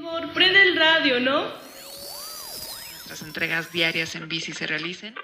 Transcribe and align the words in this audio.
Amor, 0.00 0.32
prende 0.32 0.62
el 0.62 0.76
radio, 0.76 1.20
¿no? 1.20 1.52
Las 3.10 3.20
entregas 3.20 3.70
diarias 3.70 4.14
en 4.14 4.30
bici 4.30 4.54
se 4.54 4.66
realicen. 4.66 5.14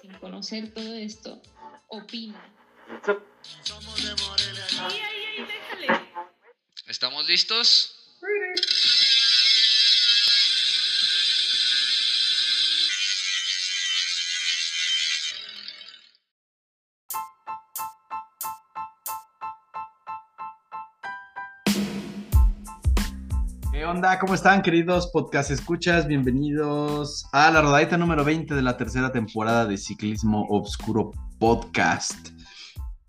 Sin 0.00 0.14
conocer 0.14 0.72
todo 0.72 0.94
esto, 0.94 1.42
opina. 1.88 2.42
¿Estamos 6.86 7.26
listos? 7.26 7.89
Onda? 24.00 24.18
¿Cómo 24.18 24.32
están, 24.32 24.62
queridos 24.62 25.10
podcast 25.12 25.50
escuchas? 25.50 26.06
Bienvenidos 26.06 27.26
a 27.32 27.50
la 27.50 27.60
rodadita 27.60 27.98
número 27.98 28.24
20 28.24 28.54
de 28.54 28.62
la 28.62 28.78
tercera 28.78 29.12
temporada 29.12 29.66
de 29.66 29.76
Ciclismo 29.76 30.46
Obscuro 30.48 31.10
Podcast. 31.38 32.30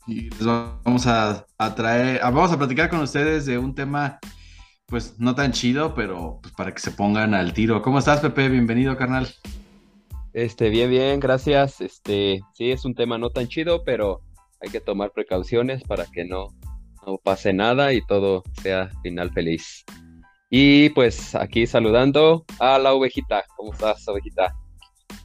Y 0.06 0.30
les 0.32 0.44
vamos 0.46 1.08
a, 1.08 1.46
traer, 1.78 2.22
a- 2.22 2.30
vamos 2.30 2.52
a 2.52 2.58
platicar 2.58 2.90
con 2.90 3.00
ustedes 3.00 3.46
de 3.46 3.58
un 3.58 3.74
tema, 3.74 4.20
pues 4.86 5.18
no 5.18 5.34
tan 5.34 5.54
chido, 5.54 5.96
pero 5.96 6.40
pues, 6.42 6.54
para 6.56 6.74
que 6.74 6.82
se 6.82 6.92
pongan 6.92 7.36
al 7.36 7.54
tiro. 7.54 7.82
¿Cómo 7.82 7.98
estás, 8.00 8.20
Pepe? 8.20 8.50
Bienvenido, 8.50 8.98
carnal. 8.98 9.30
Este, 10.34 10.68
bien, 10.68 10.90
bien, 10.90 11.22
gracias. 11.22 11.80
Este, 11.80 12.42
sí, 12.54 12.70
es 12.70 12.84
un 12.84 12.96
tema 12.96 13.18
no 13.18 13.30
tan 13.30 13.48
chido, 13.48 13.86
pero 13.86 14.20
hay 14.60 14.70
que 14.70 14.82
tomar 14.82 15.12
precauciones 15.12 15.84
para 15.86 16.06
que 16.08 16.26
no, 16.26 16.50
no 17.08 17.18
pase 17.18 17.54
nada 17.54 17.94
y 17.94 18.06
todo 18.06 18.44
sea 18.62 18.90
final 19.02 19.32
feliz. 19.32 19.86
Y 20.54 20.90
pues 20.90 21.34
aquí 21.34 21.66
saludando 21.66 22.44
a 22.60 22.78
la 22.78 22.94
ovejita. 22.94 23.46
¿Cómo 23.56 23.72
estás, 23.72 24.06
ovejita? 24.10 24.54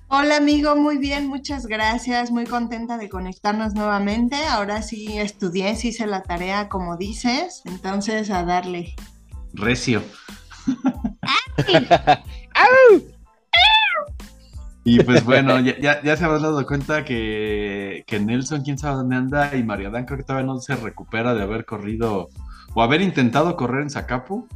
Hola 0.06 0.36
amigo, 0.36 0.76
muy 0.76 0.98
bien, 0.98 1.26
muchas 1.26 1.66
gracias, 1.66 2.30
muy 2.30 2.44
contenta 2.44 2.96
de 2.96 3.08
conectarnos 3.08 3.74
nuevamente. 3.74 4.36
Ahora 4.48 4.82
sí 4.82 5.18
estudié, 5.18 5.74
sí 5.74 5.88
hice 5.88 6.06
la 6.06 6.22
tarea 6.22 6.68
como 6.68 6.96
dices, 6.96 7.62
entonces 7.64 8.30
a 8.30 8.44
darle. 8.44 8.94
Recio. 9.52 10.00
Y 14.88 15.02
pues 15.02 15.24
bueno, 15.24 15.58
ya, 15.58 15.76
ya, 15.80 16.00
ya 16.00 16.16
se 16.16 16.24
habrán 16.24 16.42
dado 16.42 16.64
cuenta 16.64 17.04
que, 17.04 18.04
que 18.06 18.20
Nelson, 18.20 18.62
quién 18.62 18.78
sabe 18.78 18.98
dónde 18.98 19.16
anda, 19.16 19.56
y 19.56 19.64
Mariadán 19.64 20.04
creo 20.04 20.18
que 20.18 20.22
todavía 20.22 20.46
no 20.46 20.60
se 20.60 20.76
recupera 20.76 21.34
de 21.34 21.42
haber 21.42 21.64
corrido 21.64 22.28
o 22.72 22.82
haber 22.84 23.00
intentado 23.00 23.56
correr 23.56 23.82
en 23.82 23.90
Zacapu. 23.90 24.46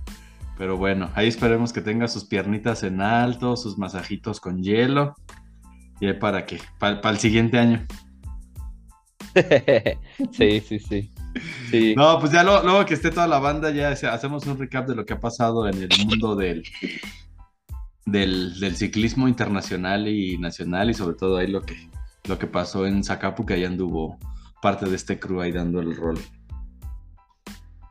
Pero 0.61 0.77
bueno, 0.77 1.11
ahí 1.15 1.27
esperemos 1.27 1.73
que 1.73 1.81
tenga 1.81 2.07
sus 2.07 2.27
piernitas 2.27 2.83
en 2.83 3.01
alto, 3.01 3.57
sus 3.57 3.79
masajitos 3.79 4.41
con 4.41 4.63
hielo. 4.63 5.15
Y 6.03 6.13
para 6.13 6.45
qué, 6.45 6.61
para, 6.79 7.01
el 7.09 7.17
siguiente 7.17 7.59
año. 7.59 7.87
Sí, 10.33 10.61
sí, 10.61 10.79
sí. 10.79 11.11
Sí, 11.71 11.95
No, 11.97 12.19
pues 12.19 12.33
ya 12.33 12.43
lo- 12.45 12.63
luego 12.63 12.85
que 12.85 12.93
esté 12.93 13.11
toda 13.11 13.27
la 13.27 13.39
banda, 13.39 13.71
ya 13.71 13.89
hacemos 13.93 14.47
un 14.47 14.59
recap 14.59 14.87
de 14.87 14.95
lo 14.97 15.07
que 15.07 15.15
ha 15.15 15.21
pasado 15.21 15.67
en 15.67 15.83
el 15.83 15.89
mundo 16.05 16.37
del, 16.37 16.63
del, 18.05 18.61
del 18.61 18.77
ciclismo 18.77 19.29
internacional 19.29 20.09
y 20.09 20.37
nacional, 20.37 20.91
y 20.91 20.95
sobre 20.95 21.17
todo 21.17 21.39
ahí 21.39 21.47
lo 21.47 21.63
que, 21.63 21.89
lo 22.29 22.39
que 22.39 22.47
pasó 22.47 22.87
en 22.87 23.03
Zacapu, 23.03 23.47
que 23.47 23.55
ahí 23.55 23.65
anduvo 23.65 24.19
parte 24.61 24.85
de 24.85 24.97
este 24.97 25.19
crew 25.19 25.41
ahí 25.41 25.53
dando 25.53 25.81
el 25.81 25.97
rol. 25.97 26.19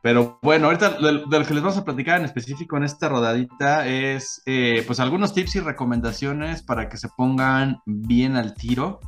Pero 0.01 0.39
bueno, 0.41 0.67
ahorita 0.67 0.91
de, 0.91 1.11
lo 1.11 1.45
que 1.45 1.53
les 1.53 1.61
vamos 1.61 1.77
a 1.77 1.83
platicar 1.83 2.19
en 2.19 2.25
específico 2.25 2.77
en 2.77 2.83
esta 2.83 3.09
rodadita 3.09 3.85
es 3.87 4.41
eh, 4.45 4.83
pues 4.87 4.99
algunos 4.99 5.33
tips 5.33 5.57
y 5.57 5.59
recomendaciones 5.59 6.63
para 6.63 6.87
que 6.87 6.97
se 6.97 7.09
pongan 7.17 7.79
bien 7.85 8.37
al 8.37 8.53
tiro 8.53 8.99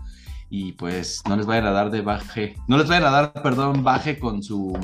y 0.50 0.74
pues 0.74 1.22
no 1.30 1.38
les 1.38 1.46
vayan 1.46 1.66
a 1.66 1.72
dar 1.72 1.92
de 1.92 2.02
baje, 2.02 2.56
no 2.68 2.78
les 2.78 2.90
vayan 2.90 3.06
a 3.06 3.12
dar, 3.12 3.34
perdón, 3.42 3.84
baje 3.84 4.20
con 4.20 4.44
su, 4.44 4.78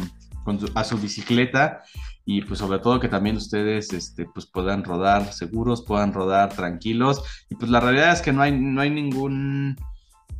con 0.45 0.59
su- 0.59 0.71
a 0.75 0.85
su 0.85 0.97
bicicleta 0.97 1.81
y 2.23 2.41
pues 2.41 2.59
sobre 2.59 2.79
todo 2.79 2.99
que 2.99 3.09
también 3.09 3.35
ustedes 3.37 3.91
este, 3.93 4.25
pues 4.25 4.45
puedan 4.45 4.83
rodar 4.85 5.31
seguros, 5.33 5.83
puedan 5.85 6.11
rodar 6.13 6.49
tranquilos. 6.49 7.21
Y 7.49 7.55
pues 7.55 7.71
la 7.71 7.79
realidad 7.79 8.11
es 8.11 8.21
que 8.21 8.33
no 8.33 8.41
hay, 8.41 8.51
no 8.51 8.81
hay 8.81 8.89
ningún, 8.89 9.77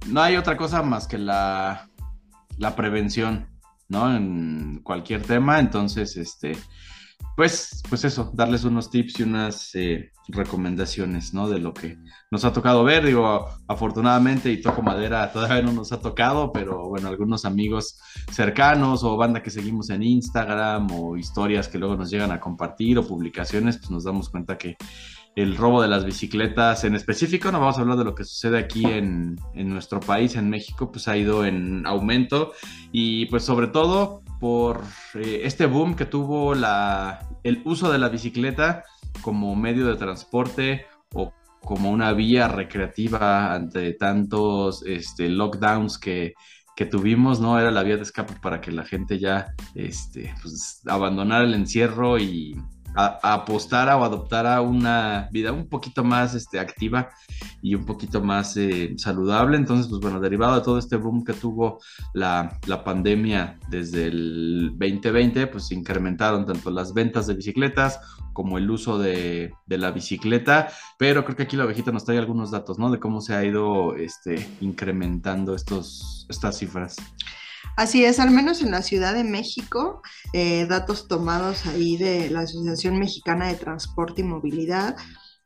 no 0.06 0.22
hay 0.22 0.36
otra 0.36 0.58
cosa 0.58 0.81
más 0.84 1.08
que 1.08 1.18
la, 1.18 1.88
la 2.58 2.75
prevención, 2.75 3.47
¿no? 3.90 4.16
En 4.16 4.81
cualquier 4.84 5.22
tema, 5.24 5.59
entonces, 5.59 6.18
este, 6.18 6.58
pues, 7.36 7.84
pues 7.88 8.03
eso, 8.03 8.31
darles 8.34 8.64
unos 8.64 8.90
tips 8.90 9.20
y 9.20 9.24
unas 9.24 9.75
eh, 9.75 10.12
recomendaciones, 10.28 11.34
¿no? 11.34 11.48
De 11.48 11.59
lo 11.59 11.74
que 11.74 12.00
nos 12.31 12.44
ha 12.46 12.52
tocado 12.52 12.84
ver, 12.84 13.06
digo, 13.06 13.48
afortunadamente 13.68 14.52
y 14.52 14.62
toco 14.62 14.81
madera 14.81 15.31
todavía 15.34 15.62
no 15.62 15.72
nos 15.72 15.92
ha 15.92 16.02
tocado, 16.02 16.52
pero 16.52 16.90
bueno, 16.90 17.08
algunos 17.08 17.46
amigos 17.46 18.00
cercanos 18.31 19.03
o 19.03 19.16
banda 19.18 19.44
que 19.44 19.52
seguimos 19.52 19.90
en 19.92 20.02
Instagram 20.02 20.88
o 20.92 21.16
historias 21.16 21.68
que 21.68 21.78
luego 21.78 21.96
nos 21.96 22.09
llegan 22.09 22.31
a 22.31 22.40
compartir 22.40 22.98
o 22.98 23.08
publicaciones, 23.08 23.78
pues 23.78 23.92
nos 23.92 24.04
damos 24.04 24.30
cuenta 24.30 24.58
que 24.58 24.75
el 25.38 25.56
robo 25.56 25.84
de 25.84 25.88
las 25.88 26.03
bicicletas 26.03 26.84
en 26.84 26.96
específico, 26.96 27.52
no 27.52 27.59
vamos 27.59 27.78
a 27.78 27.81
hablar 27.81 28.00
de 28.00 28.03
lo 28.03 28.16
que 28.16 28.24
sucede 28.24 28.58
aquí 28.58 28.86
en, 28.86 29.40
en 29.53 29.70
nuestro 29.70 30.00
país, 30.00 30.36
en 30.36 30.50
México, 30.50 30.92
pues 30.92 31.08
ha 31.08 31.16
ido 31.16 31.46
en 31.46 31.86
aumento 31.86 32.53
y 32.92 33.28
pues 33.28 33.44
sobre 33.44 33.68
todo 33.68 34.24
por 34.40 34.81
eh, 35.14 35.42
este 35.44 35.68
boom 35.68 35.96
que 35.96 36.06
tuvo 36.06 36.56
la, 36.56 37.20
el 37.44 37.62
uso 37.66 37.92
de 37.92 38.00
la 38.00 38.09
bicicleta 38.09 38.84
como 39.22 39.56
medio 39.56 39.86
de 39.86 39.96
transporte 39.96 40.88
o 41.14 41.31
como 41.62 41.92
una 41.92 42.14
vía 42.14 42.48
recreativa 42.48 43.54
ante 43.54 43.94
tantos 43.94 44.84
este, 44.88 45.30
lockdowns 45.30 46.00
que, 46.00 46.34
que 46.75 46.88
tuvimos, 46.88 47.40
¿no? 47.40 47.59
Era 47.59 47.69
la 47.69 47.84
vía 47.84 47.98
de 47.98 48.04
escape 48.04 48.34
para 48.42 48.59
que 48.59 48.72
la 48.72 48.86
gente 48.86 49.19
ya 49.19 49.54
este, 49.75 50.34
pues, 50.42 50.81
abandonara 50.88 51.44
el 51.44 51.54
encierro 51.54 52.18
y 52.18 52.59
a- 52.96 53.20
apostara 53.34 53.98
o 53.98 54.03
adoptara 54.03 54.62
una 54.62 55.30
vida 55.31 55.52
un 55.52 55.68
poquito 55.68 56.03
más 56.03 56.34
este, 56.36 56.59
activa 56.59 57.09
y 57.62 57.75
un 57.75 57.86
poquito 57.86 58.22
más 58.22 58.56
eh, 58.58 58.94
saludable. 58.98 59.58
Entonces, 59.58 59.88
pues 59.88 60.02
bueno, 60.02 60.20
derivado 60.20 60.56
de 60.56 60.62
todo 60.62 60.80
este 60.80 60.96
boom 60.96 61.24
que 61.24 61.34
tuvo 61.34 61.80
la, 62.14 62.58
la 62.66 62.84
pandemia 62.84 63.59
desde 63.70 64.08
el 64.08 64.70
2020, 64.78 65.48
pues 65.48 65.68
se 65.68 65.75
incrementaron 65.75 66.46
tanto 66.46 66.72
las 66.72 66.94
ventas 66.94 67.28
de 67.28 67.36
bicicletas 67.36 68.00
como 68.34 68.59
el 68.59 68.70
uso 68.70 69.00
de, 69.00 69.52
de 69.66 69.78
la 69.80 69.90
bicicleta, 69.92 70.69
pero 71.00 71.25
creo 71.25 71.36
que 71.36 71.44
aquí 71.44 71.56
la 71.58 71.66
ovejita 71.66 71.92
nos 71.92 72.06
trae 72.06 72.19
algunos 72.19 72.52
datos, 72.52 72.78
¿no? 72.78 72.92
De 72.92 73.00
cómo 73.00 73.19
se 73.19 73.34
ha 73.34 73.44
ido 73.44 73.96
este, 73.96 74.48
incrementando 74.62 75.56
estos, 75.56 76.28
estas 76.30 76.58
cifras. 76.59 76.98
Así 77.78 78.04
es, 78.04 78.20
al 78.20 78.32
menos 78.32 78.64
en 78.64 78.72
la 78.72 78.82
Ciudad 78.82 79.14
de 79.14 79.24
México, 79.24 80.02
eh, 80.34 80.66
datos 80.66 81.08
tomados 81.08 81.68
ahí 81.68 81.96
de 81.96 82.28
la 82.32 82.40
Asociación 82.40 82.98
Mexicana 82.98 83.50
de 83.50 83.54
Transporte 83.54 84.22
y 84.22 84.24
Movilidad, 84.24 84.96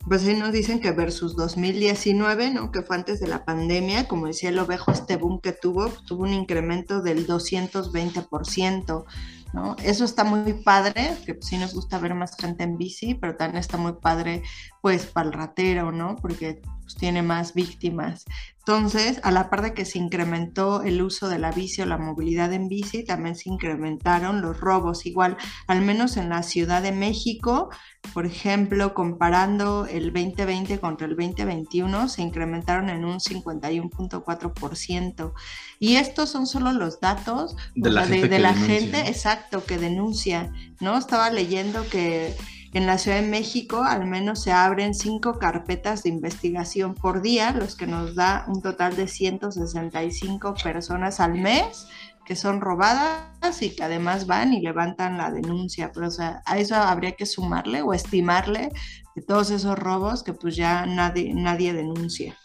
pues 0.08 0.26
ahí 0.26 0.38
nos 0.38 0.54
dicen 0.54 0.80
que 0.80 0.92
versus 0.92 1.36
2019, 1.36 2.52
¿no? 2.52 2.72
Que 2.72 2.84
fue 2.84 2.96
antes 2.96 3.20
de 3.20 3.28
la 3.28 3.44
pandemia, 3.44 4.08
como 4.08 4.28
decía 4.28 4.48
el 4.48 4.60
ovejo, 4.60 4.94
este 4.94 5.18
boom 5.18 5.42
que 5.42 5.52
tuvo, 5.52 5.90
tuvo 5.90 6.24
un 6.24 6.32
incremento 6.32 7.02
del 7.02 7.28
220%, 7.28 9.04
¿no? 9.52 9.76
Eso 9.84 10.06
está 10.06 10.24
muy 10.24 10.54
padre, 10.54 11.18
que 11.26 11.34
pues, 11.36 11.48
sí 11.48 11.58
nos 11.58 11.74
gusta 11.74 12.00
ver 12.00 12.16
más 12.16 12.38
gente 12.38 12.64
en 12.64 12.78
bici, 12.78 13.14
pero 13.14 13.36
también 13.36 13.60
está 13.60 13.76
muy 13.76 13.94
padre, 14.02 14.42
pues, 14.80 15.06
para 15.06 15.28
el 15.28 15.34
ratero, 15.34 15.92
¿no? 15.92 16.16
Porque 16.16 16.62
pues, 16.92 17.00
tiene 17.00 17.22
más 17.22 17.54
víctimas. 17.54 18.26
Entonces, 18.60 19.20
a 19.24 19.32
la 19.32 19.50
par 19.50 19.64
de 19.64 19.74
que 19.74 19.86
se 19.86 19.98
incrementó 19.98 20.84
el 20.84 21.02
uso 21.02 21.30
de 21.30 21.40
la 21.40 21.52
bici 21.52 21.82
o 21.82 21.86
la 21.86 21.98
movilidad 21.98 22.54
en 22.54 22.68
bici, 22.68 23.04
también 23.04 23.36
se 23.36 23.50
incrementaron 23.50 24.42
los 24.42 24.60
robos. 24.60 25.08
Igual, 25.08 25.36
al 25.68 25.82
menos 25.82 26.18
en 26.18 26.30
la 26.30 26.44
Ciudad 26.44 26.84
de 26.84 26.92
México, 26.92 27.70
por 28.14 28.28
ejemplo, 28.28 28.94
comparando 28.94 29.88
el 29.88 30.14
2020 30.14 30.80
contra 30.80 31.08
el 31.08 31.16
2021, 31.16 32.08
se 32.08 32.22
incrementaron 32.22 32.90
en 32.90 33.04
un 33.04 33.20
51.4%. 33.20 35.34
Y 35.80 35.96
estos 35.96 36.30
son 36.30 36.46
solo 36.46 36.72
los 36.72 37.00
datos 37.00 37.56
De 37.74 37.90
la 37.90 38.06
sea, 38.06 38.16
gente 38.16 38.28
de 38.28 38.36
que 38.36 38.42
la 38.42 38.54
denuncia, 38.54 38.80
gente, 38.80 39.10
exacto, 39.10 39.66
que 39.66 39.80
denuncia, 39.80 40.52
¿no? 40.80 40.98
Estaba 40.98 41.32
leyendo 41.32 41.88
que 41.90 42.36
en 42.74 42.86
la 42.86 42.98
Ciudad 42.98 43.22
de 43.22 43.28
México 43.28 43.84
al 43.84 44.06
menos 44.06 44.42
se 44.42 44.52
abren 44.52 44.94
cinco 44.94 45.40
carpetas 45.40 46.04
de 46.04 46.10
investigación 46.10 46.96
por 46.96 47.22
día, 47.22 47.52
los 47.52 47.76
que 47.76 47.88
nos 47.88 48.16
da 48.16 48.46
un 48.48 48.62
total 48.62 48.96
de 48.96 49.08
165 49.08 50.54
personas 50.64 51.20
al 51.20 51.34
mes 51.34 51.88
que 52.26 52.36
son 52.36 52.62
robadas 52.62 53.62
y 53.62 53.76
que 53.76 53.84
además 53.84 54.28
van 54.28 54.54
y 54.54 54.62
levantan 54.62 55.18
la 55.18 55.32
denuncia. 55.32 55.92
Pero 55.94 56.08
o 56.08 56.12
sea, 56.12 56.42
a 56.46 56.58
eso 56.60 56.76
habría 56.76 57.14
que 57.14 57.26
sumarle 57.26 57.82
o 57.82 57.94
estimarle 57.94 58.70
de 59.16 59.22
todos 59.22 59.52
esos 59.52 59.78
robos 59.78 60.24
que 60.24 60.34
pues 60.34 60.56
ya 60.56 60.86
nadie, 60.86 61.34
nadie 61.34 61.74
denuncia. 61.74 62.38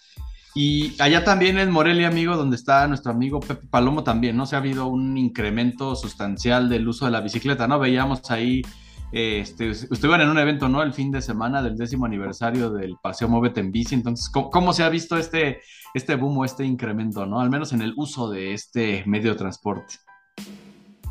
Y 0.55 1.00
allá 1.02 1.22
también 1.22 1.58
en 1.58 1.70
Morelia, 1.70 2.08
amigo, 2.08 2.34
donde 2.34 2.56
está 2.56 2.88
nuestro 2.88 3.12
amigo 3.12 3.40
Pepe 3.40 3.67
Palomo 3.69 4.02
también, 4.02 4.38
¿no? 4.38 4.46
Se 4.46 4.56
ha 4.56 4.58
habido 4.58 4.87
un 4.87 5.19
incremento 5.19 5.94
sustancial 5.94 6.70
del 6.70 6.88
uso 6.88 7.05
de 7.05 7.11
la 7.11 7.20
bicicleta, 7.20 7.69
¿no? 7.69 7.79
Veíamos 7.79 8.31
ahí, 8.31 8.62
este, 9.12 9.70
estuvieron 9.70 10.23
en 10.23 10.29
un 10.29 10.38
evento, 10.38 10.69
¿no? 10.69 10.82
El 10.82 10.93
fin 10.93 11.11
de 11.11 11.23
semana 11.23 11.62
del 11.62 11.76
décimo 11.76 12.06
aniversario 12.06 12.70
del 12.70 12.97
Paseo 13.03 13.29
Móvete 13.29 13.61
en 13.61 13.73
Bici. 13.73 13.94
Entonces, 13.94 14.31
¿cómo, 14.31 14.73
se 14.73 14.82
ha 14.82 14.88
visto 14.88 15.17
este, 15.17 15.61
este 15.94 16.17
boom 16.17 16.38
o 16.38 16.44
este 16.44 16.64
incremento, 16.64 17.25
¿no? 17.26 17.41
Al 17.41 17.50
menos 17.50 17.73
en 17.73 17.82
el 17.82 17.94
uso 17.97 18.29
de 18.31 18.53
este 18.53 19.05
medio 19.06 19.32
de 19.32 19.38
transporte. 19.38 19.94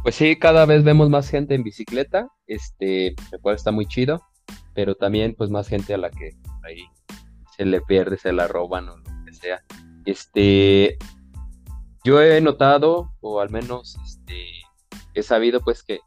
Pues 0.04 0.16
sí, 0.16 0.36
cada 0.36 0.66
vez 0.66 0.84
vemos 0.84 1.10
más 1.10 1.30
gente 1.30 1.56
en 1.56 1.64
bicicleta, 1.64 2.28
este, 2.48 3.08
el 3.08 3.40
cual 3.42 3.56
está 3.56 3.72
muy 3.72 3.88
chido, 3.88 4.22
pero 4.74 4.96
también 4.96 5.34
pues 5.36 5.50
más 5.50 5.68
gente 5.68 5.96
a 5.96 5.98
la 5.98 6.12
que 6.12 6.32
ahí 6.64 6.84
se 7.58 7.66
le 7.66 7.82
pierde, 7.82 8.18
se 8.18 8.34
la 8.34 8.48
roban 8.48 8.90
o 8.90 8.98
lo 8.98 9.04
que 9.26 9.34
sea. 9.34 9.64
Este, 10.06 10.98
yo 12.04 12.22
he 12.22 12.40
notado, 12.40 13.14
o 13.22 13.40
al 13.40 13.50
menos 13.50 13.98
este, 14.06 14.46
he 15.16 15.24
sabido 15.24 15.62
pues 15.62 15.82
que 15.82 16.02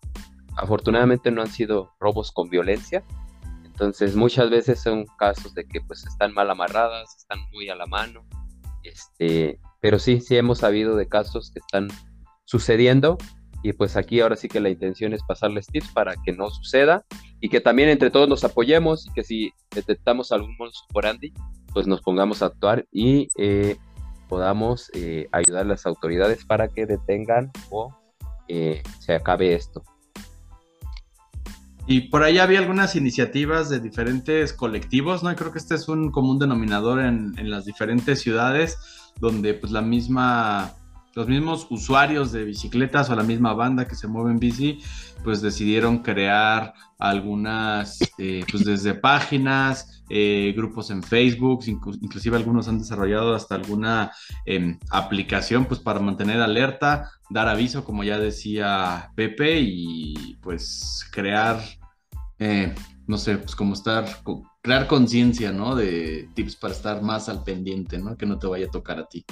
afortunadamente 0.59 1.31
no 1.31 1.43
han 1.43 1.51
sido 1.51 1.95
robos 2.01 2.33
con 2.33 2.51
violencia, 2.51 3.05
entonces 3.65 4.17
muchas 4.17 4.51
veces 4.51 4.81
son 4.81 5.07
casos 5.19 5.55
de 5.55 5.67
que 5.67 5.81
pues 5.81 6.05
están 6.07 6.35
mal 6.35 6.51
amarradas, 6.51 7.17
están 7.17 7.39
muy 7.53 7.69
a 7.69 7.77
la 7.77 7.87
mano, 7.87 8.25
este, 8.83 9.61
pero 9.81 9.99
sí, 9.99 10.21
sí 10.21 10.37
hemos 10.37 10.59
sabido 10.59 10.97
de 10.97 11.09
casos 11.09 11.51
que 11.53 11.61
están 11.61 11.89
sucediendo. 12.45 13.19
Y 13.63 13.73
pues 13.73 13.97
aquí 13.97 14.21
ahora 14.21 14.37
sí 14.37 14.49
que 14.49 14.61
la 14.61 14.69
intención 14.69 15.13
es 15.13 15.23
pasarles 15.25 15.67
tips 15.67 15.91
para 15.93 16.15
que 16.25 16.33
no 16.33 16.49
suceda 16.49 17.05
y 17.41 17.49
que 17.49 17.61
también 17.61 17.89
entre 17.89 18.11
todos 18.11 18.29
nos 18.29 18.45
apoyemos 18.45 19.07
y 19.07 19.13
que 19.13 19.25
si 19.25 19.53
detectamos 19.75 20.31
algún 20.31 20.57
modus 20.57 20.85
operandi, 20.91 21.33
pues 21.73 21.89
nos 21.89 22.01
pongamos 22.01 22.41
a 22.43 22.47
actuar 22.47 22.87
y 22.93 23.29
eh, 23.37 23.77
podamos 24.29 24.91
eh, 24.95 25.29
ayudar 25.33 25.63
a 25.63 25.69
las 25.69 25.87
autoridades 25.87 26.45
para 26.45 26.69
que 26.69 26.87
detengan 26.87 27.51
o 27.71 27.93
eh, 28.47 28.83
se 29.01 29.15
acabe 29.15 29.55
esto. 29.55 29.83
Y 31.91 32.03
por 32.11 32.23
ahí 32.23 32.37
había 32.37 32.59
algunas 32.59 32.97
iniciativas 32.97 33.71
de 33.71 33.81
diferentes 33.81 34.53
colectivos, 34.53 35.23
¿no? 35.23 35.33
Y 35.33 35.37
creo 35.37 35.53
que 35.53 35.59
este 35.59 35.75
es 35.75 35.89
un 35.89 36.11
común 36.11 36.39
denominador 36.39 37.01
en, 37.01 37.33
en 37.39 37.51
las 37.51 37.65
diferentes 37.65 38.21
ciudades, 38.21 38.77
donde 39.19 39.55
pues 39.55 39.73
la 39.73 39.81
misma 39.81 40.75
los 41.19 41.27
mismos 41.27 41.67
usuarios 41.71 42.31
de 42.31 42.45
bicicletas 42.45 43.11
o 43.11 43.17
la 43.17 43.25
misma 43.25 43.53
banda 43.53 43.89
que 43.89 43.97
se 43.97 44.07
mueve 44.07 44.31
en 44.31 44.39
bici, 44.39 44.79
pues 45.25 45.43
decidieron 45.43 45.99
crear 45.99 46.75
algunas, 46.97 47.99
eh, 48.19 48.45
pues 48.49 48.65
desde 48.65 48.95
páginas, 48.95 50.05
eh, 50.09 50.55
grupos 50.57 50.93
en 50.93 51.03
Facebook, 51.03 51.65
inclusive 51.67 52.37
algunos 52.37 52.69
han 52.69 52.79
desarrollado 52.79 53.35
hasta 53.35 53.57
alguna 53.57 54.13
eh, 54.47 54.79
aplicación, 54.91 55.65
pues 55.65 55.81
para 55.81 55.99
mantener 55.99 56.41
alerta, 56.41 57.11
dar 57.31 57.49
aviso, 57.49 57.85
como 57.85 58.05
ya 58.05 58.21
decía 58.21 59.11
Pepe, 59.17 59.59
y 59.61 60.37
pues 60.41 61.05
crear, 61.11 61.61
eh, 62.39 62.73
no 63.09 63.19
sé, 63.19 63.39
pues 63.39 63.57
como 63.57 63.75
estar, 63.75 64.07
crear 64.63 64.87
conciencia, 64.87 65.51
¿no? 65.51 65.75
De 65.75 66.29
tips 66.37 66.55
para 66.55 66.75
estar 66.75 67.03
más 67.03 67.29
al 67.29 67.43
pendiente, 67.43 67.99
¿no? 67.99 68.17
Que 68.17 68.25
no 68.25 68.39
te 68.39 68.47
vaya 68.47 68.67
a 68.67 68.71
tocar 68.71 69.01
a 69.01 69.09
ti. 69.09 69.25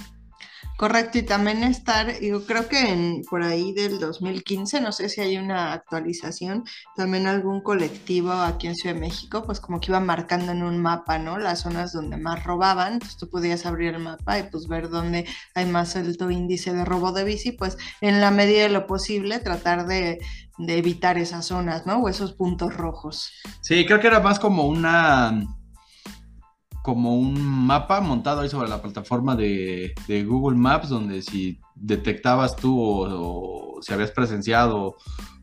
Correcto, 0.77 1.17
y 1.19 1.23
también 1.23 1.65
estar, 1.65 2.21
yo 2.21 2.45
creo 2.45 2.69
que 2.69 2.93
en, 2.93 3.23
por 3.31 3.43
ahí 3.43 3.73
del 3.73 3.99
2015, 3.99 4.83
no 4.83 4.93
sé 4.93 5.09
si 5.09 5.23
hay 5.23 5.39
una 5.39 5.73
actualización, 5.73 6.65
también 6.95 7.27
algún 7.27 7.63
colectivo 7.63 8.31
aquí 8.33 8.67
en 8.67 8.75
Ciudad 8.75 8.95
de 8.95 9.01
México, 9.01 9.43
pues 9.47 9.59
como 9.59 9.81
que 9.81 9.91
iba 9.91 10.01
marcando 10.01 10.53
en 10.53 10.63
un 10.63 10.77
mapa, 10.77 11.19
¿no? 11.19 11.39
Las 11.39 11.61
zonas 11.61 11.93
donde 11.93 12.19
más 12.19 12.45
robaban, 12.45 12.99
pues 12.99 13.17
tú 13.17 13.31
podías 13.31 13.65
abrir 13.65 13.95
el 13.95 14.03
mapa 14.03 14.39
y 14.39 14.43
pues 14.51 14.69
ver 14.69 14.91
dónde 14.91 15.27
hay 15.55 15.65
más 15.65 15.97
alto 15.97 16.31
índice 16.31 16.75
de 16.75 16.85
robo 16.85 17.13
de 17.13 17.25
bici, 17.25 17.53
pues 17.53 17.79
en 18.03 18.21
la 18.21 18.31
medida 18.31 18.65
de 18.65 18.69
lo 18.69 18.87
posible 18.87 19.39
tratar 19.39 19.87
de, 19.87 20.19
de 20.59 20.77
evitar 20.77 21.17
esas 21.17 21.47
zonas, 21.47 21.87
¿no? 21.87 22.01
O 22.01 22.09
esos 22.11 22.35
puntos 22.35 22.75
rojos. 22.75 23.33
Sí, 23.63 23.87
creo 23.87 23.99
que 23.99 24.09
era 24.09 24.21
más 24.21 24.39
como 24.39 24.67
una 24.67 25.56
como 26.87 27.17
un 27.17 27.45
mapa 27.45 28.01
montado 28.01 28.43
ahí 28.43 28.49
sobre 28.49 28.69
la 28.69 28.81
plataforma 28.81 29.35
de, 29.35 29.93
de 30.07 30.23
Google 30.23 30.57
Maps, 30.57 30.89
donde 30.89 31.21
si 31.21 31.59
detectabas 31.75 32.55
tú 32.55 32.81
o, 32.81 33.09
o, 33.09 33.83
si 33.83 33.93
habías 33.93 34.13
presenciado 34.13 34.95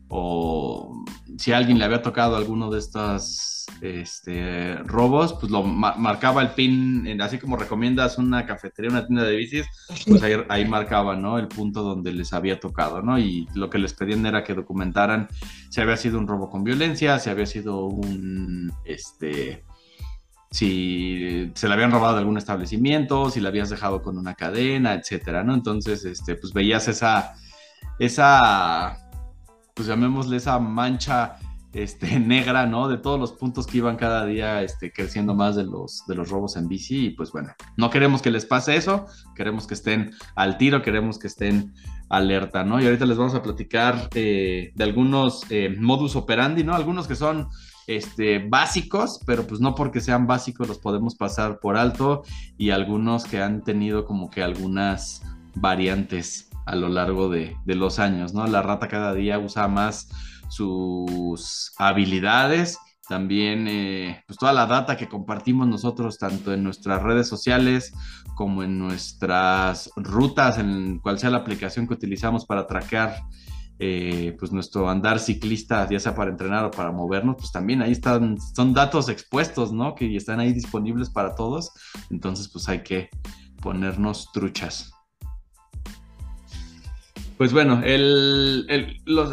o 0.08 1.04
si 1.36 1.52
a 1.52 1.58
alguien 1.58 1.78
le 1.78 1.84
había 1.84 2.00
tocado 2.00 2.36
alguno 2.36 2.70
de 2.70 2.78
estos 2.78 3.66
este, 3.82 4.76
robos, 4.84 5.34
pues 5.34 5.52
lo 5.52 5.62
ma 5.62 5.96
marcaba 5.98 6.40
el 6.40 6.52
pin, 6.52 7.06
en, 7.06 7.20
así 7.20 7.36
como 7.36 7.58
recomiendas 7.58 8.16
una 8.16 8.46
cafetería, 8.46 8.90
una 8.90 9.06
tienda 9.06 9.24
de 9.24 9.36
bicis, 9.36 9.66
pues 10.06 10.22
ahí, 10.22 10.36
ahí, 10.48 10.66
marcaba, 10.66 11.14
¿no? 11.14 11.38
El 11.38 11.48
punto 11.48 11.82
donde 11.82 12.10
les 12.14 12.32
había 12.32 12.58
tocado, 12.58 13.02
¿no? 13.02 13.18
Y 13.18 13.46
lo 13.54 13.68
que 13.68 13.76
les 13.76 13.92
pedían 13.92 14.24
era 14.24 14.44
que 14.44 14.54
documentaran 14.54 15.28
si 15.68 15.82
había 15.82 15.98
sido 15.98 16.18
un 16.18 16.26
robo 16.26 16.48
con 16.48 16.64
violencia, 16.64 17.18
si 17.18 17.28
había 17.28 17.44
sido 17.44 17.84
un, 17.84 18.72
este, 18.86 19.62
si 20.54 21.50
se 21.56 21.66
le 21.66 21.74
habían 21.74 21.90
robado 21.90 22.14
de 22.14 22.20
algún 22.20 22.38
establecimiento, 22.38 23.28
si 23.28 23.40
la 23.40 23.48
habías 23.48 23.70
dejado 23.70 24.02
con 24.02 24.16
una 24.16 24.34
cadena, 24.34 24.94
etcétera, 24.94 25.42
¿no? 25.42 25.52
Entonces, 25.52 26.04
este, 26.04 26.36
pues 26.36 26.52
veías 26.52 26.86
esa, 26.86 27.34
esa, 27.98 28.96
pues 29.74 29.88
llamémosle 29.88 30.36
esa 30.36 30.60
mancha 30.60 31.38
este, 31.72 32.20
negra, 32.20 32.66
¿no? 32.66 32.86
De 32.86 32.98
todos 32.98 33.18
los 33.18 33.32
puntos 33.32 33.66
que 33.66 33.78
iban 33.78 33.96
cada 33.96 34.26
día 34.26 34.62
este, 34.62 34.92
creciendo 34.92 35.34
más 35.34 35.56
de 35.56 35.64
los, 35.64 36.04
de 36.06 36.14
los 36.14 36.30
robos 36.30 36.56
en 36.56 36.68
bici. 36.68 37.06
Y 37.06 37.10
pues 37.10 37.32
bueno, 37.32 37.52
no 37.76 37.90
queremos 37.90 38.22
que 38.22 38.30
les 38.30 38.46
pase 38.46 38.76
eso, 38.76 39.06
queremos 39.34 39.66
que 39.66 39.74
estén 39.74 40.12
al 40.36 40.56
tiro, 40.56 40.82
queremos 40.82 41.18
que 41.18 41.26
estén 41.26 41.74
alerta, 42.08 42.62
¿no? 42.62 42.80
Y 42.80 42.84
ahorita 42.84 43.06
les 43.06 43.16
vamos 43.16 43.34
a 43.34 43.42
platicar 43.42 44.08
eh, 44.14 44.70
de 44.72 44.84
algunos 44.84 45.50
eh, 45.50 45.74
modus 45.76 46.14
operandi, 46.14 46.62
¿no? 46.62 46.76
Algunos 46.76 47.08
que 47.08 47.16
son 47.16 47.48
este, 47.86 48.38
básicos, 48.48 49.20
pero 49.26 49.46
pues 49.46 49.60
no 49.60 49.74
porque 49.74 50.00
sean 50.00 50.26
básicos 50.26 50.68
los 50.68 50.78
podemos 50.78 51.14
pasar 51.14 51.58
por 51.60 51.76
alto 51.76 52.22
y 52.56 52.70
algunos 52.70 53.24
que 53.24 53.42
han 53.42 53.62
tenido 53.62 54.04
como 54.04 54.30
que 54.30 54.42
algunas 54.42 55.22
variantes 55.54 56.50
a 56.66 56.76
lo 56.76 56.88
largo 56.88 57.28
de, 57.28 57.56
los 57.66 57.98
años, 57.98 58.32
¿no? 58.32 58.46
La 58.46 58.62
rata 58.62 58.88
cada 58.88 59.12
día 59.14 59.38
usa 59.38 59.68
más 59.68 60.08
sus 60.48 61.72
habilidades, 61.78 62.78
también 63.08 63.66
eh, 63.68 64.22
pues 64.26 64.38
toda 64.38 64.52
la 64.52 64.66
data 64.66 64.96
que 64.96 65.08
compartimos 65.08 65.68
nosotros 65.68 66.18
tanto 66.18 66.54
en 66.54 66.64
nuestras 66.64 67.02
redes 67.02 67.28
sociales 67.28 67.92
como 68.34 68.62
en 68.62 68.78
nuestras 68.78 69.90
rutas, 69.96 70.58
en 70.58 71.00
cual 71.00 71.18
sea 71.18 71.30
la 71.30 71.38
aplicación 71.38 71.86
que 71.86 71.94
utilizamos 71.94 72.46
para 72.46 72.66
traquear 72.66 73.14
eh, 73.78 74.36
pues 74.38 74.52
nuestro 74.52 74.88
andar 74.88 75.18
ciclista, 75.18 75.88
ya 75.90 75.98
sea 75.98 76.14
para 76.14 76.30
entrenar 76.30 76.64
o 76.64 76.70
para 76.70 76.92
movernos, 76.92 77.36
pues 77.36 77.50
también 77.50 77.82
ahí 77.82 77.92
están, 77.92 78.38
son 78.54 78.72
datos 78.72 79.08
expuestos, 79.08 79.72
¿no? 79.72 79.94
Que 79.94 80.16
están 80.16 80.40
ahí 80.40 80.52
disponibles 80.52 81.10
para 81.10 81.34
todos. 81.34 81.72
Entonces, 82.10 82.48
pues 82.48 82.68
hay 82.68 82.82
que 82.82 83.10
ponernos 83.60 84.30
truchas. 84.32 84.92
Pues 87.36 87.52
bueno, 87.52 87.82
el, 87.84 88.64
el, 88.68 89.00
los, 89.06 89.32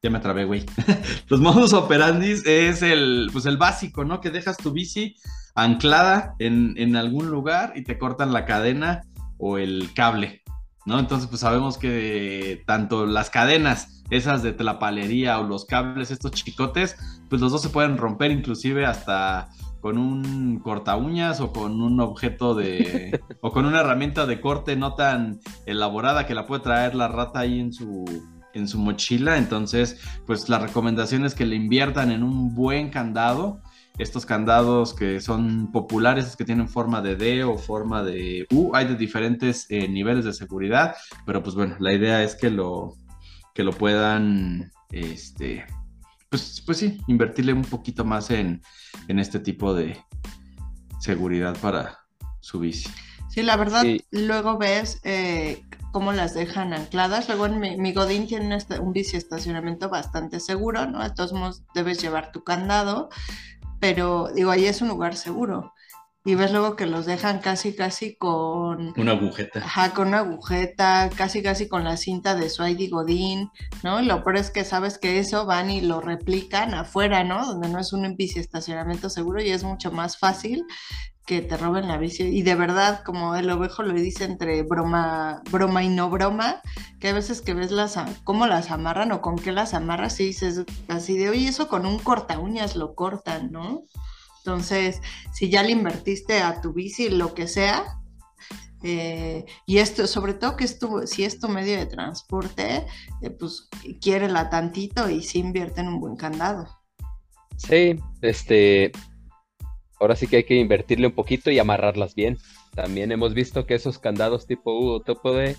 ya 0.00 0.10
me 0.10 0.18
atrabé, 0.18 0.44
güey. 0.44 0.64
Los 1.28 1.40
modus 1.40 1.72
operandis 1.72 2.46
es 2.46 2.82
el, 2.82 3.30
pues 3.32 3.46
el 3.46 3.56
básico, 3.56 4.04
¿no? 4.04 4.20
Que 4.20 4.30
dejas 4.30 4.56
tu 4.56 4.70
bici 4.70 5.16
anclada 5.56 6.34
en, 6.38 6.74
en 6.76 6.94
algún 6.94 7.30
lugar 7.30 7.72
y 7.74 7.82
te 7.82 7.98
cortan 7.98 8.32
la 8.32 8.44
cadena 8.44 9.02
o 9.38 9.58
el 9.58 9.90
cable, 9.94 10.42
¿no? 10.86 10.98
Entonces, 10.98 11.28
pues 11.28 11.40
sabemos 11.40 11.78
que 11.78 12.62
tanto 12.66 13.06
las 13.06 13.30
cadenas, 13.30 14.02
esas 14.10 14.42
de 14.42 14.52
tlapalería 14.52 15.38
o 15.40 15.44
los 15.44 15.64
cables, 15.64 16.10
estos 16.10 16.32
chicotes, 16.32 16.96
pues 17.28 17.40
los 17.40 17.52
dos 17.52 17.62
se 17.62 17.70
pueden 17.70 17.96
romper 17.96 18.30
inclusive 18.30 18.86
hasta 18.86 19.48
con 19.80 19.98
un 19.98 20.60
corta 20.60 20.96
uñas 20.96 21.40
o 21.40 21.52
con 21.52 21.82
un 21.82 22.00
objeto 22.00 22.54
de 22.54 23.20
o 23.42 23.52
con 23.52 23.66
una 23.66 23.80
herramienta 23.80 24.24
de 24.24 24.40
corte 24.40 24.76
no 24.76 24.94
tan 24.94 25.40
elaborada 25.66 26.26
que 26.26 26.34
la 26.34 26.46
puede 26.46 26.62
traer 26.62 26.94
la 26.94 27.08
rata 27.08 27.40
ahí 27.40 27.60
en 27.60 27.72
su 27.72 28.04
en 28.54 28.68
su 28.68 28.78
mochila, 28.78 29.36
entonces 29.36 30.00
pues 30.26 30.48
la 30.48 30.58
recomendación 30.58 31.26
es 31.26 31.34
que 31.34 31.44
le 31.44 31.56
inviertan 31.56 32.12
en 32.12 32.22
un 32.22 32.54
buen 32.54 32.88
candado, 32.88 33.60
estos 33.98 34.26
candados 34.26 34.92
que 34.94 35.20
son 35.20 35.70
populares, 35.70 36.36
que 36.36 36.44
tienen 36.44 36.68
forma 36.68 37.00
de 37.00 37.16
D 37.16 37.44
o 37.44 37.56
forma 37.58 38.02
de 38.02 38.46
U, 38.50 38.74
hay 38.74 38.86
de 38.86 38.96
diferentes 38.96 39.66
eh, 39.70 39.88
niveles 39.88 40.24
de 40.24 40.32
seguridad, 40.32 40.96
pero 41.24 41.42
pues 41.42 41.54
bueno, 41.54 41.76
la 41.78 41.92
idea 41.92 42.22
es 42.22 42.34
que 42.34 42.50
lo, 42.50 42.94
que 43.54 43.62
lo 43.62 43.72
puedan, 43.72 44.72
este, 44.90 45.64
pues, 46.28 46.62
pues 46.66 46.78
sí, 46.78 46.98
invertirle 47.06 47.52
un 47.52 47.62
poquito 47.62 48.04
más 48.04 48.30
en, 48.30 48.62
en 49.06 49.18
este 49.20 49.38
tipo 49.38 49.74
de 49.74 49.96
seguridad 50.98 51.56
para 51.60 52.00
su 52.40 52.58
bici. 52.58 52.90
Sí, 53.30 53.42
la 53.42 53.56
verdad, 53.56 53.82
sí. 53.82 54.04
luego 54.10 54.58
ves 54.58 55.00
eh, 55.04 55.62
cómo 55.92 56.12
las 56.12 56.34
dejan 56.34 56.72
ancladas. 56.72 57.28
Luego 57.28 57.46
en 57.46 57.58
mi, 57.58 57.76
mi 57.76 57.92
Godín 57.92 58.26
tiene 58.26 58.56
un, 58.56 58.80
un 58.80 58.92
bici 58.92 59.16
estacionamiento 59.16 59.88
bastante 59.88 60.40
seguro, 60.40 60.86
¿no? 60.86 61.02
De 61.02 61.10
todos 61.10 61.32
modos 61.32 61.62
debes 61.74 62.00
llevar 62.00 62.32
tu 62.32 62.44
candado, 62.44 63.08
pero 63.80 64.28
digo, 64.34 64.50
ahí 64.50 64.66
es 64.66 64.80
un 64.82 64.88
lugar 64.88 65.16
seguro. 65.16 65.72
y 66.26 66.36
ves 66.36 66.52
luego 66.52 66.74
que 66.74 66.86
los 66.86 67.04
dejan 67.04 67.40
casi, 67.40 67.76
casi 67.76 68.16
con, 68.16 68.94
Una 68.98 69.12
agujeta. 69.12 69.58
ajá, 69.60 69.92
con 69.92 70.08
una 70.08 70.20
agujeta, 70.20 71.10
casi, 71.14 71.42
casi 71.42 71.68
con 71.68 71.84
la 71.84 71.98
cinta 71.98 72.34
de 72.34 72.48
Swady 72.48 72.88
Godín, 72.88 73.50
¿no? 73.82 74.00
Y 74.00 74.06
lo 74.06 74.24
peor 74.24 74.38
es 74.38 74.50
que 74.50 74.64
sabes 74.64 74.98
que 74.98 75.18
eso 75.18 75.44
van 75.44 75.70
y 75.70 75.82
lo 75.82 76.00
replican 76.00 76.72
afuera, 76.72 77.24
¿no? 77.24 77.44
Donde 77.44 77.68
no 77.68 77.78
es 77.78 77.92
un 77.92 78.06
estacionamiento 78.18 79.10
seguro 79.10 79.42
y 79.42 79.50
es 79.50 79.64
mucho 79.64 79.92
más 79.92 80.16
fácil 80.18 80.64
que 81.26 81.40
te 81.40 81.56
roben 81.56 81.88
la 81.88 81.96
bici. 81.98 82.22
Y 82.24 82.42
de 82.42 82.54
verdad, 82.54 83.02
como 83.04 83.34
el 83.34 83.50
ovejo 83.50 83.82
lo 83.82 83.94
dice 83.94 84.24
entre 84.24 84.62
broma, 84.62 85.42
broma 85.50 85.82
y 85.82 85.88
no 85.88 86.10
broma, 86.10 86.60
que 87.00 87.08
a 87.08 87.12
veces 87.14 87.40
que 87.40 87.54
ves 87.54 87.70
las, 87.70 87.98
cómo 88.24 88.46
las 88.46 88.70
amarran 88.70 89.12
o 89.12 89.20
con 89.20 89.36
qué 89.36 89.52
las 89.52 89.74
amarras 89.74 90.20
y 90.20 90.26
dices 90.26 90.64
así 90.88 91.16
de, 91.16 91.30
oye, 91.30 91.48
eso 91.48 91.68
con 91.68 91.86
un 91.86 91.98
corta 91.98 92.38
uñas 92.38 92.76
lo 92.76 92.94
cortan, 92.94 93.52
¿no? 93.52 93.82
Entonces, 94.38 95.00
si 95.32 95.48
ya 95.48 95.62
le 95.62 95.70
invertiste 95.70 96.42
a 96.42 96.60
tu 96.60 96.72
bici, 96.74 97.08
lo 97.08 97.32
que 97.32 97.48
sea, 97.48 97.84
eh, 98.82 99.46
y 99.64 99.78
esto, 99.78 100.06
sobre 100.06 100.34
todo 100.34 100.56
que 100.56 100.64
es 100.64 100.78
tu- 100.78 101.06
si 101.06 101.24
es 101.24 101.40
tu 101.40 101.48
medio 101.48 101.78
de 101.78 101.86
transporte, 101.86 102.86
eh, 103.22 103.30
pues 103.30 103.68
quiérela 104.02 104.50
tantito 104.50 105.08
y 105.08 105.22
sí 105.22 105.38
invierte 105.38 105.80
en 105.80 105.88
un 105.88 106.00
buen 106.00 106.16
candado. 106.16 106.68
Sí, 107.56 107.96
este, 108.20 108.92
ahora 110.04 110.16
sí 110.16 110.26
que 110.26 110.36
hay 110.36 110.44
que 110.44 110.56
invertirle 110.56 111.06
un 111.06 111.14
poquito 111.14 111.50
y 111.50 111.58
amarrarlas 111.58 112.14
bien. 112.14 112.38
También 112.74 113.10
hemos 113.10 113.32
visto 113.32 113.66
que 113.66 113.74
esos 113.74 113.98
candados 113.98 114.46
tipo 114.46 114.78
U 114.78 114.90
o 114.90 115.00
tipo 115.00 115.32
D, 115.32 115.56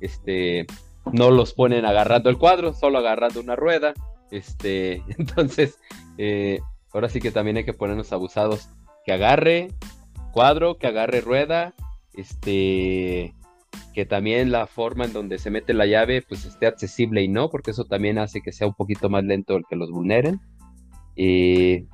este, 0.00 0.66
no 1.12 1.30
los 1.30 1.54
ponen 1.54 1.86
agarrando 1.86 2.28
el 2.28 2.36
cuadro, 2.36 2.74
solo 2.74 2.98
agarrando 2.98 3.40
una 3.40 3.56
rueda. 3.56 3.94
Este, 4.30 5.02
entonces, 5.18 5.78
eh, 6.18 6.60
ahora 6.92 7.08
sí 7.08 7.20
que 7.20 7.30
también 7.30 7.56
hay 7.56 7.64
que 7.64 7.72
ponernos 7.72 8.12
abusados. 8.12 8.68
Que 9.04 9.12
agarre 9.12 9.70
cuadro, 10.32 10.76
que 10.76 10.88
agarre 10.88 11.22
rueda, 11.22 11.72
este, 12.12 13.34
que 13.94 14.04
también 14.04 14.52
la 14.52 14.66
forma 14.66 15.06
en 15.06 15.14
donde 15.14 15.38
se 15.38 15.50
mete 15.50 15.72
la 15.72 15.86
llave, 15.86 16.20
pues 16.20 16.44
esté 16.44 16.66
accesible 16.66 17.22
y 17.22 17.28
no, 17.28 17.48
porque 17.48 17.70
eso 17.70 17.84
también 17.84 18.18
hace 18.18 18.42
que 18.42 18.52
sea 18.52 18.66
un 18.66 18.74
poquito 18.74 19.08
más 19.08 19.24
lento 19.24 19.56
el 19.56 19.64
que 19.70 19.76
los 19.76 19.90
vulneren. 19.90 20.40
Y, 21.14 21.86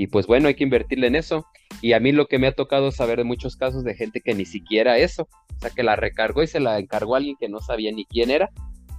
y 0.00 0.06
pues 0.06 0.26
bueno, 0.26 0.48
hay 0.48 0.54
que 0.54 0.64
invertirle 0.64 1.08
en 1.08 1.14
eso. 1.14 1.44
Y 1.82 1.92
a 1.92 2.00
mí 2.00 2.10
lo 2.10 2.26
que 2.26 2.38
me 2.38 2.46
ha 2.46 2.54
tocado 2.54 2.90
saber 2.90 3.18
de 3.18 3.24
muchos 3.24 3.56
casos 3.56 3.84
de 3.84 3.94
gente 3.94 4.22
que 4.22 4.34
ni 4.34 4.46
siquiera 4.46 4.96
eso, 4.96 5.28
o 5.30 5.60
sea, 5.60 5.68
que 5.68 5.82
la 5.82 5.94
recargó 5.94 6.42
y 6.42 6.46
se 6.46 6.58
la 6.58 6.78
encargó 6.78 7.14
a 7.14 7.18
alguien 7.18 7.36
que 7.38 7.50
no 7.50 7.60
sabía 7.60 7.92
ni 7.92 8.06
quién 8.06 8.30
era. 8.30 8.48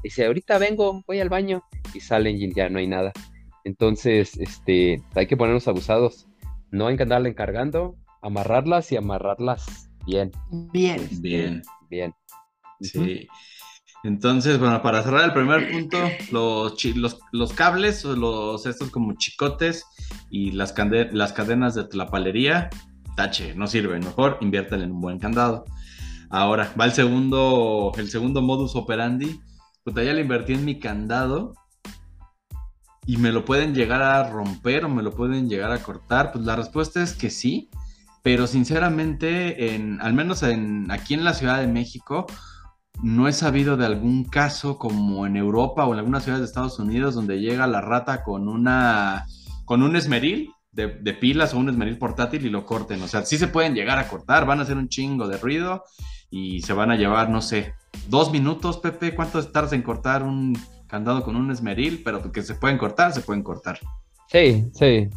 Dice, 0.03 0.27
ahorita 0.27 0.59
vengo, 0.59 1.01
voy 1.07 1.19
al 1.19 1.29
baño 1.29 1.63
y 1.95 2.01
salen 2.01 2.37
y 2.37 2.53
ya 2.53 2.69
no 2.69 2.77
hay 2.77 2.85
nada. 2.85 3.13
Entonces, 3.63 4.37
este, 4.37 5.01
hay 5.15 5.25
que 5.25 5.35
ponernos 5.35 5.67
abusados. 5.67 6.27
No 6.69 6.85
hay 6.85 6.97
que 6.97 7.03
andarle 7.03 7.29
encargando, 7.29 7.95
amarrarlas 8.21 8.91
y 8.91 8.97
amarrarlas 8.97 9.89
bien, 10.05 10.31
Bien. 10.71 11.09
Bien. 11.19 11.63
bien. 11.89 12.13
Sí. 12.79 13.27
Entonces, 14.03 14.57
bueno, 14.57 14.81
para 14.81 15.03
cerrar 15.03 15.25
el 15.25 15.33
primer 15.33 15.71
punto, 15.71 15.97
los, 16.31 16.83
los, 16.95 17.19
los 17.31 17.53
cables, 17.53 18.03
los 18.03 18.65
estos 18.65 18.89
como 18.89 19.13
chicotes 19.13 19.85
y 20.31 20.51
las, 20.51 20.73
las 21.11 21.33
cadenas 21.33 21.75
de 21.75 21.87
la 21.93 22.07
palería, 22.07 22.69
tache, 23.15 23.53
no 23.53 23.67
sirven. 23.67 23.99
Mejor 23.99 24.37
inviértale 24.41 24.85
en 24.85 24.91
un 24.93 25.01
buen 25.01 25.19
candado. 25.19 25.65
Ahora, 26.29 26.73
va 26.79 26.85
el 26.85 26.93
segundo, 26.93 27.91
el 27.97 28.09
segundo 28.09 28.41
modus 28.41 28.75
operandi. 28.75 29.39
Puta, 29.83 30.03
ya 30.03 30.13
le 30.13 30.21
invertí 30.21 30.53
en 30.53 30.65
mi 30.65 30.79
candado 30.79 31.53
y 33.05 33.17
me 33.17 33.31
lo 33.31 33.45
pueden 33.45 33.75
llegar 33.75 34.01
a 34.01 34.29
romper 34.29 34.85
o 34.85 34.89
me 34.89 35.03
lo 35.03 35.11
pueden 35.11 35.49
llegar 35.49 35.71
a 35.71 35.83
cortar. 35.83 36.31
Pues 36.31 36.45
la 36.45 36.55
respuesta 36.55 37.03
es 37.03 37.13
que 37.13 37.29
sí, 37.29 37.69
pero 38.23 38.47
sinceramente, 38.47 39.75
en, 39.75 39.99
al 40.01 40.13
menos 40.13 40.41
en, 40.41 40.89
aquí 40.89 41.13
en 41.13 41.23
la 41.23 41.33
Ciudad 41.33 41.59
de 41.59 41.67
México, 41.67 42.25
no 43.03 43.27
he 43.27 43.33
sabido 43.33 43.77
de 43.77 43.85
algún 43.85 44.23
caso 44.25 44.77
como 44.77 45.25
en 45.25 45.35
Europa 45.35 45.85
o 45.85 45.93
en 45.93 45.99
algunas 45.99 46.23
ciudades 46.23 46.41
de 46.41 46.47
Estados 46.47 46.79
Unidos 46.79 47.15
donde 47.15 47.39
llega 47.39 47.67
la 47.67 47.81
rata 47.81 48.23
con 48.23 48.47
una 48.47 49.25
con 49.65 49.83
un 49.83 49.95
esmeril 49.95 50.51
de, 50.71 50.87
de 50.87 51.13
pilas 51.13 51.53
o 51.53 51.57
un 51.57 51.69
esmeril 51.69 51.97
portátil 51.97 52.45
y 52.45 52.49
lo 52.49 52.65
corten. 52.65 53.01
O 53.01 53.07
sea, 53.07 53.25
sí 53.25 53.37
se 53.37 53.47
pueden 53.47 53.73
llegar 53.73 53.99
a 53.99 54.07
cortar, 54.07 54.45
van 54.45 54.59
a 54.59 54.63
hacer 54.63 54.77
un 54.77 54.89
chingo 54.89 55.27
de 55.27 55.37
ruido 55.37 55.83
y 56.29 56.61
se 56.61 56.73
van 56.73 56.91
a 56.91 56.95
llevar, 56.95 57.29
no 57.29 57.41
sé, 57.41 57.75
dos 58.07 58.31
minutos, 58.31 58.77
Pepe. 58.77 59.13
¿Cuánto 59.13 59.45
tardas 59.47 59.73
en 59.73 59.81
cortar 59.81 60.23
un 60.23 60.57
candado 60.87 61.23
con 61.23 61.35
un 61.35 61.51
esmeril? 61.51 62.01
Pero 62.03 62.31
que 62.31 62.41
se 62.41 62.55
pueden 62.55 62.77
cortar, 62.77 63.13
se 63.13 63.21
pueden 63.21 63.43
cortar. 63.43 63.79
Sí, 64.27 64.69
sí. 64.73 65.09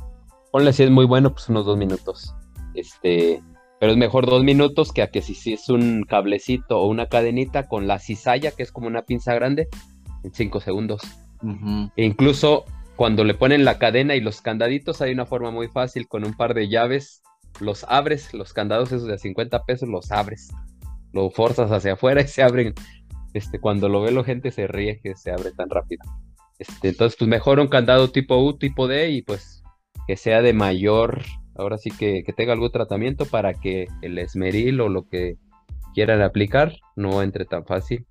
Ponle 0.50 0.72
si 0.72 0.82
es 0.82 0.90
muy 0.90 1.06
bueno, 1.06 1.32
pues 1.32 1.48
unos 1.48 1.66
dos 1.66 1.78
minutos. 1.78 2.34
Este, 2.74 3.42
pero 3.84 3.92
es 3.92 3.98
mejor 3.98 4.24
dos 4.24 4.42
minutos 4.42 4.92
que 4.92 5.02
a 5.02 5.08
que 5.08 5.20
si, 5.20 5.34
si 5.34 5.52
es 5.52 5.68
un 5.68 6.04
cablecito 6.04 6.80
o 6.80 6.86
una 6.86 7.04
cadenita 7.04 7.68
con 7.68 7.86
la 7.86 7.98
cizalla, 7.98 8.50
que 8.50 8.62
es 8.62 8.72
como 8.72 8.86
una 8.86 9.02
pinza 9.02 9.34
grande, 9.34 9.68
en 10.22 10.32
cinco 10.32 10.58
segundos. 10.62 11.02
E 11.94 12.02
incluso 12.02 12.64
cuando 12.96 13.24
le 13.24 13.34
ponen 13.34 13.66
la 13.66 13.76
cadena 13.76 14.14
y 14.14 14.22
los 14.22 14.40
candaditos, 14.40 15.02
hay 15.02 15.12
una 15.12 15.26
forma 15.26 15.50
muy 15.50 15.68
fácil 15.68 16.08
con 16.08 16.24
un 16.24 16.34
par 16.34 16.54
de 16.54 16.70
llaves. 16.70 17.22
Los 17.60 17.84
abres, 17.86 18.32
los 18.32 18.54
candados 18.54 18.90
esos 18.90 19.06
de 19.06 19.18
50 19.18 19.64
pesos, 19.64 19.86
los 19.86 20.10
abres. 20.10 20.48
Lo 21.12 21.28
forzas 21.28 21.70
hacia 21.70 21.92
afuera 21.92 22.22
y 22.22 22.28
se 22.28 22.42
abren. 22.42 22.72
Este, 23.34 23.60
cuando 23.60 23.90
lo 23.90 24.00
ve 24.00 24.12
la 24.12 24.24
gente 24.24 24.50
se 24.50 24.66
ríe 24.66 24.98
que 25.02 25.14
se 25.14 25.30
abre 25.30 25.52
tan 25.52 25.68
rápido. 25.68 26.06
Este, 26.58 26.88
entonces, 26.88 27.18
pues 27.18 27.28
mejor 27.28 27.60
un 27.60 27.68
candado 27.68 28.10
tipo 28.10 28.38
U, 28.38 28.56
tipo 28.56 28.88
D 28.88 29.10
y 29.10 29.20
pues 29.20 29.62
que 30.06 30.16
sea 30.16 30.40
de 30.40 30.54
mayor, 30.54 31.20
ahora 31.56 31.78
sí 31.78 31.90
que, 31.90 32.22
que 32.24 32.32
tenga 32.32 32.52
algún 32.52 32.70
tratamiento 32.70 33.26
para 33.26 33.54
que 33.54 33.88
el 34.02 34.18
esmeril 34.18 34.80
o 34.80 34.88
lo 34.88 35.08
que 35.08 35.36
quieran 35.94 36.22
aplicar 36.22 36.74
no 36.96 37.22
entre 37.22 37.44
tan 37.44 37.64
fácil. 37.64 38.06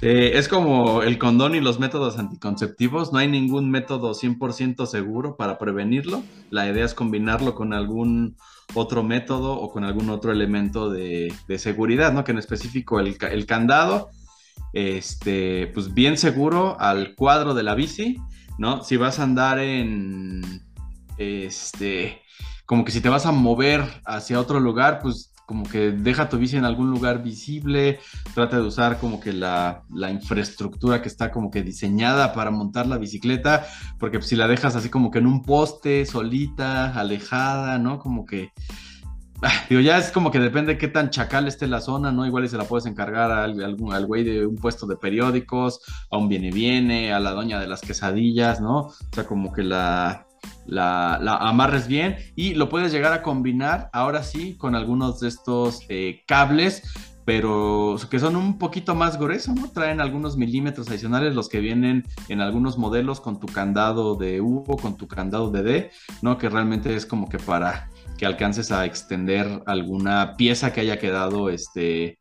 Sí, 0.00 0.06
es 0.06 0.46
como 0.46 1.02
el 1.02 1.18
condón 1.18 1.56
y 1.56 1.60
los 1.60 1.80
métodos 1.80 2.18
anticonceptivos. 2.18 3.12
No 3.12 3.18
hay 3.18 3.26
ningún 3.26 3.68
método 3.68 4.14
100% 4.14 4.86
seguro 4.86 5.36
para 5.36 5.58
prevenirlo. 5.58 6.22
La 6.50 6.68
idea 6.68 6.84
es 6.84 6.94
combinarlo 6.94 7.56
con 7.56 7.72
algún 7.72 8.36
otro 8.74 9.02
método 9.02 9.54
o 9.54 9.72
con 9.72 9.82
algún 9.82 10.10
otro 10.10 10.30
elemento 10.30 10.88
de, 10.90 11.32
de 11.48 11.58
seguridad, 11.58 12.12
¿no? 12.12 12.22
Que 12.22 12.30
en 12.30 12.38
específico 12.38 13.00
el, 13.00 13.16
el 13.28 13.46
candado, 13.46 14.10
este, 14.72 15.66
pues 15.68 15.94
bien 15.94 16.16
seguro 16.16 16.78
al 16.78 17.16
cuadro 17.16 17.54
de 17.54 17.64
la 17.64 17.74
bici, 17.74 18.18
¿no? 18.56 18.84
Si 18.84 18.96
vas 18.96 19.18
a 19.18 19.24
andar 19.24 19.58
en, 19.58 20.62
este, 21.16 22.22
como 22.68 22.84
que 22.84 22.92
si 22.92 23.00
te 23.00 23.08
vas 23.08 23.24
a 23.24 23.32
mover 23.32 23.82
hacia 24.04 24.38
otro 24.38 24.60
lugar, 24.60 25.00
pues 25.00 25.32
como 25.46 25.64
que 25.64 25.90
deja 25.90 26.28
tu 26.28 26.36
bici 26.36 26.58
en 26.58 26.66
algún 26.66 26.90
lugar 26.90 27.22
visible, 27.22 27.98
trata 28.34 28.56
de 28.56 28.62
usar 28.62 28.98
como 28.98 29.18
que 29.20 29.32
la, 29.32 29.84
la 29.94 30.10
infraestructura 30.10 31.00
que 31.00 31.08
está 31.08 31.30
como 31.30 31.50
que 31.50 31.62
diseñada 31.62 32.34
para 32.34 32.50
montar 32.50 32.86
la 32.86 32.98
bicicleta, 32.98 33.64
porque 33.98 34.20
si 34.20 34.36
la 34.36 34.46
dejas 34.46 34.76
así 34.76 34.90
como 34.90 35.10
que 35.10 35.20
en 35.20 35.26
un 35.26 35.42
poste, 35.42 36.04
solita, 36.04 36.92
alejada, 36.92 37.78
¿no? 37.78 37.98
Como 37.98 38.26
que, 38.26 38.50
ah, 39.40 39.50
digo, 39.70 39.80
ya 39.80 39.96
es 39.96 40.12
como 40.12 40.30
que 40.30 40.38
depende 40.38 40.74
de 40.74 40.78
qué 40.78 40.88
tan 40.88 41.08
chacal 41.08 41.48
esté 41.48 41.66
la 41.66 41.80
zona, 41.80 42.12
¿no? 42.12 42.26
Igual 42.26 42.44
y 42.44 42.48
se 42.48 42.58
la 42.58 42.64
puedes 42.64 42.84
encargar 42.84 43.30
al, 43.30 43.58
algún- 43.64 43.94
al 43.94 44.04
güey 44.04 44.24
de 44.24 44.46
un 44.46 44.56
puesto 44.56 44.86
de 44.86 44.96
periódicos, 44.98 45.80
a 46.10 46.18
un 46.18 46.28
viene-viene, 46.28 47.14
a 47.14 47.20
la 47.20 47.30
doña 47.30 47.58
de 47.58 47.66
las 47.68 47.80
quesadillas, 47.80 48.60
¿no? 48.60 48.78
O 48.80 48.94
sea, 49.14 49.24
como 49.24 49.50
que 49.54 49.62
la, 49.62 50.26
la, 50.68 51.16
amarres 51.40 51.88
bien 51.88 52.16
y 52.36 52.54
lo 52.54 52.68
puedes 52.68 52.92
llegar 52.92 53.12
a 53.12 53.22
combinar 53.22 53.88
ahora 53.92 54.22
sí 54.22 54.56
con 54.56 54.74
algunos 54.74 55.20
de 55.20 55.28
estos 55.28 55.80
eh, 55.88 56.22
cables, 56.26 56.82
pero 57.24 57.96
que 58.10 58.18
son 58.18 58.36
un 58.36 58.58
poquito 58.58 58.94
más 58.94 59.18
gruesos, 59.18 59.54
¿no? 59.54 59.70
Traen 59.70 60.00
algunos 60.00 60.36
milímetros 60.36 60.88
adicionales 60.88 61.34
los 61.34 61.48
que 61.48 61.60
vienen 61.60 62.04
en 62.28 62.40
algunos 62.40 62.78
modelos 62.78 63.20
con 63.20 63.40
tu 63.40 63.46
candado 63.46 64.14
de 64.14 64.40
U 64.40 64.64
o 64.66 64.76
con 64.76 64.96
tu 64.96 65.08
candado 65.08 65.50
de 65.50 65.62
D, 65.62 65.90
¿no? 66.22 66.38
Que 66.38 66.48
realmente 66.48 66.94
es 66.94 67.06
como 67.06 67.28
que 67.28 67.38
para 67.38 67.90
que 68.16 68.26
alcances 68.26 68.72
a 68.72 68.84
extender 68.84 69.62
alguna 69.66 70.36
pieza 70.36 70.72
que 70.72 70.80
haya 70.80 70.98
quedado, 70.98 71.50
este, 71.50 72.18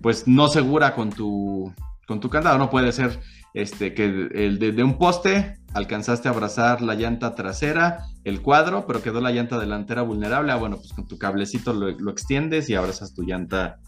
pues 0.00 0.26
no 0.26 0.48
segura 0.48 0.94
con 0.94 1.10
tu, 1.10 1.72
con 2.06 2.20
tu 2.20 2.28
candado, 2.28 2.58
no 2.58 2.70
puede 2.70 2.92
ser 2.92 3.20
este, 3.54 3.94
que 3.94 4.04
el 4.04 4.58
de, 4.58 4.82
un 4.82 4.98
poste 4.98 5.58
alcanzaste 5.74 6.28
a 6.28 6.32
abrazar 6.32 6.82
la 6.82 6.94
llanta 6.94 7.34
trasera, 7.34 8.06
el 8.24 8.42
cuadro, 8.42 8.86
pero 8.86 9.02
quedó 9.02 9.20
la 9.20 9.30
llanta 9.30 9.58
delantera 9.58 10.02
vulnerable. 10.02 10.52
Ah, 10.52 10.56
bueno, 10.56 10.76
pues 10.76 10.92
con 10.92 11.06
tu 11.06 11.18
cablecito 11.18 11.72
lo, 11.72 11.90
lo 11.90 12.10
extiendes 12.10 12.68
y 12.70 12.74
abrazas 12.74 13.14
tu 13.14 13.22
llanta, 13.22 13.80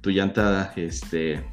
tu 0.00 0.10
llanta, 0.10 0.72
este, 0.76 1.44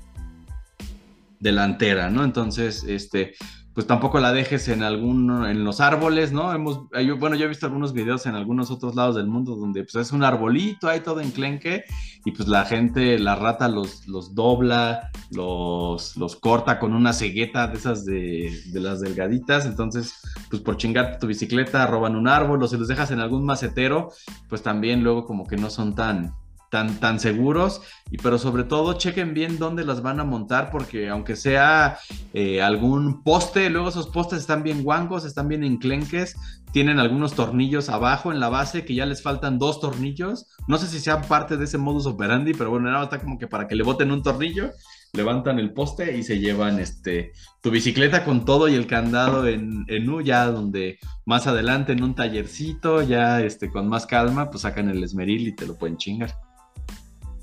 delantera, 1.42 2.10
¿no? 2.10 2.24
Entonces, 2.24 2.84
este, 2.88 3.34
pues 3.74 3.88
tampoco 3.88 4.20
la 4.20 4.34
dejes 4.34 4.68
en 4.68 4.84
algún, 4.84 5.46
en 5.46 5.64
los 5.64 5.80
árboles, 5.80 6.32
¿no? 6.34 6.54
Hemos, 6.54 6.82
yo- 7.06 7.18
bueno, 7.18 7.36
yo 7.38 7.46
he 7.46 7.48
visto 7.48 7.66
algunos 7.66 7.94
videos 7.94 8.26
en 8.26 8.36
algunos 8.36 8.70
otros 8.70 8.96
lados 8.96 9.16
del 9.16 9.28
mundo 9.28 9.56
donde 9.56 9.84
pues 9.84 9.96
es 9.96 10.12
un 10.12 10.24
arbolito 10.24 10.90
ahí 10.90 11.00
todo 11.00 11.22
enclenque 11.22 11.86
y 12.26 12.32
pues 12.32 12.48
la 12.50 12.66
gente, 12.66 13.18
la 13.18 13.36
rata 13.36 13.68
los, 13.70 14.08
los 14.08 14.36
dobla, 14.36 15.10
los, 15.32 16.18
los 16.18 16.36
corta 16.36 16.80
con 16.80 16.94
una 16.94 17.14
cegueta 17.14 17.68
de 17.68 17.78
esas 17.78 18.06
de, 18.06 18.52
de 18.74 18.80
las 18.80 19.00
delgaditas, 19.02 19.66
entonces 19.66 20.16
pues 20.50 20.62
por 20.62 20.78
chingarte 20.78 21.20
tu 21.20 21.28
bicicleta 21.28 21.88
roban 21.88 22.16
un 22.16 22.28
árbol 22.28 22.62
o 22.62 22.68
si 22.68 22.78
los 22.78 22.88
dejas 22.90 23.12
en 23.12 23.20
algún 23.22 23.46
macetero, 23.46 24.10
pues 24.50 24.62
también 24.62 25.04
luego 25.04 25.26
como 25.26 25.48
que 25.48 25.56
no 25.56 25.70
son 25.70 25.96
tan, 25.96 26.34
tan, 26.72 27.00
tan 27.00 27.20
seguros, 27.20 27.82
y, 28.10 28.18
pero 28.18 28.40
sobre 28.40 28.64
todo 28.64 28.94
chequen 28.94 29.36
bien 29.36 29.60
dónde 29.60 29.84
las 29.84 30.02
van 30.02 30.20
a 30.20 30.24
montar 30.24 30.72
porque 30.72 31.10
aunque 31.10 31.36
sea 31.36 32.00
eh, 32.34 32.62
algún 32.62 33.24
poste, 33.24 33.70
luego 33.70 33.90
esos 33.90 34.08
postes 34.08 34.40
están 34.40 34.64
bien 34.64 34.82
guangos, 34.82 35.26
están 35.26 35.50
bien 35.50 35.64
enclenques, 35.64 36.36
tienen 36.72 36.98
algunos 36.98 37.34
tornillos 37.34 37.90
abajo 37.90 38.32
en 38.32 38.40
la 38.40 38.48
base 38.48 38.86
que 38.86 38.96
ya 38.96 39.06
les 39.06 39.22
faltan 39.22 39.60
dos 39.60 39.82
tornillos, 39.82 40.48
no 40.68 40.78
sé 40.78 40.88
si 40.88 41.00
sean 41.00 41.22
parte 41.24 41.58
de 41.58 41.66
ese 41.66 41.78
modus 41.78 42.06
operandi, 42.06 42.54
pero 42.54 42.70
bueno, 42.70 42.90
nada, 42.90 43.04
está 43.04 43.20
como 43.20 43.38
que 43.38 43.48
para 43.48 43.68
que 43.68 43.76
le 43.76 43.84
boten 43.84 44.10
un 44.10 44.24
tornillo, 44.24 44.72
levantan 45.12 45.60
el 45.60 45.74
poste 45.74 46.18
y 46.18 46.24
se 46.24 46.40
llevan 46.40 46.80
este 46.80 47.34
tu 47.62 47.70
bicicleta 47.70 48.24
con 48.24 48.46
todo 48.46 48.70
y 48.70 48.76
el 48.76 48.88
candado 48.88 49.46
en, 49.46 49.84
en 49.90 50.10
U, 50.10 50.22
ya 50.22 50.46
donde 50.46 51.00
más 51.26 51.48
adelante 51.48 51.92
en 51.92 52.02
un 52.02 52.16
tallercito, 52.16 53.02
ya 53.02 53.42
este 53.42 53.70
con 53.70 53.90
más 53.90 54.06
calma, 54.06 54.50
pues 54.50 54.62
sacan 54.62 54.90
el 54.90 55.04
esmeril 55.04 55.50
y 55.50 55.56
te 55.56 55.68
lo 55.68 55.78
pueden 55.78 55.98
chingar. 55.98 56.34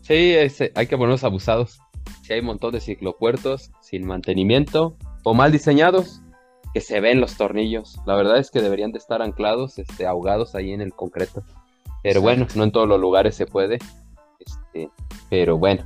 Sí, 0.09 0.35
ese- 0.35 0.73
hay 0.75 0.87
que 0.87 0.97
ponernos 0.97 1.23
abusados. 1.23 1.81
Si 2.23 2.33
hay 2.33 2.41
un 2.41 2.47
montón 2.47 2.73
de 2.73 2.81
ciclopuertos 2.81 3.71
sin 3.83 4.07
mantenimiento 4.07 4.97
o 5.23 5.35
mal 5.35 5.53
diseñados, 5.53 6.23
que 6.75 6.81
se 6.81 7.01
ven 7.01 7.21
los 7.21 7.37
tornillos. 7.37 7.99
La 8.07 8.15
verdad 8.17 8.39
es 8.39 8.51
que 8.51 8.61
deberían 8.63 8.93
de 8.93 8.99
estar 8.99 9.23
anclados, 9.23 9.79
este, 9.79 10.07
ahogados 10.07 10.55
ahí 10.55 10.73
en 10.73 10.81
el 10.81 10.93
concreto. 10.95 11.43
Pero 12.03 12.21
bueno, 12.23 12.47
no 12.55 12.65
en 12.65 12.73
todos 12.73 12.89
los 12.89 13.01
lugares 13.01 13.35
se 13.35 13.47
puede. 13.47 13.79
Este, 14.39 14.89
pero 15.31 15.59
bueno, 15.59 15.85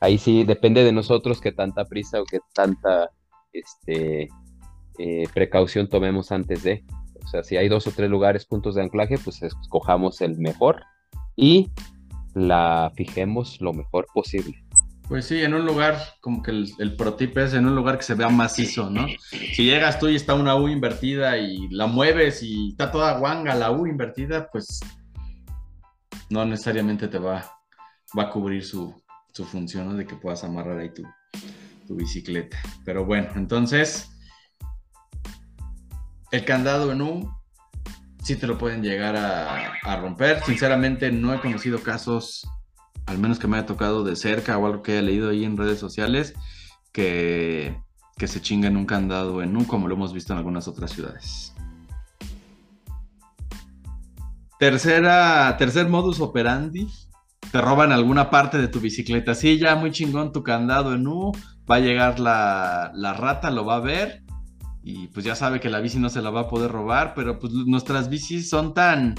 ahí 0.00 0.18
sí 0.18 0.44
depende 0.44 0.82
de 0.84 0.92
nosotros 0.92 1.40
qué 1.40 1.52
tanta 1.52 1.84
prisa 1.84 2.20
o 2.20 2.24
qué 2.24 2.40
tanta 2.54 3.10
este, 3.52 4.28
eh, 4.98 5.24
precaución 5.32 5.88
tomemos 5.88 6.32
antes 6.32 6.62
de. 6.64 6.84
O 7.24 7.28
sea, 7.28 7.42
si 7.44 7.56
hay 7.56 7.68
dos 7.68 7.86
o 7.86 7.92
tres 7.92 8.10
lugares, 8.10 8.46
puntos 8.46 8.74
de 8.74 8.82
anclaje, 8.82 9.16
pues 9.18 9.42
escojamos 9.42 10.20
el 10.22 10.38
mejor 10.38 10.82
y 11.36 11.70
la 12.34 12.92
fijemos 12.94 13.60
lo 13.60 13.72
mejor 13.72 14.06
posible. 14.12 14.64
Pues 15.08 15.24
sí, 15.24 15.42
en 15.42 15.54
un 15.54 15.66
lugar, 15.66 15.98
como 16.20 16.40
que 16.40 16.52
el, 16.52 16.70
el 16.78 16.94
pro 16.94 17.14
tip 17.14 17.36
es 17.38 17.52
en 17.54 17.66
un 17.66 17.74
lugar 17.74 17.98
que 17.98 18.04
se 18.04 18.14
vea 18.14 18.28
macizo, 18.28 18.88
¿no? 18.90 19.08
Si 19.54 19.64
llegas 19.64 19.98
tú 19.98 20.08
y 20.08 20.14
está 20.14 20.34
una 20.34 20.54
U 20.54 20.68
invertida 20.68 21.36
y 21.36 21.66
la 21.70 21.88
mueves 21.88 22.44
y 22.44 22.68
está 22.68 22.92
toda 22.92 23.18
guanga 23.18 23.56
la 23.56 23.72
U 23.72 23.88
invertida, 23.88 24.48
pues 24.52 24.78
no 26.28 26.44
necesariamente 26.44 27.08
te 27.08 27.18
va, 27.18 27.58
va 28.16 28.22
a 28.22 28.30
cubrir 28.30 28.64
su, 28.64 28.94
su 29.32 29.44
función. 29.44 29.96
De 29.96 30.06
que 30.06 30.14
puedas 30.14 30.44
amarrar 30.44 30.78
ahí 30.78 30.94
tu, 30.94 31.02
tu 31.88 31.96
bicicleta. 31.96 32.56
Pero 32.84 33.04
bueno, 33.04 33.30
entonces, 33.34 34.16
el 36.30 36.44
candado 36.44 36.92
en 36.92 37.02
U 37.02 37.39
sí 38.22 38.36
te 38.36 38.46
lo 38.46 38.58
pueden 38.58 38.82
llegar 38.82 39.16
a, 39.16 39.96
romper. 39.96 40.42
Sinceramente, 40.44 41.10
no 41.10 41.34
he 41.34 41.40
conocido 41.40 41.82
casos 41.82 42.46
al 43.06 43.18
menos 43.18 43.38
que 43.38 43.48
me 43.48 43.56
haya 43.56 43.66
tocado 43.66 44.04
de 44.04 44.14
cerca 44.14 44.56
o 44.56 44.66
algo 44.66 44.82
que 44.82 44.92
haya 44.92 45.02
leído 45.02 45.30
ahí 45.30 45.44
en 45.44 45.56
redes 45.56 45.80
sociales, 45.80 46.34
que, 46.92 47.76
que 48.16 48.28
se 48.28 48.40
chingan 48.40 48.76
un 48.76 48.86
candado 48.86 49.42
en 49.42 49.56
un, 49.56 49.64
como 49.64 49.88
lo 49.88 49.94
hemos 49.94 50.12
visto 50.12 50.32
en 50.32 50.38
algunas 50.38 50.68
otras 50.68 50.92
ciudades. 50.92 51.52
Tercera, 54.60 55.56
tercer 55.58 55.88
modus 55.88 56.20
operandi, 56.20 56.86
te 57.50 57.60
roban 57.60 57.90
alguna 57.90 58.30
parte 58.30 58.58
de 58.58 58.68
tu 58.68 58.78
bicicleta. 58.78 59.34
Sí, 59.34 59.58
ya 59.58 59.74
muy 59.74 59.90
chingón 59.90 60.32
tu 60.32 60.42
candado 60.42 60.94
en 60.94 61.06
U, 61.08 61.32
va 61.68 61.76
a 61.76 61.80
llegar 61.80 62.20
la, 62.20 62.92
la 62.94 63.14
rata, 63.14 63.50
lo 63.50 63.64
va 63.64 63.76
a 63.76 63.80
ver 63.80 64.22
y 64.90 65.06
pues 65.08 65.24
ya 65.24 65.34
sabe 65.34 65.60
que 65.60 65.68
la 65.70 65.80
bici 65.80 65.98
no 65.98 66.08
se 66.08 66.22
la 66.22 66.30
va 66.30 66.42
a 66.42 66.48
poder 66.48 66.70
robar, 66.70 67.14
pero 67.14 67.38
pues 67.38 67.52
nuestras 67.52 68.08
bicis 68.08 68.48
son 68.50 68.74
tan, 68.74 69.14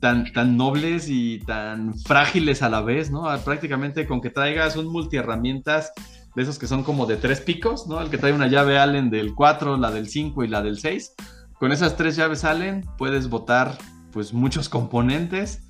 tan, 0.00 0.32
tan 0.32 0.56
nobles 0.56 1.08
y 1.08 1.40
tan 1.40 1.98
frágiles 1.98 2.62
a 2.62 2.68
la 2.68 2.80
vez, 2.80 3.10
¿no? 3.10 3.24
Prácticamente 3.44 4.06
con 4.06 4.20
que 4.20 4.30
traigas 4.30 4.76
un 4.76 4.86
multiherramientas 4.86 5.92
de 6.34 6.42
esos 6.42 6.58
que 6.58 6.66
son 6.66 6.84
como 6.84 7.06
de 7.06 7.16
tres 7.16 7.40
picos, 7.40 7.86
¿no? 7.86 8.00
El 8.00 8.10
que 8.10 8.18
trae 8.18 8.32
una 8.32 8.46
llave 8.46 8.78
Allen 8.78 9.10
del 9.10 9.34
4, 9.34 9.76
la 9.76 9.90
del 9.90 10.08
5 10.08 10.44
y 10.44 10.48
la 10.48 10.62
del 10.62 10.78
6. 10.78 11.14
Con 11.58 11.72
esas 11.72 11.96
tres 11.96 12.14
llaves 12.14 12.44
Allen 12.44 12.86
puedes 12.96 13.28
botar 13.28 13.76
pues 14.12 14.32
muchos 14.32 14.68
componentes, 14.68 15.64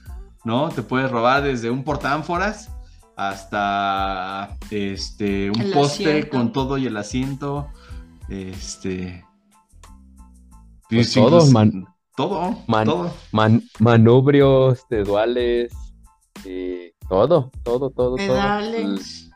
¿no? 0.44 0.68
Te 0.68 0.82
puedes 0.82 1.10
robar 1.10 1.42
desde 1.42 1.70
un 1.70 1.84
portánforas 1.84 2.70
hasta 3.16 4.56
este 4.70 5.50
un 5.50 5.60
El 5.60 5.72
poste 5.72 6.10
asiento. 6.10 6.30
con 6.30 6.52
todo 6.52 6.78
y 6.78 6.86
el 6.86 6.96
asiento. 6.96 7.68
Este 8.28 9.24
Pues 10.88 11.16
incluso- 11.16 11.38
todo, 11.38 11.50
man- 11.52 11.86
todo, 12.16 12.64
Man- 12.66 12.86
todo. 12.86 13.12
man- 13.32 13.62
manubrios 13.78 14.86
de 14.88 15.04
duales, 15.04 15.72
y 16.44 16.92
todo, 17.08 17.50
todo, 17.62 17.90
todo, 17.90 17.90
todo. 17.90 18.16
Pedales. 18.16 19.30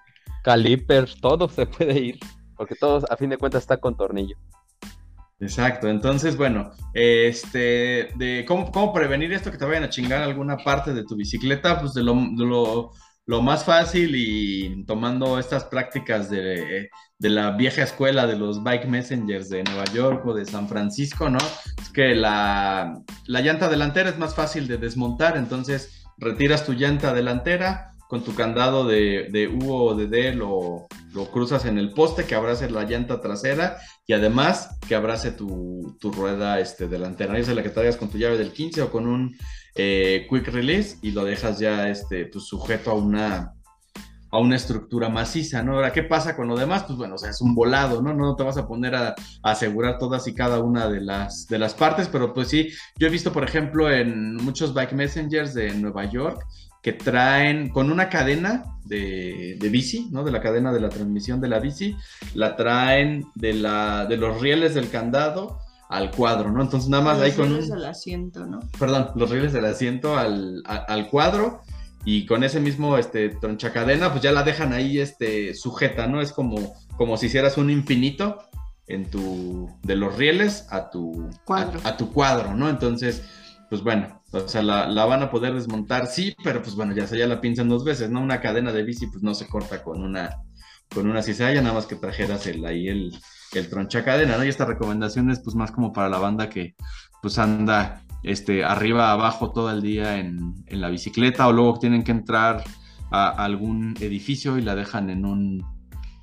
Calipers, 0.44 1.20
todo 1.20 1.48
se 1.48 1.66
puede 1.66 1.98
ir, 2.00 2.18
porque 2.56 2.74
todo 2.74 3.02
a 3.08 3.16
fin 3.16 3.30
de 3.30 3.38
cuentas 3.38 3.62
está 3.62 3.76
con 3.76 3.96
tornillo. 3.96 4.36
Exacto, 5.40 5.88
entonces, 5.88 6.36
bueno, 6.36 6.70
este, 6.94 8.10
de 8.14 8.44
cómo, 8.46 8.70
cómo 8.70 8.92
prevenir 8.92 9.32
esto 9.32 9.50
que 9.50 9.58
te 9.58 9.64
vayan 9.64 9.82
a 9.84 9.90
chingar 9.90 10.22
alguna 10.22 10.56
parte 10.56 10.92
de 10.94 11.04
tu 11.04 11.16
bicicleta, 11.16 11.80
pues 11.80 11.94
de 11.94 12.04
lo, 12.04 12.14
de 12.14 12.44
lo, 12.44 12.92
lo 13.26 13.40
más 13.40 13.64
fácil 13.64 14.14
y 14.16 14.84
tomando 14.84 15.38
estas 15.38 15.64
prácticas 15.64 16.28
de, 16.28 16.90
de 17.18 17.30
la 17.30 17.52
vieja 17.52 17.82
escuela 17.82 18.26
de 18.26 18.36
los 18.36 18.62
bike 18.62 18.86
messengers 18.86 19.48
de 19.48 19.62
Nueva 19.62 19.84
York 19.92 20.26
o 20.26 20.34
de 20.34 20.44
San 20.44 20.68
Francisco, 20.68 21.30
¿no? 21.30 21.38
Es 21.80 21.88
que 21.90 22.14
la, 22.14 23.00
la 23.26 23.40
llanta 23.40 23.68
delantera 23.68 24.10
es 24.10 24.18
más 24.18 24.34
fácil 24.34 24.66
de 24.66 24.76
desmontar, 24.76 25.36
entonces 25.36 26.04
retiras 26.18 26.66
tu 26.66 26.72
llanta 26.72 27.14
delantera 27.14 27.92
con 28.08 28.24
tu 28.24 28.34
candado 28.34 28.86
de, 28.86 29.28
de 29.30 29.48
U 29.48 29.72
o 29.72 29.94
de 29.94 30.06
D, 30.06 30.34
lo, 30.34 30.86
lo 31.14 31.30
cruzas 31.30 31.64
en 31.64 31.78
el 31.78 31.92
poste 31.94 32.24
que 32.24 32.34
abrace 32.34 32.68
la 32.68 32.84
llanta 32.84 33.22
trasera 33.22 33.78
y 34.06 34.12
además 34.12 34.78
que 34.86 34.94
abrace 34.94 35.30
tu, 35.30 35.96
tu 35.98 36.12
rueda 36.12 36.60
este, 36.60 36.88
delantera. 36.88 37.38
Esa 37.38 37.52
es 37.52 37.56
la 37.56 37.62
que 37.62 37.70
traigas 37.70 37.96
con 37.96 38.10
tu 38.10 38.18
llave 38.18 38.36
del 38.36 38.52
15 38.52 38.82
o 38.82 38.90
con 38.90 39.06
un 39.06 39.34
eh, 39.74 40.26
quick 40.28 40.48
release 40.48 40.98
y 41.02 41.12
lo 41.12 41.24
dejas 41.24 41.58
ya 41.58 41.88
este, 41.88 42.26
pues, 42.26 42.44
sujeto 42.44 42.90
a 42.90 42.94
una, 42.94 43.54
a 44.30 44.38
una 44.38 44.56
estructura 44.56 45.08
maciza, 45.08 45.62
¿no? 45.62 45.74
Ahora, 45.74 45.92
¿qué 45.92 46.02
pasa 46.02 46.36
con 46.36 46.48
lo 46.48 46.56
demás? 46.56 46.84
Pues 46.84 46.98
bueno, 46.98 47.14
o 47.14 47.18
sea, 47.18 47.30
es 47.30 47.40
un 47.40 47.54
volado, 47.54 48.02
¿no? 48.02 48.12
No 48.14 48.36
te 48.36 48.42
vas 48.42 48.56
a 48.56 48.66
poner 48.66 48.94
a, 48.94 49.08
a 49.08 49.50
asegurar 49.50 49.98
todas 49.98 50.26
y 50.28 50.34
cada 50.34 50.60
una 50.60 50.88
de 50.88 51.00
las, 51.00 51.46
de 51.48 51.58
las 51.58 51.74
partes, 51.74 52.08
pero 52.08 52.34
pues 52.34 52.48
sí, 52.48 52.70
yo 52.98 53.06
he 53.06 53.10
visto, 53.10 53.32
por 53.32 53.44
ejemplo, 53.44 53.90
en 53.90 54.36
muchos 54.36 54.74
bike 54.74 54.92
messengers 54.92 55.54
de 55.54 55.74
Nueva 55.74 56.04
York 56.04 56.44
que 56.82 56.92
traen 56.92 57.68
con 57.68 57.92
una 57.92 58.08
cadena 58.08 58.64
de, 58.84 59.56
de 59.58 59.68
bici, 59.68 60.08
¿no? 60.10 60.24
De 60.24 60.32
la 60.32 60.40
cadena 60.40 60.72
de 60.72 60.80
la 60.80 60.88
transmisión 60.88 61.40
de 61.40 61.48
la 61.48 61.60
bici, 61.60 61.96
la 62.34 62.56
traen 62.56 63.24
de, 63.36 63.54
la, 63.54 64.04
de 64.06 64.16
los 64.16 64.40
rieles 64.40 64.74
del 64.74 64.90
candado 64.90 65.60
al 65.92 66.10
cuadro, 66.10 66.50
¿no? 66.50 66.62
Entonces 66.62 66.88
nada 66.88 67.02
más 67.04 67.18
Los 67.18 67.26
ahí 67.26 67.32
con 67.32 67.48
rieles 67.48 67.68
un 67.70 67.76
del 67.76 67.84
asiento, 67.84 68.46
¿no? 68.46 68.60
perdón, 68.78 69.10
los 69.14 69.30
rieles 69.30 69.52
del 69.52 69.64
asiento 69.66 70.16
al, 70.16 70.62
a- 70.66 70.76
al 70.88 71.08
cuadro 71.08 71.60
y 72.04 72.26
con 72.26 72.42
ese 72.44 72.60
mismo 72.60 72.98
este, 72.98 73.28
tronchacadena, 73.28 74.10
pues 74.10 74.22
ya 74.22 74.32
la 74.32 74.42
dejan 74.42 74.72
ahí 74.72 74.98
este, 74.98 75.54
sujeta, 75.54 76.06
¿no? 76.06 76.20
Es 76.20 76.32
como, 76.32 76.74
como 76.96 77.16
si 77.16 77.26
hicieras 77.26 77.58
un 77.58 77.70
infinito 77.70 78.38
en 78.88 79.08
tu, 79.10 79.70
de 79.82 79.94
los 79.96 80.16
rieles 80.16 80.66
a 80.70 80.90
tu 80.90 81.30
Cuadro. 81.44 81.80
A, 81.84 81.90
a 81.90 81.96
tu 81.96 82.12
cuadro, 82.12 82.54
¿no? 82.54 82.68
Entonces, 82.68 83.22
pues 83.70 83.82
bueno, 83.82 84.20
o 84.32 84.48
sea, 84.48 84.62
la, 84.62 84.88
la 84.88 85.04
van 85.04 85.22
a 85.22 85.30
poder 85.30 85.54
desmontar, 85.54 86.06
sí, 86.06 86.34
pero 86.42 86.60
pues 86.62 86.74
bueno, 86.74 86.94
ya 86.94 87.06
se 87.06 87.16
ya 87.16 87.26
la 87.26 87.40
piensan 87.40 87.68
dos 87.68 87.84
veces, 87.84 88.10
¿no? 88.10 88.20
Una 88.20 88.40
cadena 88.40 88.72
de 88.72 88.82
bici, 88.82 89.06
pues 89.06 89.22
no 89.22 89.34
se 89.34 89.46
corta 89.46 89.82
con 89.82 90.02
una, 90.02 90.38
con 90.92 91.08
una 91.08 91.22
cizalla, 91.22 91.60
nada 91.62 91.74
más 91.74 91.86
que 91.86 91.94
trajeras 91.96 92.46
el, 92.48 92.64
ahí 92.64 92.88
el, 92.88 93.12
el 93.54 93.68
tronchacadena, 93.68 94.36
¿no? 94.36 94.44
Y 94.44 94.48
esta 94.48 94.64
recomendación 94.64 95.30
es 95.30 95.40
pues 95.40 95.56
más 95.56 95.70
como 95.72 95.92
para 95.92 96.08
la 96.08 96.18
banda 96.18 96.48
que 96.48 96.74
pues 97.20 97.38
anda 97.38 98.02
este, 98.22 98.64
arriba, 98.64 99.12
abajo 99.12 99.52
todo 99.52 99.70
el 99.70 99.82
día 99.82 100.18
en, 100.18 100.54
en 100.66 100.80
la 100.80 100.88
bicicleta 100.88 101.46
o 101.48 101.52
luego 101.52 101.78
tienen 101.78 102.02
que 102.02 102.12
entrar 102.12 102.64
a 103.10 103.28
algún 103.44 103.94
edificio 104.00 104.56
y 104.56 104.62
la 104.62 104.74
dejan 104.74 105.10
en 105.10 105.26
un, 105.26 105.64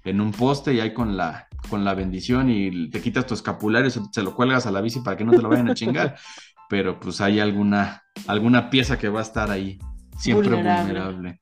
en 0.03 0.21
un 0.21 0.31
poste 0.31 0.73
y 0.73 0.79
ahí 0.79 0.93
con 0.93 1.17
la, 1.17 1.47
con 1.69 1.85
la 1.85 1.93
bendición 1.93 2.49
y 2.49 2.89
te 2.89 3.01
quitas 3.01 3.27
tu 3.27 3.35
escapulario 3.35 3.89
se, 3.91 4.01
se 4.11 4.23
lo 4.23 4.33
cuelgas 4.33 4.65
a 4.65 4.71
la 4.71 4.81
bici 4.81 4.99
para 5.01 5.15
que 5.15 5.23
no 5.23 5.31
te 5.31 5.41
lo 5.41 5.49
vayan 5.49 5.69
a 5.69 5.73
chingar. 5.73 6.15
Pero 6.69 6.99
pues 6.99 7.19
hay 7.19 7.39
alguna, 7.39 8.03
alguna 8.27 8.69
pieza 8.69 8.97
que 8.97 9.09
va 9.09 9.19
a 9.19 9.23
estar 9.23 9.49
ahí 9.49 9.79
siempre 10.17 10.49
Vulnerable. 10.49 10.83
vulnerable. 10.83 11.39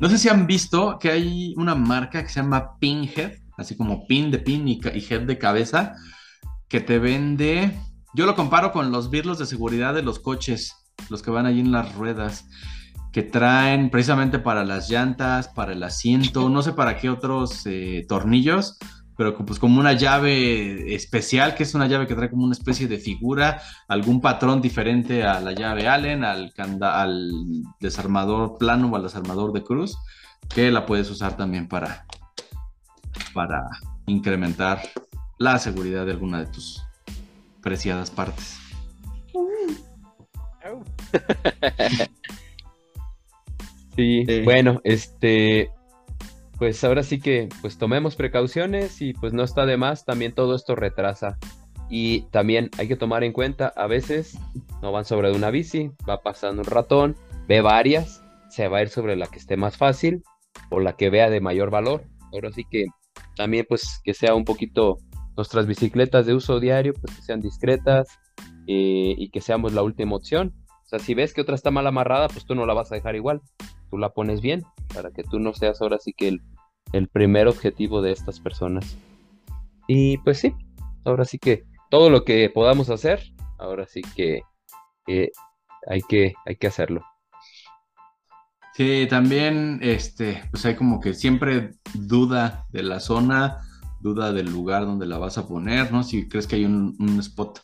No 0.00 0.08
sé 0.10 0.18
si 0.18 0.28
han 0.28 0.46
visto 0.46 0.98
que 0.98 1.10
hay 1.10 1.54
una 1.56 1.74
marca 1.74 2.22
que 2.22 2.28
se 2.28 2.40
llama 2.40 2.76
Pinhead, 2.78 3.38
así 3.56 3.76
como 3.76 4.06
pin 4.06 4.30
de 4.30 4.38
pin 4.38 4.68
y, 4.68 4.80
head 4.82 5.22
de 5.22 5.38
cabeza, 5.38 5.94
que 6.68 6.80
te 6.80 6.98
vende. 6.98 7.78
Yo 8.14 8.26
lo 8.26 8.34
comparo 8.34 8.72
con 8.72 8.90
los 8.92 9.10
birlos 9.10 9.38
de 9.38 9.46
seguridad 9.46 9.94
de 9.94 10.02
los 10.02 10.18
coches, 10.18 10.74
los 11.10 11.22
que 11.22 11.30
van 11.30 11.46
allí 11.46 11.60
en 11.60 11.72
las 11.72 11.94
ruedas, 11.94 12.46
que 13.12 13.22
traen 13.22 13.90
precisamente 13.90 14.38
para 14.38 14.64
las 14.64 14.90
llantas, 14.90 15.48
para 15.48 15.72
el 15.72 15.82
asiento, 15.82 16.48
no 16.48 16.62
sé 16.62 16.72
para 16.72 16.96
qué 16.98 17.10
otros 17.10 17.62
eh, 17.66 18.04
tornillos, 18.08 18.78
pero 19.16 19.36
pues 19.36 19.58
como 19.58 19.80
una 19.80 19.94
llave 19.94 20.94
especial, 20.94 21.54
que 21.54 21.62
es 21.62 21.74
una 21.74 21.86
llave 21.86 22.06
que 22.06 22.14
trae 22.14 22.30
como 22.30 22.44
una 22.44 22.52
especie 22.52 22.88
de 22.88 22.98
figura, 22.98 23.62
algún 23.88 24.20
patrón 24.20 24.60
diferente 24.60 25.24
a 25.24 25.40
la 25.40 25.52
llave 25.52 25.88
Allen, 25.88 26.24
al 26.24 26.52
desarmador 27.80 28.58
plano 28.58 28.88
o 28.88 28.96
al 28.96 29.02
desarmador 29.02 29.52
de 29.52 29.62
cruz, 29.62 29.96
que 30.48 30.70
la 30.70 30.84
puedes 30.84 31.10
usar 31.10 31.36
también 31.36 31.68
para, 31.68 32.06
para 33.36 33.68
incrementar 34.06 34.80
la 35.38 35.58
seguridad 35.58 36.06
de 36.06 36.12
alguna 36.12 36.40
de 36.40 36.46
tus 36.46 36.82
preciadas 37.60 38.10
partes. 38.10 38.58
Sí, 43.96 44.26
bueno, 44.44 44.82
este, 44.84 45.70
pues 46.58 46.84
ahora 46.84 47.02
sí 47.02 47.18
que, 47.18 47.48
pues 47.62 47.78
tomemos 47.78 48.14
precauciones 48.14 49.00
y 49.00 49.14
pues 49.14 49.32
no 49.32 49.42
está 49.42 49.64
de 49.64 49.78
más, 49.78 50.04
también 50.04 50.34
todo 50.34 50.54
esto 50.54 50.74
retrasa. 50.74 51.38
Y 51.88 52.22
también 52.30 52.68
hay 52.76 52.88
que 52.88 52.96
tomar 52.96 53.24
en 53.24 53.32
cuenta, 53.32 53.72
a 53.74 53.86
veces 53.86 54.38
no 54.82 54.92
van 54.92 55.06
sobre 55.06 55.32
una 55.32 55.50
bici, 55.50 55.92
va 56.06 56.20
pasando 56.20 56.60
un 56.60 56.68
ratón, 56.68 57.16
ve 57.48 57.62
varias, 57.62 58.22
se 58.50 58.68
va 58.68 58.78
a 58.78 58.82
ir 58.82 58.90
sobre 58.90 59.16
la 59.16 59.28
que 59.28 59.38
esté 59.38 59.56
más 59.56 59.78
fácil 59.78 60.22
o 60.68 60.78
la 60.78 60.94
que 60.94 61.08
vea 61.08 61.30
de 61.30 61.40
mayor 61.40 61.70
valor. 61.70 62.04
Ahora 62.34 62.52
sí 62.52 62.66
que 62.70 62.84
también 63.36 63.66
pues 63.68 64.00
que 64.02 64.14
sea 64.14 64.34
un 64.34 64.44
poquito 64.44 64.98
nuestras 65.36 65.66
bicicletas 65.66 66.26
de 66.26 66.34
uso 66.34 66.60
diario, 66.60 66.94
pues 66.94 67.14
que 67.14 67.22
sean 67.22 67.40
discretas 67.40 68.08
eh, 68.66 69.14
y 69.16 69.30
que 69.30 69.40
seamos 69.40 69.72
la 69.72 69.82
última 69.82 70.16
opción. 70.16 70.54
O 70.68 70.88
sea, 70.88 70.98
si 70.98 71.14
ves 71.14 71.34
que 71.34 71.42
otra 71.42 71.54
está 71.54 71.70
mal 71.70 71.86
amarrada, 71.86 72.28
pues 72.28 72.46
tú 72.46 72.54
no 72.54 72.64
la 72.64 72.74
vas 72.74 72.90
a 72.90 72.94
dejar 72.94 73.16
igual 73.16 73.42
tú 73.90 73.98
la 73.98 74.10
pones 74.10 74.40
bien 74.40 74.62
para 74.94 75.10
que 75.10 75.22
tú 75.22 75.38
no 75.38 75.52
seas 75.54 75.80
ahora 75.80 75.98
sí 75.98 76.12
que 76.12 76.28
el, 76.28 76.42
el 76.92 77.08
primer 77.08 77.48
objetivo 77.48 78.02
de 78.02 78.12
estas 78.12 78.40
personas. 78.40 78.96
Y 79.88 80.18
pues 80.18 80.38
sí, 80.38 80.54
ahora 81.04 81.24
sí 81.24 81.38
que 81.38 81.64
todo 81.90 82.10
lo 82.10 82.24
que 82.24 82.50
podamos 82.50 82.90
hacer, 82.90 83.22
ahora 83.58 83.86
sí 83.86 84.02
que 84.14 84.42
eh, 85.06 85.30
hay 85.88 86.00
que 86.02 86.34
hay 86.44 86.56
que 86.56 86.66
hacerlo. 86.66 87.02
Sí, 88.76 89.06
también, 89.08 89.78
este, 89.80 90.42
pues 90.50 90.66
hay 90.66 90.74
como 90.74 91.00
que 91.00 91.14
siempre 91.14 91.76
duda 91.94 92.66
de 92.72 92.82
la 92.82 93.00
zona, 93.00 93.62
duda 94.02 94.34
del 94.34 94.52
lugar 94.52 94.84
donde 94.84 95.06
la 95.06 95.16
vas 95.16 95.38
a 95.38 95.48
poner, 95.48 95.90
¿no? 95.90 96.02
Si 96.02 96.28
crees 96.28 96.46
que 96.46 96.56
hay 96.56 96.66
un, 96.66 96.94
spot 97.20 97.62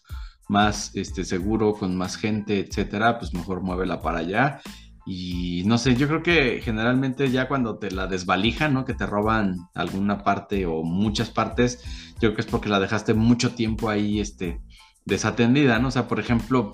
más 0.49 0.91
este, 0.95 1.25
seguro, 1.27 1.75
con 1.75 1.97
más 1.97 2.17
gente, 2.17 2.61
etcétera, 2.61 3.19
pues 3.19 3.35
mejor 3.35 3.61
muévela 3.61 4.01
para 4.01 4.21
allá. 4.21 4.63
Y 5.05 5.65
no 5.67 5.77
sé, 5.77 5.97
yo 5.97 6.09
creo 6.09 6.23
que 6.23 6.63
generalmente 6.63 7.31
ya 7.31 7.47
cuando 7.47 7.77
te 7.77 7.91
la 7.91 8.07
desvalijan, 8.07 8.73
¿no? 8.73 8.87
Que 8.87 8.95
te 8.95 9.05
roban 9.05 9.59
alguna 9.75 10.25
parte 10.25 10.65
o 10.65 10.83
muchas 10.83 11.29
partes, 11.29 11.85
yo 12.15 12.21
creo 12.21 12.35
que 12.37 12.41
es 12.41 12.47
porque 12.47 12.71
la 12.71 12.81
dejaste 12.81 13.13
mucho 13.13 13.55
tiempo 13.55 13.91
ahí, 13.91 14.19
este, 14.19 14.63
desatendida, 15.05 15.79
¿no? 15.79 15.89
O 15.89 15.91
sea, 15.91 16.09
por 16.09 16.21
ejemplo, 16.21 16.73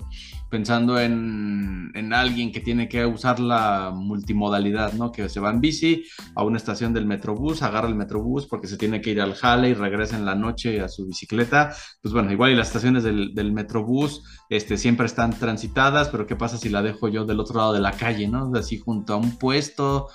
pensando 0.49 0.99
en, 0.99 1.91
en 1.93 2.13
alguien 2.13 2.51
que 2.51 2.59
tiene 2.59 2.89
que 2.89 3.05
usar 3.05 3.39
la 3.39 3.91
multimodalidad, 3.95 4.93
¿no? 4.93 5.11
Que 5.11 5.29
se 5.29 5.39
va 5.39 5.51
en 5.51 5.61
bici 5.61 6.03
a 6.35 6.43
una 6.43 6.57
estación 6.57 6.93
del 6.93 7.05
Metrobús, 7.05 7.61
agarra 7.61 7.87
el 7.87 7.95
Metrobús 7.95 8.47
porque 8.47 8.67
se 8.67 8.77
tiene 8.77 9.01
que 9.01 9.11
ir 9.11 9.21
al 9.21 9.35
jale 9.35 9.69
y 9.69 9.73
regresa 9.73 10.17
en 10.17 10.25
la 10.25 10.35
noche 10.35 10.81
a 10.81 10.87
su 10.87 11.05
bicicleta. 11.05 11.73
Pues 12.01 12.13
bueno, 12.13 12.31
igual 12.31 12.51
y 12.51 12.55
las 12.55 12.67
estaciones 12.67 13.03
del, 13.03 13.33
del 13.33 13.51
Metrobús 13.51 14.23
este, 14.49 14.77
siempre 14.77 15.05
están 15.05 15.37
transitadas, 15.37 16.09
pero 16.09 16.25
¿qué 16.25 16.35
pasa 16.35 16.57
si 16.57 16.69
la 16.69 16.81
dejo 16.81 17.07
yo 17.07 17.25
del 17.25 17.39
otro 17.39 17.57
lado 17.59 17.73
de 17.73 17.81
la 17.81 17.91
calle, 17.91 18.27
¿no? 18.27 18.51
Así 18.55 18.79
junto 18.79 19.13
a 19.13 19.17
un 19.17 19.37
puesto 19.37 20.07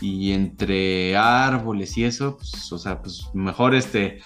y 0.00 0.32
entre 0.32 1.16
árboles 1.16 1.96
y 1.96 2.04
eso, 2.04 2.36
pues, 2.36 2.72
o 2.72 2.78
sea, 2.78 3.00
pues 3.00 3.28
mejor 3.34 3.74
este 3.74 4.20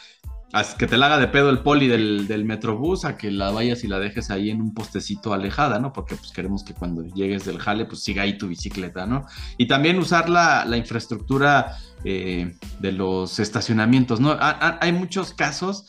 que 0.79 0.87
te 0.87 0.99
la 0.99 1.07
haga 1.07 1.19
de 1.19 1.29
pedo 1.29 1.49
el 1.49 1.61
poli 1.61 1.89
del, 1.89 2.27
del 2.29 2.45
metrobús 2.45 3.05
a 3.07 3.17
que 3.17 3.31
la 3.31 3.51
vayas 3.51 3.85
y 3.85 3.89
la 3.89 3.99
dejes 3.99 4.31
ahí 4.31 4.51
en 4.51 4.61
un 4.61 4.75
postecito 4.75 5.33
alejada, 5.33 5.79
¿no? 5.81 5.93
Porque 5.95 6.15
pues 6.15 6.31
queremos 6.31 6.63
que 6.63 6.75
cuando 6.75 7.03
llegues 7.05 7.45
del 7.47 7.59
jale 7.59 7.87
pues 7.87 8.03
siga 8.03 8.23
ahí 8.23 8.37
tu 8.37 8.49
bicicleta, 8.49 9.07
¿no? 9.07 9.25
Y 9.57 9.67
también 9.67 9.99
usar 9.99 10.29
la, 10.29 10.65
la 10.67 10.77
infraestructura 10.77 11.77
eh, 12.05 12.55
de 12.81 12.93
los 12.93 13.39
estacionamientos, 13.41 14.21
¿no? 14.21 14.33
Ha- 14.33 14.51
ha- 14.51 14.79
hay 14.83 14.93
muchos 14.93 15.33
casos 15.33 15.87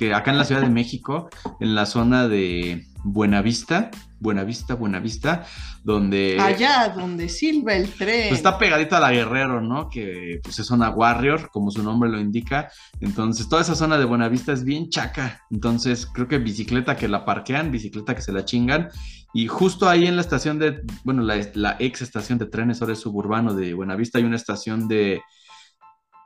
que 0.00 0.14
acá 0.14 0.30
en 0.30 0.38
la 0.38 0.44
Ciudad 0.44 0.62
de 0.62 0.70
México, 0.70 1.28
en 1.60 1.74
la 1.74 1.84
zona 1.84 2.26
de 2.26 2.86
Buenavista, 3.04 3.90
Buenavista, 4.18 4.74
Buenavista, 4.74 5.44
donde... 5.84 6.38
Allá 6.40 6.88
donde 6.96 7.28
silba 7.28 7.74
el 7.74 7.90
tren. 7.90 8.28
Pues 8.28 8.38
está 8.38 8.58
pegadito 8.58 8.96
a 8.96 9.00
la 9.00 9.12
Guerrero, 9.12 9.60
¿no? 9.60 9.90
Que 9.90 10.40
pues 10.42 10.58
es 10.58 10.66
zona 10.66 10.88
Warrior, 10.88 11.50
como 11.50 11.70
su 11.70 11.82
nombre 11.82 12.08
lo 12.08 12.18
indica. 12.18 12.70
Entonces, 13.02 13.46
toda 13.50 13.60
esa 13.60 13.74
zona 13.74 13.98
de 13.98 14.06
Buenavista 14.06 14.54
es 14.54 14.64
bien 14.64 14.88
chaca. 14.88 15.42
Entonces, 15.50 16.06
creo 16.06 16.28
que 16.28 16.38
bicicleta 16.38 16.96
que 16.96 17.06
la 17.06 17.26
parquean, 17.26 17.70
bicicleta 17.70 18.14
que 18.14 18.22
se 18.22 18.32
la 18.32 18.46
chingan. 18.46 18.88
Y 19.34 19.48
justo 19.48 19.86
ahí 19.86 20.06
en 20.06 20.16
la 20.16 20.22
estación 20.22 20.58
de, 20.58 20.80
bueno, 21.04 21.20
la, 21.20 21.46
la 21.52 21.76
ex 21.78 22.00
estación 22.00 22.38
de 22.38 22.46
trenes, 22.46 22.80
ahora 22.80 22.94
es 22.94 23.00
suburbano 23.00 23.52
de 23.52 23.74
Buenavista, 23.74 24.16
hay 24.16 24.24
una 24.24 24.36
estación 24.36 24.88
de, 24.88 25.20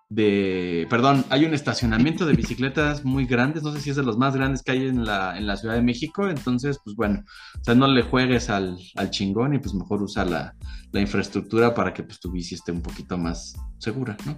de, 0.08 0.86
perdón, 0.90 1.24
hay 1.30 1.44
un 1.44 1.54
estacionamiento 1.54 2.26
de 2.26 2.34
bicicletas 2.34 3.04
muy 3.04 3.26
grandes, 3.26 3.62
no 3.62 3.72
sé 3.72 3.80
si 3.80 3.90
es 3.90 3.96
de 3.96 4.02
los 4.02 4.18
más 4.18 4.36
grandes 4.36 4.62
que 4.62 4.72
hay 4.72 4.86
en 4.86 5.04
la, 5.04 5.36
en 5.36 5.46
la 5.46 5.56
Ciudad 5.56 5.74
de 5.74 5.82
México, 5.82 6.28
entonces, 6.28 6.78
pues 6.84 6.94
bueno, 6.94 7.24
o 7.60 7.64
sea, 7.64 7.74
no 7.74 7.88
le 7.88 8.02
juegues 8.02 8.50
al, 8.50 8.78
al 8.96 9.10
chingón 9.10 9.54
y 9.54 9.58
pues 9.58 9.74
mejor 9.74 10.02
usa 10.02 10.24
la, 10.24 10.54
la 10.92 11.00
infraestructura 11.00 11.74
para 11.74 11.92
que 11.92 12.02
pues 12.02 12.20
tu 12.20 12.30
bici 12.30 12.54
esté 12.54 12.72
un 12.72 12.82
poquito 12.82 13.18
más 13.18 13.54
segura, 13.78 14.16
¿no? 14.26 14.36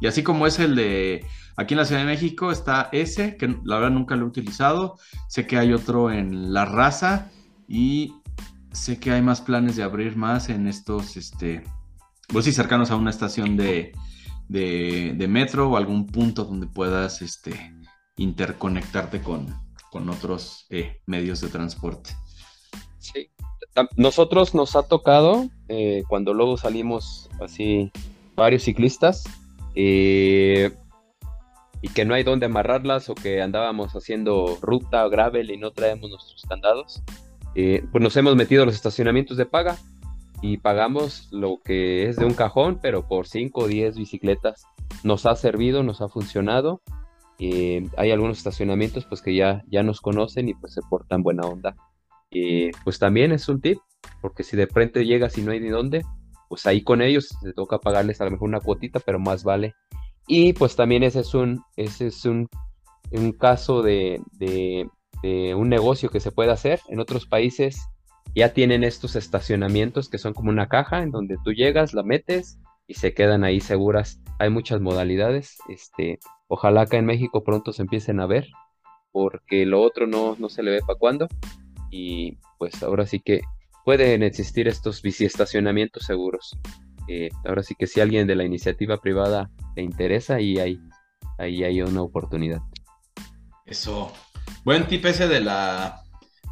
Y 0.00 0.06
así 0.06 0.22
como 0.22 0.46
es 0.46 0.58
el 0.58 0.74
de 0.76 1.26
aquí 1.56 1.74
en 1.74 1.78
la 1.78 1.84
Ciudad 1.84 2.00
de 2.00 2.06
México, 2.06 2.50
está 2.50 2.88
ese, 2.90 3.36
que 3.36 3.48
la 3.64 3.76
verdad 3.76 3.90
nunca 3.90 4.16
lo 4.16 4.24
he 4.24 4.28
utilizado, 4.28 4.98
sé 5.28 5.46
que 5.46 5.58
hay 5.58 5.74
otro 5.74 6.10
en 6.10 6.54
La 6.54 6.64
Raza 6.64 7.30
y 7.68 8.14
sé 8.72 8.98
que 8.98 9.10
hay 9.10 9.20
más 9.20 9.42
planes 9.42 9.76
de 9.76 9.82
abrir 9.82 10.16
más 10.16 10.48
en 10.48 10.66
estos, 10.66 11.18
este, 11.18 11.64
pues 12.28 12.46
sí, 12.46 12.52
cercanos 12.52 12.90
a 12.90 12.96
una 12.96 13.10
estación 13.10 13.58
de, 13.58 13.92
de, 14.50 15.26
metro 15.28 15.70
o 15.70 15.76
algún 15.76 16.06
punto 16.06 16.44
donde 16.44 16.66
puedas, 16.66 17.22
este, 17.22 17.52
interconectarte 18.16 19.22
con, 19.22 19.46
con 19.90 20.08
otros 20.08 20.66
eh, 20.70 21.00
medios 21.06 21.40
de 21.40 21.48
transporte. 21.48 22.10
Sí. 22.98 23.30
Nosotros 23.96 24.54
nos 24.54 24.74
ha 24.74 24.82
tocado, 24.82 25.48
eh, 25.68 26.02
cuando 26.08 26.34
luego 26.34 26.56
salimos 26.56 27.30
así, 27.40 27.92
varios 28.34 28.64
ciclistas, 28.64 29.24
eh, 29.76 30.72
y 31.80 31.88
que 31.88 32.04
no 32.04 32.14
hay 32.14 32.24
dónde 32.24 32.46
amarrarlas 32.46 33.08
o 33.08 33.14
que 33.14 33.40
andábamos 33.40 33.92
haciendo 33.92 34.58
ruta 34.60 35.06
o 35.06 35.10
gravel 35.10 35.50
y 35.50 35.56
no 35.56 35.70
traemos 35.70 36.10
nuestros 36.10 36.42
candados, 36.48 37.02
eh, 37.54 37.84
pues 37.92 38.02
nos 38.02 38.16
hemos 38.16 38.34
metido 38.34 38.64
a 38.64 38.66
los 38.66 38.74
estacionamientos 38.74 39.36
de 39.36 39.46
paga 39.46 39.78
y 40.42 40.56
pagamos 40.58 41.28
lo 41.32 41.58
que 41.64 42.08
es 42.08 42.16
de 42.16 42.24
un 42.24 42.34
cajón, 42.34 42.78
pero 42.82 43.06
por 43.06 43.26
5 43.26 43.60
o 43.62 43.66
10 43.68 43.96
bicicletas. 43.96 44.64
Nos 45.04 45.26
ha 45.26 45.34
servido, 45.36 45.82
nos 45.82 46.00
ha 46.00 46.08
funcionado. 46.08 46.80
eh, 47.38 47.86
hay 47.96 48.10
algunos 48.10 48.36
estacionamientos 48.38 49.06
pues 49.06 49.22
que 49.22 49.34
ya, 49.34 49.62
ya 49.68 49.82
nos 49.82 50.00
conocen 50.02 50.48
y 50.48 50.54
pues 50.54 50.74
se 50.74 50.82
portan 50.90 51.22
buena 51.22 51.42
onda. 51.46 51.74
Eh, 52.30 52.70
pues 52.84 52.98
también 52.98 53.32
es 53.32 53.48
un 53.48 53.60
tip, 53.60 53.78
porque 54.20 54.42
si 54.44 54.56
de 54.56 54.66
frente 54.66 55.04
llegas 55.06 55.36
y 55.38 55.42
no 55.42 55.52
hay 55.52 55.60
ni 55.60 55.68
dónde, 55.68 56.02
pues 56.48 56.66
ahí 56.66 56.82
con 56.82 57.00
ellos 57.02 57.28
te 57.42 57.52
toca 57.54 57.78
pagarles 57.78 58.20
a 58.20 58.24
lo 58.26 58.32
mejor 58.32 58.48
una 58.48 58.60
cuotita, 58.60 59.00
pero 59.00 59.18
más 59.18 59.42
vale. 59.44 59.74
Y 60.26 60.52
pues 60.52 60.76
también 60.76 61.02
ese 61.02 61.20
es 61.20 61.32
un, 61.34 61.62
ese 61.76 62.08
es 62.08 62.24
un, 62.24 62.48
un 63.10 63.32
caso 63.32 63.82
de, 63.82 64.20
de- 64.32 64.88
de 65.22 65.54
un 65.54 65.68
negocio 65.68 66.08
que 66.10 66.20
se 66.20 66.32
puede 66.32 66.50
hacer. 66.52 66.80
En 66.88 66.98
otros 67.00 67.26
países 67.26 67.78
ya 68.34 68.52
tienen 68.52 68.84
estos 68.84 69.16
estacionamientos 69.16 70.08
que 70.08 70.18
son 70.18 70.34
como 70.34 70.50
una 70.50 70.68
caja 70.68 71.02
en 71.02 71.10
donde 71.10 71.36
tú 71.44 71.52
llegas, 71.52 71.94
la 71.94 72.02
metes 72.02 72.58
y 72.86 72.94
se 72.94 73.14
quedan 73.14 73.44
ahí 73.44 73.60
seguras. 73.60 74.20
Hay 74.38 74.50
muchas 74.50 74.80
modalidades. 74.80 75.58
Este, 75.68 76.18
ojalá 76.48 76.82
acá 76.82 76.96
en 76.96 77.06
México 77.06 77.44
pronto 77.44 77.72
se 77.72 77.82
empiecen 77.82 78.20
a 78.20 78.26
ver, 78.26 78.48
porque 79.12 79.66
lo 79.66 79.82
otro 79.82 80.06
no, 80.06 80.36
no 80.38 80.48
se 80.48 80.62
le 80.62 80.72
ve 80.72 80.80
para 80.80 80.98
cuándo. 80.98 81.28
Y 81.90 82.38
pues 82.58 82.82
ahora 82.82 83.06
sí 83.06 83.20
que 83.20 83.40
pueden 83.84 84.22
existir 84.22 84.68
estos 84.68 85.02
biciestacionamientos 85.02 86.04
seguros. 86.04 86.58
Eh, 87.08 87.30
ahora 87.44 87.62
sí 87.62 87.74
que 87.76 87.86
si 87.86 88.00
alguien 88.00 88.26
de 88.26 88.36
la 88.36 88.44
iniciativa 88.44 89.00
privada 89.00 89.50
le 89.74 89.82
interesa, 89.82 90.36
ahí 90.36 90.58
hay, 90.58 90.78
ahí 91.38 91.64
hay 91.64 91.82
una 91.82 92.02
oportunidad. 92.02 92.60
Eso. 93.66 94.12
Buen 94.64 94.86
tip 94.86 95.04
ese 95.06 95.26
de 95.26 95.40
la 95.40 95.99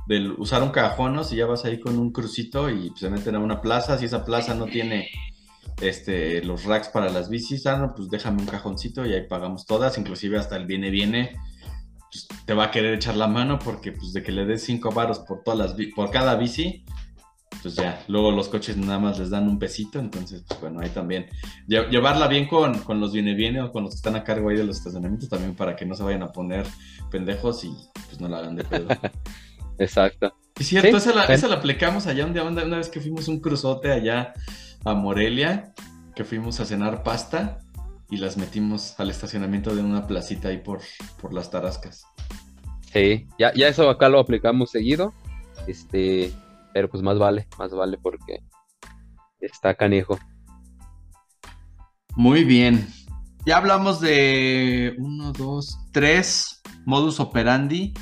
del 0.08 0.32
usar 0.32 0.62
un 0.62 0.70
cajón, 0.70 1.14
¿no? 1.14 1.22
Si 1.22 1.36
ya 1.36 1.46
vas 1.46 1.64
ahí 1.66 1.78
con 1.78 1.98
un 1.98 2.10
crucito 2.12 2.70
y 2.70 2.90
se 2.96 3.10
meten 3.10 3.34
a 3.36 3.38
una 3.38 3.60
plaza, 3.60 3.98
si 3.98 4.06
esa 4.06 4.24
plaza 4.24 4.54
no 4.54 4.64
tiene 4.64 5.08
este, 5.80 6.42
los 6.42 6.64
racks 6.64 6.88
para 6.88 7.10
las 7.10 7.28
bicis, 7.28 7.66
ah, 7.66 7.92
pues 7.94 8.08
déjame 8.08 8.40
un 8.40 8.48
cajoncito 8.48 9.06
y 9.06 9.12
ahí 9.12 9.26
pagamos 9.28 9.66
todas, 9.66 9.98
inclusive 9.98 10.38
hasta 10.38 10.56
el 10.56 10.66
viene 10.66 10.90
viene, 10.90 11.36
pues, 12.10 12.26
te 12.46 12.54
va 12.54 12.64
a 12.64 12.70
querer 12.70 12.94
echar 12.94 13.16
la 13.16 13.28
mano 13.28 13.58
porque 13.58 13.92
pues 13.92 14.12
de 14.12 14.22
que 14.22 14.32
le 14.32 14.46
des 14.46 14.64
cinco 14.64 14.90
varos 14.90 15.20
por 15.20 15.42
todas 15.44 15.58
las 15.58 15.76
por 15.94 16.10
cada 16.10 16.36
bici, 16.36 16.84
pues 17.62 17.74
ya, 17.74 18.02
luego 18.08 18.30
los 18.30 18.48
coches 18.48 18.76
nada 18.76 18.98
más 18.98 19.18
les 19.18 19.30
dan 19.30 19.46
un 19.46 19.58
pesito, 19.58 19.98
entonces 19.98 20.42
pues 20.48 20.60
bueno, 20.60 20.80
ahí 20.80 20.88
también 20.88 21.26
lle- 21.68 21.88
llevarla 21.90 22.28
bien 22.28 22.46
con, 22.48 22.78
con 22.78 22.98
los 22.98 23.12
viene 23.12 23.34
viene 23.34 23.60
o 23.60 23.70
con 23.70 23.84
los 23.84 23.92
que 23.92 23.96
están 23.96 24.16
a 24.16 24.24
cargo 24.24 24.48
ahí 24.48 24.56
de 24.56 24.64
los 24.64 24.78
estacionamientos 24.78 25.28
también 25.28 25.54
para 25.54 25.76
que 25.76 25.84
no 25.84 25.94
se 25.94 26.02
vayan 26.02 26.22
a 26.22 26.32
poner 26.32 26.66
pendejos 27.10 27.64
y 27.64 27.70
pues 28.06 28.20
no 28.20 28.28
la 28.28 28.38
hagan 28.38 28.56
de 28.56 28.64
pedo. 28.64 28.88
Exacto. 29.78 30.32
Es 30.58 30.66
cierto, 30.66 30.98
Sí, 31.00 31.08
esa, 31.08 31.14
la, 31.14 31.24
esa 31.26 31.48
la 31.48 31.56
aplicamos 31.56 32.06
allá 32.06 32.26
día, 32.26 32.42
una, 32.42 32.64
una 32.64 32.78
vez 32.78 32.88
que 32.88 33.00
fuimos 33.00 33.28
un 33.28 33.40
cruzote 33.40 33.92
allá 33.92 34.34
a 34.84 34.94
Morelia, 34.94 35.72
que 36.14 36.24
fuimos 36.24 36.58
a 36.60 36.64
cenar 36.64 37.02
pasta 37.02 37.58
y 38.10 38.16
las 38.16 38.36
metimos 38.36 38.98
al 38.98 39.10
estacionamiento 39.10 39.74
de 39.74 39.82
una 39.82 40.06
placita 40.06 40.48
ahí 40.48 40.58
por, 40.58 40.80
por 41.20 41.32
las 41.32 41.50
tarascas. 41.50 42.04
Sí, 42.92 43.26
ya, 43.38 43.52
ya 43.54 43.68
eso 43.68 43.88
acá 43.88 44.08
lo 44.08 44.18
aplicamos 44.18 44.70
seguido. 44.70 45.12
Este, 45.66 46.32
pero 46.72 46.88
pues 46.88 47.02
más 47.02 47.18
vale, 47.18 47.46
más 47.58 47.70
vale 47.72 47.98
porque 47.98 48.42
está 49.40 49.74
canijo. 49.74 50.18
Muy 52.16 52.44
bien. 52.44 52.88
Ya 53.46 53.58
hablamos 53.58 54.00
de 54.00 54.94
uno, 54.98 55.32
dos, 55.32 55.78
tres 55.92 56.60
modus 56.84 57.20
operandi 57.20 57.94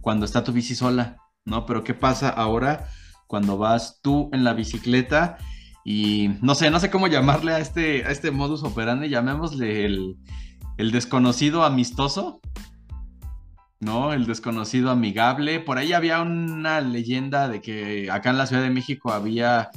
cuando 0.00 0.26
está 0.26 0.44
tu 0.44 0.52
bici 0.52 0.74
sola, 0.74 1.16
¿no? 1.44 1.66
Pero 1.66 1.84
¿qué 1.84 1.94
pasa 1.94 2.28
ahora 2.28 2.88
cuando 3.26 3.58
vas 3.58 4.00
tú 4.02 4.30
en 4.32 4.44
la 4.44 4.52
bicicleta 4.52 5.38
y 5.84 6.30
no 6.40 6.54
sé, 6.54 6.70
no 6.70 6.80
sé 6.80 6.90
cómo 6.90 7.08
llamarle 7.08 7.52
a 7.52 7.58
este, 7.58 8.04
a 8.04 8.10
este 8.10 8.30
modus 8.30 8.62
operandi, 8.62 9.08
llamémosle 9.08 9.84
el, 9.84 10.16
el 10.78 10.90
desconocido 10.90 11.64
amistoso, 11.64 12.40
¿no? 13.80 14.12
El 14.12 14.26
desconocido 14.26 14.90
amigable. 14.90 15.60
Por 15.60 15.76
ahí 15.76 15.92
había 15.92 16.22
una 16.22 16.80
leyenda 16.80 17.48
de 17.48 17.60
que 17.60 18.10
acá 18.10 18.30
en 18.30 18.38
la 18.38 18.46
Ciudad 18.46 18.62
de 18.62 18.70
México 18.70 19.12
había 19.12 19.70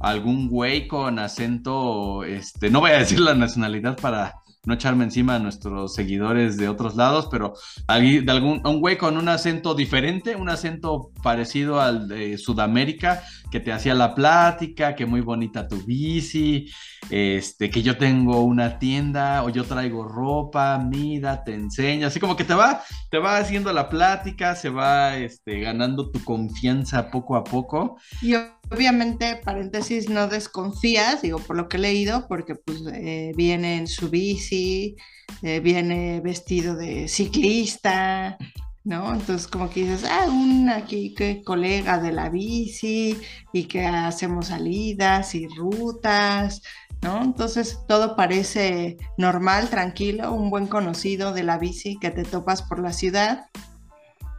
algún 0.00 0.48
güey 0.48 0.88
con 0.88 1.18
acento, 1.18 2.24
este, 2.24 2.70
no 2.70 2.80
voy 2.80 2.90
a 2.90 2.98
decir 2.98 3.20
la 3.20 3.34
nacionalidad 3.34 3.96
para 4.00 4.41
no 4.64 4.74
echarme 4.74 5.04
encima 5.04 5.34
a 5.34 5.38
nuestros 5.38 5.94
seguidores 5.94 6.56
de 6.56 6.68
otros 6.68 6.94
lados, 6.94 7.28
pero 7.30 7.54
de 7.88 8.24
algún, 8.30 8.64
un 8.64 8.80
güey 8.80 8.96
con 8.96 9.16
un 9.16 9.28
acento 9.28 9.74
diferente, 9.74 10.36
un 10.36 10.48
acento 10.48 11.10
parecido 11.22 11.80
al 11.80 12.06
de 12.06 12.38
Sudamérica, 12.38 13.22
que 13.52 13.60
te 13.60 13.70
hacía 13.70 13.94
la 13.94 14.14
plática, 14.14 14.96
que 14.96 15.04
muy 15.04 15.20
bonita 15.20 15.68
tu 15.68 15.76
bici, 15.82 16.72
este, 17.10 17.68
que 17.68 17.82
yo 17.82 17.98
tengo 17.98 18.40
una 18.40 18.78
tienda 18.78 19.44
o 19.44 19.50
yo 19.50 19.64
traigo 19.64 20.08
ropa, 20.08 20.78
mira, 20.78 21.44
te 21.44 21.52
enseño, 21.54 22.06
así 22.06 22.18
como 22.18 22.34
que 22.34 22.44
te 22.44 22.54
va, 22.54 22.82
te 23.10 23.18
va 23.18 23.36
haciendo 23.36 23.70
la 23.74 23.90
plática, 23.90 24.56
se 24.56 24.70
va 24.70 25.18
este, 25.18 25.60
ganando 25.60 26.10
tu 26.10 26.24
confianza 26.24 27.10
poco 27.10 27.36
a 27.36 27.44
poco. 27.44 27.98
Y 28.22 28.34
obviamente, 28.70 29.36
paréntesis, 29.44 30.08
no 30.08 30.28
desconfías, 30.28 31.20
digo, 31.20 31.38
por 31.38 31.54
lo 31.54 31.68
que 31.68 31.76
he 31.76 31.80
leído, 31.80 32.26
porque 32.28 32.54
pues 32.54 32.82
eh, 32.94 33.32
viene 33.36 33.76
en 33.76 33.86
su 33.86 34.08
bici, 34.08 34.96
eh, 35.42 35.60
viene 35.60 36.22
vestido 36.22 36.74
de 36.74 37.06
ciclista, 37.06 38.38
¿no? 38.84 39.12
Entonces 39.12 39.46
como 39.46 39.70
que 39.70 39.80
dices, 39.80 40.04
ah, 40.10 40.26
un 40.28 40.68
aquí 40.68 41.14
que 41.14 41.42
colega 41.42 41.98
de 41.98 42.12
la 42.12 42.28
bici 42.28 43.20
y 43.52 43.64
que 43.64 43.86
hacemos 43.86 44.48
salidas 44.48 45.34
y 45.34 45.46
rutas, 45.48 46.62
¿no? 47.00 47.22
Entonces 47.22 47.78
todo 47.86 48.16
parece 48.16 48.96
normal, 49.18 49.68
tranquilo, 49.70 50.32
un 50.32 50.50
buen 50.50 50.66
conocido 50.66 51.32
de 51.32 51.44
la 51.44 51.58
bici 51.58 51.98
que 51.98 52.10
te 52.10 52.24
topas 52.24 52.62
por 52.62 52.80
la 52.80 52.92
ciudad, 52.92 53.46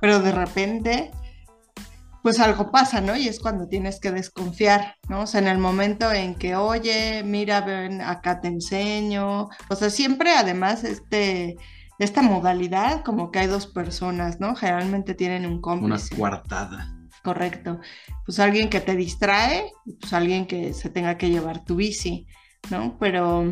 pero 0.01 0.19
de 0.19 0.31
repente 0.31 1.11
pues 2.23 2.39
algo 2.39 2.71
pasa, 2.71 3.01
¿no? 3.01 3.17
Y 3.17 3.27
es 3.27 3.39
cuando 3.39 3.67
tienes 3.67 3.99
que 3.99 4.09
desconfiar, 4.09 4.95
¿no? 5.09 5.23
O 5.23 5.27
sea, 5.27 5.41
en 5.41 5.47
el 5.49 5.57
momento 5.57 6.11
en 6.11 6.35
que, 6.35 6.55
oye, 6.55 7.21
mira, 7.23 7.59
ven, 7.59 7.99
acá 7.99 8.39
te 8.39 8.47
enseño. 8.47 9.49
O 9.69 9.75
sea, 9.75 9.89
siempre 9.89 10.33
además 10.33 10.85
este, 10.85 11.57
esta 12.03 12.21
modalidad, 12.21 13.03
como 13.03 13.31
que 13.31 13.39
hay 13.39 13.47
dos 13.47 13.67
personas, 13.67 14.39
¿no? 14.39 14.55
Generalmente 14.55 15.13
tienen 15.13 15.45
un 15.45 15.53
Una 15.53 15.61
cómplice. 15.61 16.15
coartada. 16.15 16.93
Correcto. 17.23 17.79
Pues 18.25 18.39
alguien 18.39 18.69
que 18.69 18.81
te 18.81 18.95
distrae, 18.95 19.71
pues 19.99 20.11
alguien 20.13 20.45
que 20.45 20.73
se 20.73 20.89
tenga 20.89 21.17
que 21.17 21.29
llevar 21.29 21.63
tu 21.63 21.75
bici, 21.77 22.27
¿no? 22.69 22.97
Pero 22.99 23.45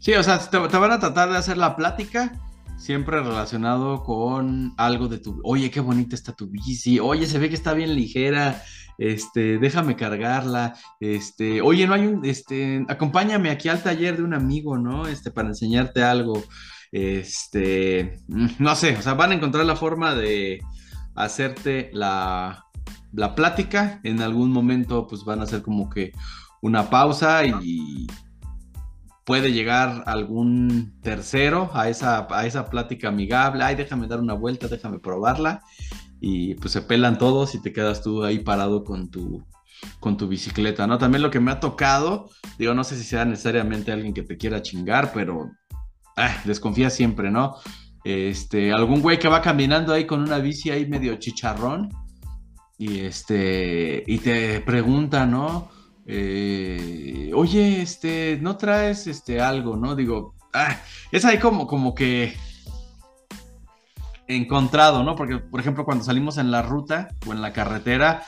Sí, 0.00 0.12
o 0.14 0.22
sea, 0.22 0.38
te, 0.38 0.58
te 0.68 0.76
van 0.76 0.92
a 0.92 1.00
tratar 1.00 1.30
de 1.30 1.36
hacer 1.38 1.56
la 1.56 1.74
plática, 1.76 2.32
siempre 2.76 3.20
relacionado 3.20 4.04
con 4.04 4.72
algo 4.76 5.08
de 5.08 5.18
tu, 5.18 5.40
oye, 5.42 5.70
qué 5.70 5.80
bonita 5.80 6.14
está 6.14 6.32
tu 6.32 6.46
bici, 6.48 7.00
oye, 7.00 7.26
se 7.26 7.38
ve 7.38 7.48
que 7.48 7.56
está 7.56 7.72
bien 7.74 7.94
ligera, 7.96 8.62
este, 8.96 9.58
déjame 9.58 9.96
cargarla, 9.96 10.74
este, 11.00 11.60
oye, 11.62 11.86
no 11.86 11.94
hay 11.94 12.06
un, 12.06 12.24
este, 12.24 12.84
acompáñame 12.88 13.50
aquí 13.50 13.68
al 13.68 13.82
taller 13.82 14.16
de 14.16 14.22
un 14.22 14.34
amigo, 14.34 14.78
¿no? 14.78 15.08
Este, 15.08 15.30
para 15.32 15.48
enseñarte 15.48 16.04
algo, 16.04 16.44
este, 16.92 18.20
mm, 18.28 18.46
no 18.58 18.74
sé, 18.74 18.96
o 18.96 19.02
sea, 19.02 19.14
van 19.14 19.32
a 19.32 19.34
encontrar 19.34 19.64
la 19.66 19.76
forma 19.76 20.14
de 20.14 20.60
hacerte 21.14 21.90
la, 21.92 22.64
la 23.12 23.34
plática, 23.34 24.00
en 24.04 24.22
algún 24.22 24.50
momento, 24.50 25.06
pues 25.06 25.24
van 25.24 25.40
a 25.40 25.44
hacer 25.44 25.62
como 25.62 25.88
que 25.90 26.12
una 26.62 26.90
pausa 26.90 27.44
y 27.44 28.06
puede 29.28 29.52
llegar 29.52 30.04
algún 30.06 30.98
tercero 31.02 31.70
a 31.74 31.90
esa, 31.90 32.26
a 32.30 32.46
esa 32.46 32.70
plática 32.70 33.08
amigable, 33.08 33.62
ay, 33.62 33.76
déjame 33.76 34.06
dar 34.06 34.20
una 34.20 34.32
vuelta, 34.32 34.68
déjame 34.68 35.00
probarla, 35.00 35.60
y 36.18 36.54
pues 36.54 36.72
se 36.72 36.80
pelan 36.80 37.18
todos 37.18 37.54
y 37.54 37.60
te 37.60 37.74
quedas 37.74 38.02
tú 38.02 38.24
ahí 38.24 38.38
parado 38.38 38.84
con 38.84 39.10
tu, 39.10 39.44
con 40.00 40.16
tu 40.16 40.28
bicicleta, 40.28 40.86
¿no? 40.86 40.96
También 40.96 41.20
lo 41.20 41.30
que 41.30 41.40
me 41.40 41.50
ha 41.50 41.60
tocado, 41.60 42.30
digo, 42.58 42.72
no 42.72 42.84
sé 42.84 42.96
si 42.96 43.04
sea 43.04 43.26
necesariamente 43.26 43.92
alguien 43.92 44.14
que 44.14 44.22
te 44.22 44.38
quiera 44.38 44.62
chingar, 44.62 45.12
pero 45.12 45.50
ah, 46.18 46.42
desconfía 46.44 46.90
siempre, 46.90 47.30
¿no? 47.30 47.56
Este, 48.04 48.72
algún 48.72 49.00
güey 49.00 49.18
que 49.18 49.28
va 49.28 49.42
caminando 49.42 49.92
ahí 49.92 50.06
con 50.06 50.20
una 50.20 50.38
bici 50.38 50.70
ahí 50.70 50.86
medio 50.86 51.16
chicharrón 51.16 51.90
y 52.78 53.00
este, 53.00 54.04
y 54.06 54.18
te 54.18 54.60
pregunta, 54.60 55.26
¿no? 55.26 55.70
Eh, 56.06 57.30
oye, 57.34 57.82
este, 57.82 58.38
¿no 58.40 58.56
traes 58.56 59.06
este 59.06 59.40
algo, 59.40 59.76
no? 59.76 59.94
Digo, 59.94 60.34
ah, 60.54 60.80
es 61.12 61.24
ahí 61.24 61.38
como, 61.38 61.66
como 61.66 61.94
que 61.94 62.34
encontrado, 64.26 65.02
¿no? 65.02 65.16
Porque, 65.16 65.38
por 65.38 65.60
ejemplo, 65.60 65.84
cuando 65.84 66.04
salimos 66.04 66.38
en 66.38 66.50
la 66.50 66.62
ruta 66.62 67.08
o 67.26 67.32
en 67.32 67.42
la 67.42 67.52
carretera, 67.52 68.22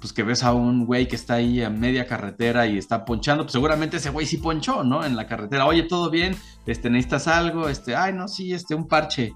pues 0.00 0.12
que 0.12 0.22
ves 0.22 0.42
a 0.42 0.52
un 0.52 0.86
güey 0.86 1.08
que 1.08 1.16
está 1.16 1.34
ahí 1.34 1.62
a 1.62 1.70
media 1.70 2.06
carretera 2.06 2.66
y 2.66 2.78
está 2.78 3.04
ponchando, 3.04 3.44
pues 3.44 3.52
seguramente 3.52 3.96
ese 3.96 4.10
güey 4.10 4.26
sí 4.26 4.38
ponchó, 4.38 4.84
¿no? 4.84 5.04
En 5.04 5.16
la 5.16 5.26
carretera, 5.26 5.66
oye, 5.66 5.84
¿todo 5.84 6.10
bien? 6.10 6.36
Este, 6.66 6.90
¿necesitas 6.90 7.28
algo? 7.28 7.68
Este, 7.68 7.94
ay, 7.96 8.12
no, 8.12 8.28
sí, 8.28 8.52
este, 8.52 8.74
un 8.74 8.88
parche. 8.88 9.32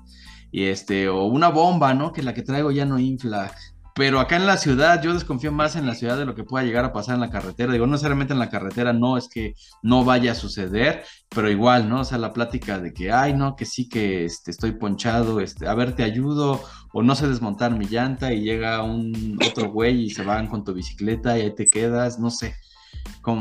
Y 0.53 0.65
este, 0.65 1.09
o 1.09 1.25
una 1.27 1.49
bomba, 1.49 1.95
¿no? 1.95 2.13
Que 2.13 2.23
la 2.23 2.35
que 2.35 2.43
traigo 2.43 2.71
ya 2.73 2.85
no 2.85 2.99
infla. 2.99 3.55
Pero 3.95 4.21
acá 4.21 4.37
en 4.37 4.47
la 4.47 4.57
ciudad, 4.57 5.03
yo 5.03 5.13
desconfío 5.13 5.53
más 5.53 5.77
en 5.77 5.87
la 5.87 5.95
ciudad 5.95 6.17
de 6.17 6.25
lo 6.25 6.35
que 6.35 6.45
pueda 6.45 6.65
llegar 6.65 6.85
a 6.85 6.93
pasar 6.93 7.17
en 7.17 7.21
la 7.21 7.31
carretera. 7.31 7.73
Digo, 7.73 7.87
no 7.87 7.93
necesariamente 7.93 8.33
en 8.33 8.39
la 8.39 8.51
carretera, 8.51 8.93
no 8.93 9.17
es 9.17 9.29
que 9.29 9.55
no 9.83 10.05
vaya 10.05 10.33
a 10.33 10.37
suceder, 10.37 11.05
pero 11.29 11.51
igual, 11.51 11.89
¿no? 11.89 12.01
O 12.01 12.05
sea, 12.05 12.19
la 12.19 12.33
plática 12.33 12.79
de 12.79 12.93
que, 12.93 13.13
ay, 13.13 13.35
no, 13.35 13.57
que 13.57 13.65
sí 13.65 13.89
que 13.89 14.25
este, 14.25 14.51
estoy 14.51 14.73
ponchado, 14.73 15.41
este, 15.41 15.67
a 15.69 15.75
ver, 15.75 15.95
te 15.95 16.05
ayudo, 16.05 16.63
o 16.93 17.03
no 17.03 17.15
sé 17.15 17.29
desmontar 17.29 17.77
mi 17.77 17.87
llanta 17.87 18.33
y 18.33 18.43
llega 18.43 18.83
un 18.83 19.39
otro 19.47 19.71
güey 19.71 20.05
y 20.05 20.11
se 20.11 20.23
van 20.23 20.47
con 20.47 20.65
tu 20.65 20.73
bicicleta 20.73 21.39
y 21.39 21.43
ahí 21.43 21.55
te 21.55 21.67
quedas, 21.67 22.19
no 22.19 22.31
sé. 22.31 22.55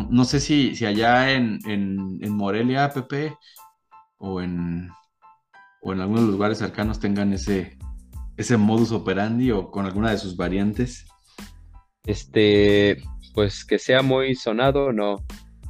No 0.09 0.25
sé 0.25 0.39
si, 0.39 0.75
si 0.75 0.85
allá 0.85 1.31
en, 1.31 1.59
en, 1.65 2.19
en 2.21 2.35
Morelia, 2.35 2.89
Pepe, 2.89 3.35
o 4.17 4.41
en, 4.41 4.89
o 5.81 5.93
en 5.93 6.01
algunos 6.01 6.25
lugares 6.25 6.57
cercanos 6.57 6.99
tengan 6.99 7.33
ese, 7.33 7.78
ese 8.39 8.55
modus 8.55 8.93
operandi 8.93 9.51
o 9.51 9.69
con 9.69 9.85
alguna 9.85 10.11
de 10.11 10.17
sus 10.17 10.37
variantes. 10.37 11.05
Este, 12.05 13.03
pues 13.33 13.65
que 13.65 13.77
sea 13.77 14.01
muy 14.01 14.33
sonado, 14.33 14.93
no. 14.93 15.17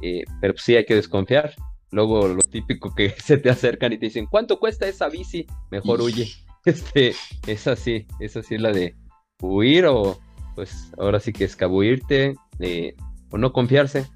Eh, 0.00 0.22
pero 0.40 0.54
sí 0.56 0.76
hay 0.76 0.86
que 0.86 0.94
desconfiar. 0.94 1.52
Luego 1.90 2.28
lo 2.28 2.40
típico 2.42 2.94
que 2.94 3.10
se 3.24 3.38
te 3.38 3.50
acercan 3.50 3.92
y 3.92 3.98
te 3.98 4.06
dicen, 4.06 4.26
¿cuánto 4.26 4.60
cuesta 4.60 4.86
esa 4.86 5.08
bici? 5.08 5.46
Mejor 5.70 6.00
huye. 6.00 6.30
Este, 6.66 7.14
es 7.46 7.66
así, 7.66 8.06
es 8.18 8.36
así 8.36 8.58
la 8.58 8.70
de 8.70 8.94
huir 9.40 9.86
o 9.86 10.20
pues 10.54 10.92
ahora 10.98 11.18
sí 11.18 11.32
que 11.32 11.44
escabullirte 11.44 12.34
eh, 12.58 12.94
o 13.30 13.38
no 13.38 13.54
confiarse. 13.54 14.06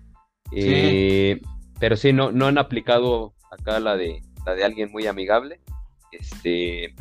Eh, 0.53 1.41
Pero 1.81 1.97
sí, 1.97 2.13
no, 2.13 2.33
no 2.33 2.47
han 2.47 2.59
aplicado 2.59 3.33
acá 3.51 3.81
la 3.81 3.97
de 3.97 4.21
la 4.45 4.55
de 4.55 4.63
alguien 4.63 4.93
muy 4.93 5.07
amigable. 5.07 5.59
Este, 6.13 6.95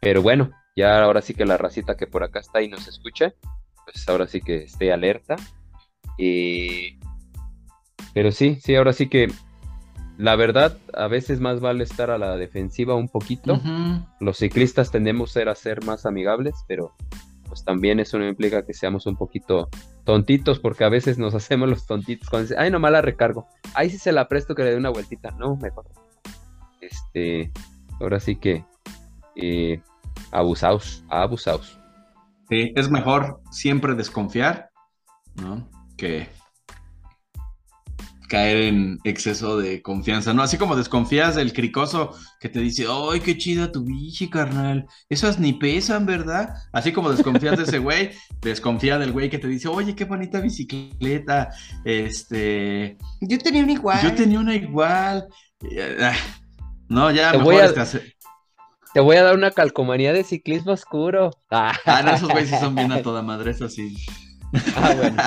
pero 0.00 0.20
bueno, 0.20 0.50
ya 0.78 1.02
ahora 1.02 1.22
sí 1.22 1.34
que 1.34 1.44
la 1.44 1.56
racita 1.56 1.96
que 1.96 2.06
por 2.06 2.22
acá 2.22 2.38
está 2.38 2.62
y 2.62 2.68
nos 2.68 2.86
escucha, 2.86 3.34
pues 3.84 4.08
ahora 4.08 4.28
sí 4.28 4.40
que 4.40 4.62
esté 4.62 4.92
alerta. 4.92 5.34
Y 6.16 6.98
Pero 8.14 8.30
sí, 8.30 8.58
sí, 8.62 8.76
ahora 8.76 8.92
sí 8.92 9.08
que 9.08 9.28
la 10.18 10.36
verdad, 10.36 10.78
a 10.94 11.08
veces 11.08 11.40
más 11.40 11.60
vale 11.60 11.82
estar 11.82 12.10
a 12.10 12.18
la 12.18 12.36
defensiva 12.36 12.94
un 12.94 13.08
poquito. 13.08 13.60
Los 14.20 14.38
ciclistas 14.38 14.90
tendemos 14.90 15.30
a 15.30 15.32
ser, 15.32 15.48
a 15.48 15.54
ser 15.56 15.84
más 15.84 16.06
amigables, 16.06 16.54
pero 16.68 16.94
pues 17.46 17.64
también 17.64 17.98
eso 17.98 18.18
no 18.18 18.28
implica 18.28 18.64
que 18.64 18.74
seamos 18.74 19.06
un 19.06 19.16
poquito 19.16 19.68
tontitos, 20.04 20.60
porque 20.60 20.84
a 20.84 20.88
veces 20.88 21.18
nos 21.18 21.34
hacemos 21.36 21.68
los 21.68 21.86
tontitos 21.86 22.30
cuando 22.30 22.44
dicen, 22.44 22.58
ay, 22.60 22.70
nomás 22.70 22.92
la 22.92 23.02
recargo. 23.02 23.48
Ahí 23.74 23.90
sí 23.90 23.98
se 23.98 24.12
la 24.12 24.28
presto 24.28 24.54
que 24.54 24.62
le 24.62 24.70
dé 24.70 24.76
una 24.76 24.90
vueltita. 24.90 25.32
No, 25.32 25.56
mejor. 25.56 25.86
Este, 26.80 27.50
ahora 28.00 28.20
sí 28.20 28.36
que 28.36 28.64
eh, 29.34 29.80
abusaos, 30.32 31.02
abusaos. 31.08 31.78
Sí, 32.48 32.72
es 32.76 32.90
mejor 32.90 33.40
siempre 33.50 33.94
desconfiar, 33.94 34.70
¿no? 35.36 35.68
Que 35.96 36.28
caer 38.28 38.58
en 38.64 38.98
exceso 39.04 39.56
de 39.58 39.80
confianza, 39.80 40.34
¿no? 40.34 40.42
Así 40.42 40.58
como 40.58 40.76
desconfías 40.76 41.34
del 41.34 41.54
cricoso 41.54 42.14
que 42.40 42.50
te 42.50 42.60
dice, 42.60 42.84
¡ay, 42.86 43.20
qué 43.20 43.38
chida 43.38 43.72
tu 43.72 43.84
bici, 43.84 44.28
carnal! 44.28 44.86
Esas 45.08 45.38
ni 45.38 45.54
pesan, 45.54 46.04
¿verdad? 46.04 46.50
Así 46.72 46.92
como 46.92 47.10
desconfías 47.10 47.56
de 47.56 47.62
ese 47.64 47.78
güey, 47.78 48.10
desconfía 48.42 48.98
del 48.98 49.12
güey 49.12 49.30
que 49.30 49.38
te 49.38 49.48
dice, 49.48 49.68
oye, 49.68 49.94
qué 49.94 50.04
bonita 50.04 50.40
bicicleta, 50.40 51.48
este... 51.84 52.98
Yo 53.22 53.38
tenía 53.38 53.62
un 53.64 53.70
igual. 53.70 54.02
Yo 54.02 54.14
tenía 54.14 54.40
una 54.40 54.54
igual. 54.54 55.26
Ah, 56.02 56.12
No, 56.88 57.10
ya 57.10 57.32
Te 57.32 57.38
mejor 57.38 57.54
voy 57.54 57.62
a- 57.62 57.66
este, 57.66 58.14
Te 58.98 59.02
voy 59.02 59.14
a 59.14 59.22
dar 59.22 59.36
una 59.36 59.52
calcomanía 59.52 60.12
de 60.12 60.24
ciclismo 60.24 60.72
oscuro. 60.72 61.30
Ah, 61.52 61.72
no, 62.04 62.10
esos 62.10 62.28
güeyes 62.28 62.58
son 62.58 62.74
bien 62.74 62.90
a 62.90 63.00
toda 63.00 63.22
madre, 63.22 63.52
eso 63.52 63.68
sí. 63.68 63.96
ah, 64.74 64.94
bueno. 64.96 65.22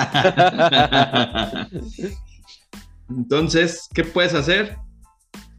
Entonces, 3.08 3.88
¿qué 3.94 4.04
puedes 4.04 4.34
hacer? 4.34 4.76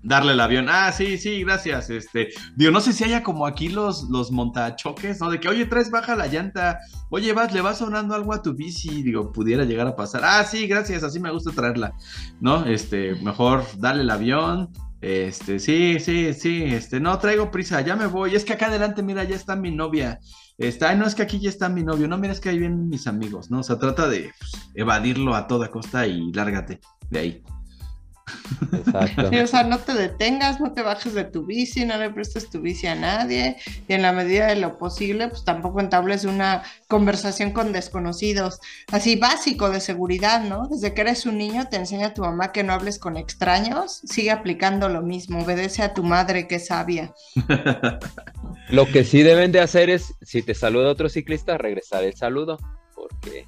Darle 0.03 0.33
el 0.33 0.41
avión. 0.41 0.67
Ah, 0.69 0.91
sí, 0.91 1.17
sí, 1.17 1.43
gracias. 1.43 1.89
Este, 1.89 2.29
digo, 2.55 2.69
no 2.69 2.81
sé 2.81 2.93
si 2.93 3.03
haya 3.03 3.23
como 3.23 3.47
aquí 3.47 3.69
los, 3.69 4.03
los 4.11 4.31
montachoques, 4.31 5.19
¿no? 5.19 5.31
De 5.31 5.39
que, 5.39 5.49
oye, 5.49 5.65
traes 5.65 5.89
baja 5.89 6.15
la 6.15 6.27
llanta. 6.27 6.81
Oye, 7.09 7.33
vas, 7.33 7.51
le 7.51 7.61
vas 7.61 7.79
sonando 7.79 8.13
algo 8.13 8.31
a 8.31 8.43
tu 8.43 8.53
bici. 8.53 9.01
Digo, 9.01 9.31
pudiera 9.31 9.63
llegar 9.63 9.87
a 9.87 9.95
pasar. 9.95 10.21
Ah, 10.23 10.43
sí, 10.43 10.67
gracias, 10.67 11.01
así 11.01 11.19
me 11.19 11.31
gusta 11.31 11.49
traerla. 11.49 11.93
¿No? 12.39 12.63
Este, 12.67 13.15
mejor 13.15 13.63
dale 13.79 14.03
el 14.03 14.11
avión. 14.11 14.69
Este, 15.03 15.59
sí, 15.59 15.99
sí, 15.99 16.33
sí, 16.33 16.63
este, 16.63 17.01
no 17.01 17.19
traigo 17.19 17.51
prisa, 17.51 17.81
ya 17.81 17.97
me 17.97 18.05
voy. 18.05 18.35
Es 18.35 18.45
que 18.45 18.53
acá 18.53 18.67
adelante, 18.67 19.03
mira, 19.03 19.25
ya 19.25 19.35
está 19.35 19.53
mi 19.57 19.69
novia. 19.69 20.21
Está, 20.57 20.95
no, 20.95 21.05
es 21.05 21.13
que 21.13 21.23
aquí 21.23 21.41
ya 21.41 21.49
está 21.49 21.67
mi 21.67 21.83
novio. 21.83 22.07
No, 22.07 22.17
mira, 22.17 22.31
es 22.31 22.39
que 22.39 22.47
ahí 22.47 22.57
vienen 22.57 22.87
mis 22.87 23.05
amigos, 23.05 23.51
¿no? 23.51 23.59
O 23.59 23.63
sea, 23.63 23.77
trata 23.77 24.07
de 24.07 24.31
pues, 24.39 24.71
evadirlo 24.75 25.35
a 25.35 25.45
toda 25.45 25.69
costa 25.69 26.07
y 26.07 26.31
lárgate 26.31 26.79
de 27.09 27.19
ahí. 27.19 27.43
Exacto. 28.71 29.29
Sí, 29.29 29.37
o 29.37 29.47
sea, 29.47 29.63
no 29.63 29.79
te 29.79 29.93
detengas, 29.93 30.59
no 30.59 30.73
te 30.73 30.81
bajes 30.81 31.13
de 31.13 31.25
tu 31.25 31.45
bici, 31.45 31.85
no 31.85 31.97
le 31.97 32.09
prestes 32.09 32.49
tu 32.49 32.61
bici 32.61 32.87
a 32.87 32.95
nadie 32.95 33.57
y 33.87 33.93
en 33.93 34.01
la 34.01 34.13
medida 34.13 34.47
de 34.47 34.55
lo 34.55 34.77
posible, 34.77 35.27
pues 35.27 35.43
tampoco 35.43 35.79
entables 35.79 36.25
una 36.25 36.63
conversación 36.87 37.51
con 37.51 37.73
desconocidos. 37.73 38.59
Así 38.91 39.15
básico 39.15 39.69
de 39.69 39.81
seguridad, 39.81 40.43
¿no? 40.43 40.67
Desde 40.67 40.93
que 40.93 41.01
eres 41.01 41.25
un 41.25 41.37
niño 41.37 41.67
te 41.69 41.77
enseña 41.77 42.07
a 42.07 42.13
tu 42.13 42.21
mamá 42.21 42.51
que 42.51 42.63
no 42.63 42.73
hables 42.73 42.99
con 42.99 43.17
extraños, 43.17 44.01
sigue 44.05 44.31
aplicando 44.31 44.89
lo 44.89 45.01
mismo, 45.01 45.43
obedece 45.43 45.83
a 45.83 45.93
tu 45.93 46.03
madre 46.03 46.47
que 46.47 46.55
es 46.55 46.67
sabia. 46.67 47.13
Lo 48.69 48.85
que 48.85 49.03
sí 49.03 49.23
deben 49.23 49.51
de 49.51 49.59
hacer 49.59 49.89
es, 49.89 50.13
si 50.21 50.41
te 50.41 50.55
saluda 50.55 50.89
otro 50.89 51.09
ciclista, 51.09 51.57
regresar 51.57 52.03
el 52.03 52.15
saludo. 52.15 52.57
Porque 52.95 53.45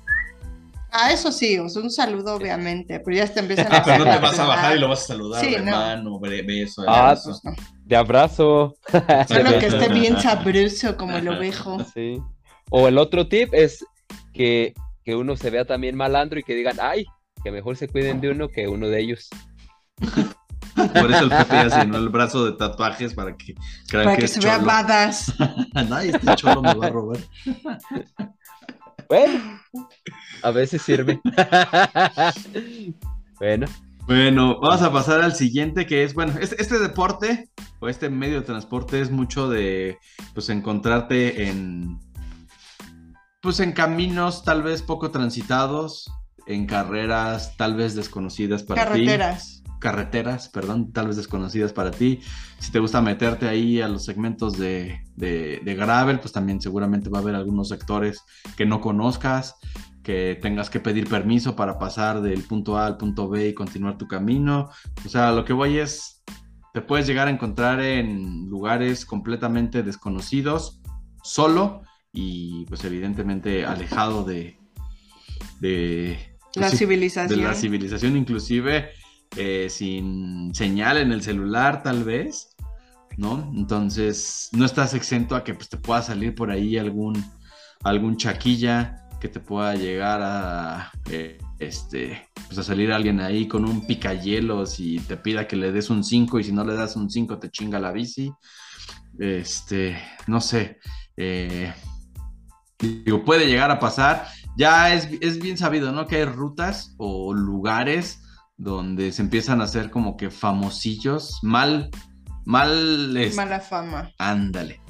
Ah, 0.98 1.12
eso 1.12 1.30
sí, 1.32 1.60
o 1.60 1.68
sea, 1.68 1.82
un 1.82 1.92
saludo 1.92 2.36
obviamente, 2.36 3.02
pero 3.02 3.18
ya 3.18 3.28
te 3.28 3.42
empiezan 3.42 3.68
a 3.74 3.78
Ah, 3.78 3.82
pero 3.84 4.06
no 4.06 4.12
te 4.12 4.18
vas 4.18 4.40
a 4.40 4.46
bajar 4.46 4.78
y 4.78 4.80
lo 4.80 4.88
vas 4.88 5.04
a 5.04 5.08
saludar 5.08 5.44
Sí, 5.44 5.52
de 5.52 5.62
no. 5.62 6.20
beso, 6.22 6.84
Ah, 6.88 7.00
abrazo. 7.10 7.30
Pues 7.44 7.44
no. 7.58 7.64
de 7.84 7.96
abrazo. 7.98 8.76
Solo 9.28 9.60
que 9.60 9.66
esté 9.68 9.90
bien 9.90 10.18
sabroso 10.22 10.96
como 10.96 11.18
el 11.18 11.28
ovejo. 11.28 11.84
Sí. 11.94 12.22
O 12.70 12.88
el 12.88 12.98
otro 12.98 13.28
tip 13.28 13.54
es 13.54 13.86
que, 14.34 14.74
que 15.04 15.16
uno 15.16 15.36
se 15.36 15.50
vea 15.50 15.66
también 15.66 15.98
malandro 15.98 16.40
y 16.40 16.44
que 16.44 16.56
digan, 16.56 16.78
ay, 16.82 17.06
que 17.44 17.52
mejor 17.52 17.76
se 17.76 17.90
cuiden 17.90 18.22
de 18.22 18.30
uno 18.32 18.48
que 18.48 18.68
uno 18.70 18.88
de 18.88 19.02
ellos. 19.02 19.28
Por 20.76 21.10
eso 21.12 21.24
el 21.24 21.30
Pepe 21.30 21.56
ya 21.56 21.70
se 21.70 21.80
llenó 21.80 21.98
el 21.98 22.10
brazo 22.10 22.46
de 22.46 22.52
tatuajes 22.58 23.14
para 23.14 23.36
que 23.38 23.54
crean 23.88 24.06
Para 24.06 24.16
que, 24.16 24.20
que 24.22 24.26
es 24.26 24.32
se 24.34 24.40
vea 24.42 24.56
cholo. 24.56 24.66
badass. 24.68 25.34
Ay, 25.92 26.10
este 26.10 26.36
cholo 26.36 26.62
me 26.62 26.74
va 26.74 26.88
a 26.88 26.90
robar. 26.90 27.18
Bueno, 29.10 29.60
a 30.44 30.52
veces 30.52 30.82
sirve. 30.82 31.20
bueno, 33.40 33.68
Bueno, 34.08 34.60
vamos 34.60 34.84
a 34.84 34.92
pasar 34.92 35.22
al 35.22 35.34
siguiente 35.34 35.88
que 35.88 36.04
es, 36.04 36.14
bueno, 36.14 36.34
este, 36.40 36.62
este 36.62 36.78
deporte 36.78 37.50
o 37.80 37.90
este 37.90 38.10
medio 38.10 38.42
de 38.42 38.46
transporte 38.46 39.02
es 39.02 39.10
mucho 39.10 39.50
de, 39.50 39.98
pues, 40.36 40.50
encontrarte 40.50 41.48
en, 41.48 42.00
pues, 43.42 43.60
en 43.60 43.72
caminos 43.72 44.44
tal 44.44 44.62
vez 44.62 44.84
poco 44.84 45.10
transitados, 45.10 46.12
en 46.46 46.68
carreras 46.68 47.58
tal 47.58 47.76
vez 47.76 47.96
desconocidas 47.96 48.62
para 48.62 48.84
ti. 48.84 48.90
Carreteras. 48.90 49.64
Carreteras, 49.86 50.50
perdón, 50.50 50.92
tal 50.92 51.10
vez 51.10 51.16
desconocidas 51.16 51.72
para 51.72 51.92
ti. 51.92 52.20
Si 52.58 52.72
te 52.72 52.80
gusta 52.80 53.04
meterte 53.04 53.48
ahí 53.48 53.82
a 53.82 53.88
los 53.88 54.04
segmentos 54.04 54.58
de, 54.58 55.00
de, 55.16 55.62
de 55.64 55.76
gravel, 55.76 56.20
pues 56.20 56.32
también 56.32 56.60
seguramente 56.60 57.08
va 57.08 57.20
a 57.20 57.22
haber 57.22 57.36
algunos 57.36 57.70
sectores 57.70 58.24
que 58.58 58.66
no 58.66 58.82
conozcas, 58.82 59.58
que 60.02 60.40
tengas 60.42 60.72
que 60.72 60.80
pedir 60.80 61.08
permiso 61.08 61.56
para 61.56 61.78
pasar 61.78 62.24
del 62.24 62.42
punto 62.42 62.80
A 62.80 62.88
al 62.88 62.98
punto 62.98 63.30
B 63.30 63.50
y 63.50 63.54
continuar 63.54 63.96
tu 64.00 64.08
camino. 64.08 64.72
O 65.06 65.10
sea, 65.10 65.32
lo 65.32 65.46
que 65.46 65.54
voy 65.54 65.78
es, 65.78 66.24
te 66.74 66.82
puedes 66.82 67.06
llegar 67.06 67.28
a 67.28 67.32
encontrar 67.32 67.80
en 67.80 68.50
lugares 68.50 69.06
completamente 69.06 69.84
desconocidos, 69.84 70.82
solo 71.22 71.84
y 72.12 72.66
pues 72.66 72.84
evidentemente 72.86 73.68
alejado 73.68 74.24
de... 74.24 74.58
de 75.60 76.18
pues, 76.56 76.58
La 76.58 76.72
sí, 76.72 76.78
civilización. 76.78 77.40
de 77.40 77.46
la 77.46 77.54
civilización, 77.54 78.18
inclusive 78.18 78.90
eh, 79.38 79.68
sin 79.70 80.54
señal 80.54 80.98
en 80.98 81.12
el 81.12 81.22
celular, 81.22 81.84
tal 81.84 82.04
vez, 82.04 82.56
¿no? 83.18 83.52
Entonces, 83.56 84.50
no 84.54 84.66
estás 84.66 84.94
exento 84.94 85.36
a 85.36 85.44
que 85.44 85.54
pues, 85.54 85.70
te 85.70 85.78
pueda 85.78 86.02
salir 86.02 86.36
por 86.36 86.52
ahí 86.52 86.78
algún, 86.78 87.24
algún 87.84 88.18
chaquilla 88.18 89.08
que 89.20 89.28
te 89.28 89.40
pueda 89.40 89.76
llegar 89.76 90.22
a, 90.24 90.92
eh, 91.10 91.38
este, 91.60 92.30
pues, 92.48 92.58
a 92.60 92.64
salir 92.64 92.92
alguien 92.92 93.20
ahí 93.20 93.48
con 93.48 93.66
un 93.66 93.86
picahielos 93.86 94.80
y 94.80 95.00
te 95.00 95.18
pida 95.18 95.48
que 95.48 95.56
le 95.56 95.72
des 95.72 95.90
un 95.90 96.04
5 96.04 96.40
y 96.40 96.44
si 96.44 96.52
no 96.52 96.64
le 96.64 96.76
das 96.76 96.96
un 96.96 97.10
5 97.10 97.40
te 97.40 97.50
chinga 97.50 97.80
la 97.80 97.92
bici. 97.92 98.32
Este, 99.18 99.98
no 100.28 100.42
sé. 100.42 100.80
eh, 101.18 101.74
digo, 102.80 103.24
puede 103.24 103.48
llegar 103.48 103.72
a 103.72 103.80
pasar. 103.80 104.28
Ya 104.58 104.94
es, 104.94 105.10
es 105.22 105.40
bien 105.40 105.58
sabido, 105.58 105.92
¿no? 105.92 106.08
Que 106.08 106.18
hay 106.18 106.26
rutas 106.26 106.96
o 106.98 107.34
lugares 107.34 108.22
donde 108.58 109.12
se 109.12 109.22
empiezan 109.22 109.62
a 109.62 109.66
hacer 109.66 109.90
como 109.92 110.18
que 110.18 110.30
famosillos, 110.30 111.40
mal, 111.44 111.90
mal, 112.46 113.16
este, 113.18 113.36
Mala 113.36 113.60
fama. 113.60 114.12
ándale, 114.18 114.82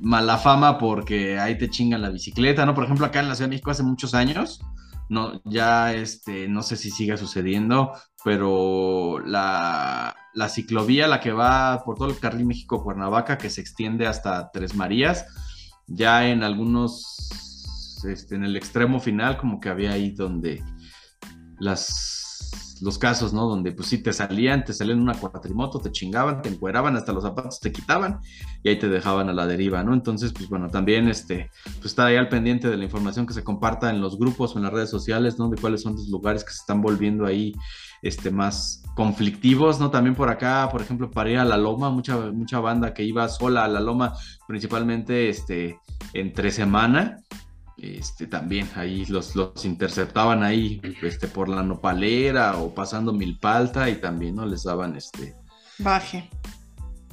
mala 0.00 0.38
fama 0.38 0.78
porque 0.78 1.38
ahí 1.38 1.56
te 1.58 1.70
chingan 1.70 2.02
la 2.02 2.10
bicicleta, 2.10 2.66
¿no? 2.66 2.74
Por 2.74 2.84
ejemplo, 2.84 3.06
acá 3.06 3.20
en 3.20 3.28
la 3.28 3.34
Ciudad 3.34 3.48
de 3.48 3.54
México 3.56 3.70
hace 3.70 3.82
muchos 3.82 4.14
años, 4.14 4.60
no, 5.08 5.40
ya, 5.44 5.94
este, 5.94 6.48
no 6.48 6.62
sé 6.62 6.76
si 6.76 6.90
siga 6.90 7.16
sucediendo, 7.16 7.92
pero 8.24 9.20
la, 9.24 10.16
la 10.34 10.48
ciclovía, 10.48 11.06
la 11.06 11.20
que 11.20 11.30
va 11.30 11.84
por 11.84 11.96
todo 11.96 12.08
el 12.08 12.18
carril 12.18 12.46
México-Cuernavaca, 12.46 13.38
que 13.38 13.50
se 13.50 13.60
extiende 13.60 14.08
hasta 14.08 14.50
Tres 14.50 14.74
Marías, 14.74 15.26
ya 15.86 16.26
en 16.28 16.42
algunos, 16.42 18.02
este, 18.04 18.34
en 18.34 18.42
el 18.42 18.56
extremo 18.56 18.98
final, 18.98 19.38
como 19.38 19.60
que 19.60 19.68
había 19.68 19.92
ahí 19.92 20.10
donde 20.10 20.64
las, 21.60 22.25
los 22.82 22.98
casos, 22.98 23.32
¿no? 23.32 23.46
Donde 23.46 23.72
pues 23.72 23.88
sí 23.88 23.98
te 24.02 24.12
salían, 24.12 24.64
te 24.64 24.72
salían 24.72 25.00
una 25.00 25.14
cuatrimoto, 25.14 25.78
te 25.78 25.90
chingaban, 25.90 26.42
te 26.42 26.48
encueraban, 26.48 26.96
hasta 26.96 27.12
los 27.12 27.22
zapatos 27.22 27.60
te 27.60 27.72
quitaban 27.72 28.20
y 28.62 28.68
ahí 28.68 28.78
te 28.78 28.88
dejaban 28.88 29.28
a 29.28 29.32
la 29.32 29.46
deriva, 29.46 29.82
¿no? 29.82 29.94
Entonces, 29.94 30.32
pues 30.32 30.48
bueno, 30.48 30.68
también 30.68 31.08
este, 31.08 31.50
pues 31.64 31.86
estar 31.86 32.06
ahí 32.06 32.16
al 32.16 32.28
pendiente 32.28 32.68
de 32.68 32.76
la 32.76 32.84
información 32.84 33.26
que 33.26 33.34
se 33.34 33.44
comparta 33.44 33.90
en 33.90 34.00
los 34.00 34.18
grupos 34.18 34.54
o 34.54 34.58
en 34.58 34.64
las 34.64 34.72
redes 34.72 34.90
sociales, 34.90 35.38
¿no? 35.38 35.48
De 35.48 35.56
cuáles 35.56 35.82
son 35.82 35.94
los 35.94 36.08
lugares 36.08 36.44
que 36.44 36.50
se 36.50 36.60
están 36.60 36.80
volviendo 36.82 37.26
ahí 37.26 37.54
este, 38.02 38.30
más 38.30 38.82
conflictivos, 38.94 39.80
¿no? 39.80 39.90
También 39.90 40.14
por 40.14 40.28
acá, 40.28 40.68
por 40.70 40.82
ejemplo, 40.82 41.10
para 41.10 41.30
ir 41.30 41.38
a 41.38 41.44
la 41.44 41.56
loma, 41.56 41.90
mucha, 41.90 42.16
mucha 42.32 42.60
banda 42.60 42.94
que 42.94 43.04
iba 43.04 43.28
sola 43.28 43.64
a 43.64 43.68
la 43.68 43.80
loma, 43.80 44.14
principalmente 44.46 45.28
este, 45.28 45.80
entre 46.12 46.50
semana, 46.50 47.18
este, 47.78 48.26
también 48.26 48.68
ahí 48.74 49.04
los, 49.06 49.36
los 49.36 49.64
interceptaban 49.64 50.42
ahí 50.42 50.80
este, 51.02 51.28
por 51.28 51.48
la 51.48 51.62
nopalera 51.62 52.56
o 52.56 52.74
pasando 52.74 53.12
milpalta 53.12 53.90
y 53.90 53.96
también, 53.96 54.36
¿no? 54.36 54.46
Les 54.46 54.64
daban 54.64 54.96
este, 54.96 55.34
Baje. 55.78 56.30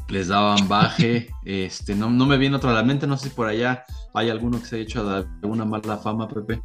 les 0.07 0.29
daban 0.29 0.67
baje, 0.67 1.29
este, 1.45 1.95
no, 1.95 2.09
no 2.09 2.25
me 2.25 2.37
viene 2.37 2.55
otro 2.55 2.69
a 2.69 2.73
la 2.73 2.83
mente, 2.83 3.07
no 3.07 3.17
sé 3.17 3.29
si 3.29 3.35
por 3.35 3.47
allá 3.47 3.83
hay 4.13 4.29
alguno 4.29 4.59
que 4.59 4.65
se 4.65 4.75
haya 4.75 4.83
hecho 4.85 5.05
de 5.05 5.25
alguna 5.43 5.65
mala 5.65 5.97
fama, 5.97 6.27
Pepe. 6.27 6.61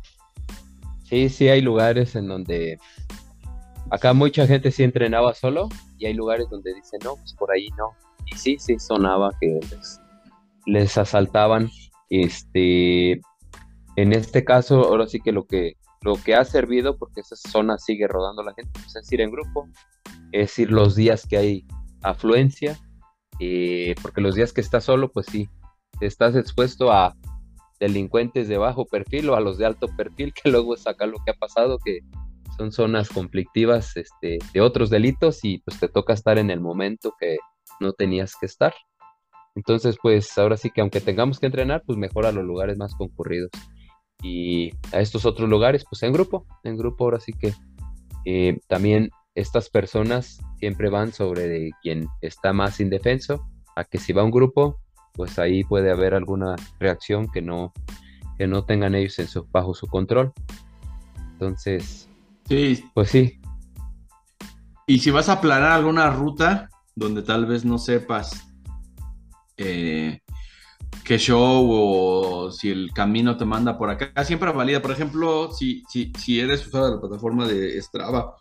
sí, 1.04 1.28
sí 1.28 1.48
hay 1.48 1.60
lugares 1.60 2.14
en 2.14 2.28
donde 2.28 2.78
acá 3.90 4.12
mucha 4.12 4.46
gente 4.46 4.70
sí 4.70 4.84
entrenaba 4.84 5.34
solo 5.34 5.68
y 5.98 6.06
hay 6.06 6.14
lugares 6.14 6.46
donde 6.50 6.74
dicen, 6.74 7.00
no, 7.02 7.16
pues 7.16 7.34
por 7.34 7.50
ahí 7.50 7.68
no. 7.76 7.90
Y 8.26 8.36
sí, 8.36 8.56
sí 8.58 8.78
sonaba 8.78 9.30
que 9.40 9.58
les, 9.70 10.00
les 10.66 10.98
asaltaban. 10.98 11.70
Este, 12.10 13.20
en 13.98 14.12
este 14.12 14.44
caso, 14.44 14.84
ahora 14.84 15.08
sí 15.08 15.18
que 15.18 15.32
lo 15.32 15.44
que 15.46 15.72
lo 16.02 16.14
que 16.14 16.36
ha 16.36 16.44
servido, 16.44 16.96
porque 16.96 17.22
esa 17.22 17.34
zona 17.34 17.78
sigue 17.78 18.06
rodando 18.06 18.44
la 18.44 18.54
gente, 18.54 18.70
pues 18.74 18.94
es 18.94 19.12
ir 19.12 19.20
en 19.20 19.32
grupo, 19.32 19.68
es 20.30 20.56
ir 20.60 20.70
los 20.70 20.94
días 20.94 21.26
que 21.26 21.36
hay 21.36 21.66
afluencia, 22.02 22.78
eh, 23.40 23.96
porque 24.00 24.20
los 24.20 24.36
días 24.36 24.52
que 24.52 24.60
estás 24.60 24.84
solo, 24.84 25.10
pues 25.10 25.26
sí, 25.26 25.48
estás 26.00 26.36
expuesto 26.36 26.92
a 26.92 27.16
delincuentes 27.80 28.46
de 28.46 28.56
bajo 28.56 28.86
perfil 28.86 29.30
o 29.30 29.34
a 29.34 29.40
los 29.40 29.58
de 29.58 29.66
alto 29.66 29.88
perfil, 29.96 30.32
que 30.32 30.48
luego 30.50 30.76
saca 30.76 31.04
lo 31.06 31.18
que 31.24 31.32
ha 31.32 31.34
pasado, 31.34 31.80
que 31.84 31.98
son 32.56 32.70
zonas 32.70 33.08
conflictivas 33.08 33.96
este, 33.96 34.38
de 34.52 34.60
otros 34.60 34.90
delitos 34.90 35.40
y 35.42 35.58
pues 35.58 35.80
te 35.80 35.88
toca 35.88 36.12
estar 36.12 36.38
en 36.38 36.50
el 36.50 36.60
momento 36.60 37.14
que 37.18 37.38
no 37.80 37.94
tenías 37.94 38.34
que 38.40 38.46
estar. 38.46 38.74
Entonces, 39.56 39.96
pues 40.00 40.38
ahora 40.38 40.56
sí 40.56 40.70
que 40.70 40.82
aunque 40.82 41.00
tengamos 41.00 41.40
que 41.40 41.46
entrenar, 41.46 41.82
pues 41.84 41.98
mejor 41.98 42.26
a 42.26 42.30
los 42.32 42.44
lugares 42.44 42.78
más 42.78 42.94
concurridos 42.94 43.50
y 44.22 44.72
a 44.92 45.00
estos 45.00 45.24
otros 45.24 45.48
lugares, 45.48 45.84
pues 45.88 46.02
en 46.02 46.12
grupo, 46.12 46.46
en 46.64 46.76
grupo 46.76 47.04
ahora 47.04 47.20
sí 47.20 47.32
que 47.32 47.54
eh, 48.24 48.58
también 48.66 49.10
estas 49.34 49.70
personas 49.70 50.40
siempre 50.58 50.90
van 50.90 51.12
sobre 51.12 51.46
de 51.46 51.70
quien 51.82 52.08
está 52.20 52.52
más 52.52 52.80
indefenso, 52.80 53.46
a 53.76 53.84
que 53.84 53.98
si 53.98 54.12
va 54.12 54.24
un 54.24 54.32
grupo, 54.32 54.80
pues 55.12 55.38
ahí 55.38 55.62
puede 55.64 55.90
haber 55.90 56.14
alguna 56.14 56.56
reacción 56.80 57.30
que 57.30 57.42
no, 57.42 57.72
que 58.36 58.46
no 58.46 58.64
tengan 58.64 58.94
ellos 58.94 59.18
en 59.20 59.28
su, 59.28 59.46
bajo 59.46 59.74
su 59.74 59.86
control. 59.86 60.32
Entonces, 61.32 62.08
sí. 62.48 62.84
pues 62.94 63.10
sí. 63.10 63.40
Y 64.86 64.98
si 64.98 65.10
vas 65.10 65.28
a 65.28 65.40
planear 65.40 65.72
alguna 65.72 66.10
ruta 66.10 66.68
donde 66.96 67.22
tal 67.22 67.46
vez 67.46 67.64
no 67.64 67.78
sepas 67.78 68.48
eh, 69.56 70.20
qué 71.08 71.16
show 71.16 71.66
o 71.72 72.50
si 72.50 72.68
el 72.68 72.92
camino 72.92 73.38
te 73.38 73.46
manda 73.46 73.78
por 73.78 73.88
acá. 73.88 74.12
Siempre 74.24 74.52
valida. 74.52 74.82
Por 74.82 74.90
ejemplo, 74.90 75.50
si, 75.52 75.82
si, 75.88 76.12
si 76.18 76.38
eres 76.38 76.66
usuario 76.66 76.90
de 76.90 76.94
la 76.96 77.00
plataforma 77.00 77.48
de 77.48 77.80
Strava 77.80 78.36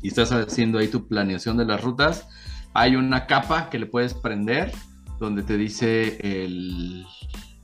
y 0.00 0.08
estás 0.08 0.32
haciendo 0.32 0.78
ahí 0.78 0.88
tu 0.88 1.06
planeación 1.06 1.58
de 1.58 1.66
las 1.66 1.82
rutas, 1.82 2.26
hay 2.72 2.96
una 2.96 3.26
capa 3.26 3.68
que 3.68 3.78
le 3.78 3.84
puedes 3.84 4.14
prender 4.14 4.72
donde 5.20 5.42
te 5.42 5.58
dice 5.58 6.16
el, 6.22 7.04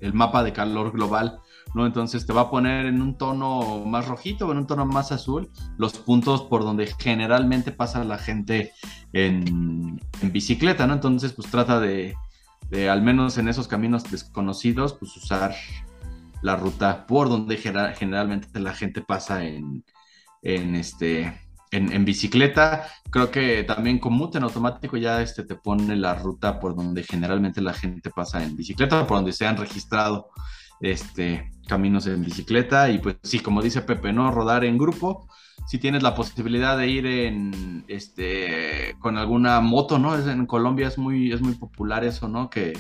el 0.01 0.12
mapa 0.12 0.45
de 0.45 0.53
calor 0.53 0.93
global. 0.93 1.41
¿no? 1.75 1.87
Entonces 1.87 2.27
te 2.27 2.35
va 2.35 2.43
a 2.43 2.51
poner 2.51 2.85
en 2.85 3.01
un 3.01 3.16
tono 3.16 3.87
más 3.87 4.07
rojito 4.07 4.49
o 4.49 4.53
en 4.53 4.59
un 4.59 4.66
tono 4.66 4.85
más 4.85 5.12
azul 5.12 5.49
los 5.79 5.95
puntos 5.95 6.43
por 6.43 6.62
donde 6.62 6.93
generalmente 6.99 7.73
pasa 7.73 8.05
la 8.05 8.18
gente 8.18 8.73
en, 9.14 9.99
en 10.21 10.33
bicicleta, 10.33 10.87
¿no? 10.87 10.93
Entonces, 10.93 11.33
pues 11.33 11.51
trata 11.51 11.81
de, 11.81 12.16
al 12.89 13.03
menos 13.03 13.39
en 13.39 13.49
esos 13.49 13.68
caminos 13.68 14.11
desconocidos, 14.11 14.95
pues 14.95 15.16
usar 15.16 15.55
la 16.43 16.57
ruta 16.57 17.07
por 17.07 17.29
donde 17.29 17.57
generalmente 17.57 18.61
la 18.61 18.75
gente 18.75 19.03
pasa 19.03 19.45
en, 19.45 19.85
en 20.43 20.75
este, 20.75 21.41
en, 21.71 22.05
bicicleta. 22.05 22.87
Creo 23.11 23.31
que 23.31 23.64
también 23.64 23.99
con 23.99 24.12
Mute 24.14 24.39
en 24.39 24.45
automático 24.45 24.97
ya 24.97 25.21
este, 25.23 25.45
te 25.45 25.57
pone 25.57 25.97
la 25.97 26.14
ruta 26.14 26.59
por 26.59 26.75
donde 26.75 27.03
generalmente 27.03 27.61
la 27.61 27.75
gente 27.75 28.11
pasa 28.11 28.43
en 28.43 28.57
bicicleta, 28.57 29.07
por 29.07 29.18
donde 29.18 29.33
se 29.33 29.47
han 29.47 29.57
registrado 29.57 30.31
este, 30.81 31.51
caminos 31.66 32.07
en 32.07 32.23
bicicleta. 32.23 32.91
Y 32.91 32.99
pues 32.99 33.16
sí, 33.23 33.41
como 33.41 33.62
dice 33.62 33.83
Pepe, 33.83 34.12
¿no? 34.12 34.31
Rodar 34.31 34.64
en 34.64 34.79
grupo 34.79 35.29
si 35.67 35.79
tienes 35.79 36.03
la 36.03 36.15
posibilidad 36.15 36.77
de 36.77 36.89
ir 36.89 37.07
en 37.07 37.85
este 37.89 38.97
con 38.99 39.17
alguna 39.17 39.61
moto, 39.61 39.99
¿no? 39.99 40.17
Es, 40.17 40.27
en 40.27 40.47
Colombia 40.47 40.89
es 40.89 40.99
muy, 40.99 41.33
es 41.33 41.41
muy 41.41 41.55
popular 41.55 42.05
eso, 42.05 42.29
¿no? 42.29 42.51
Que, 42.51 42.73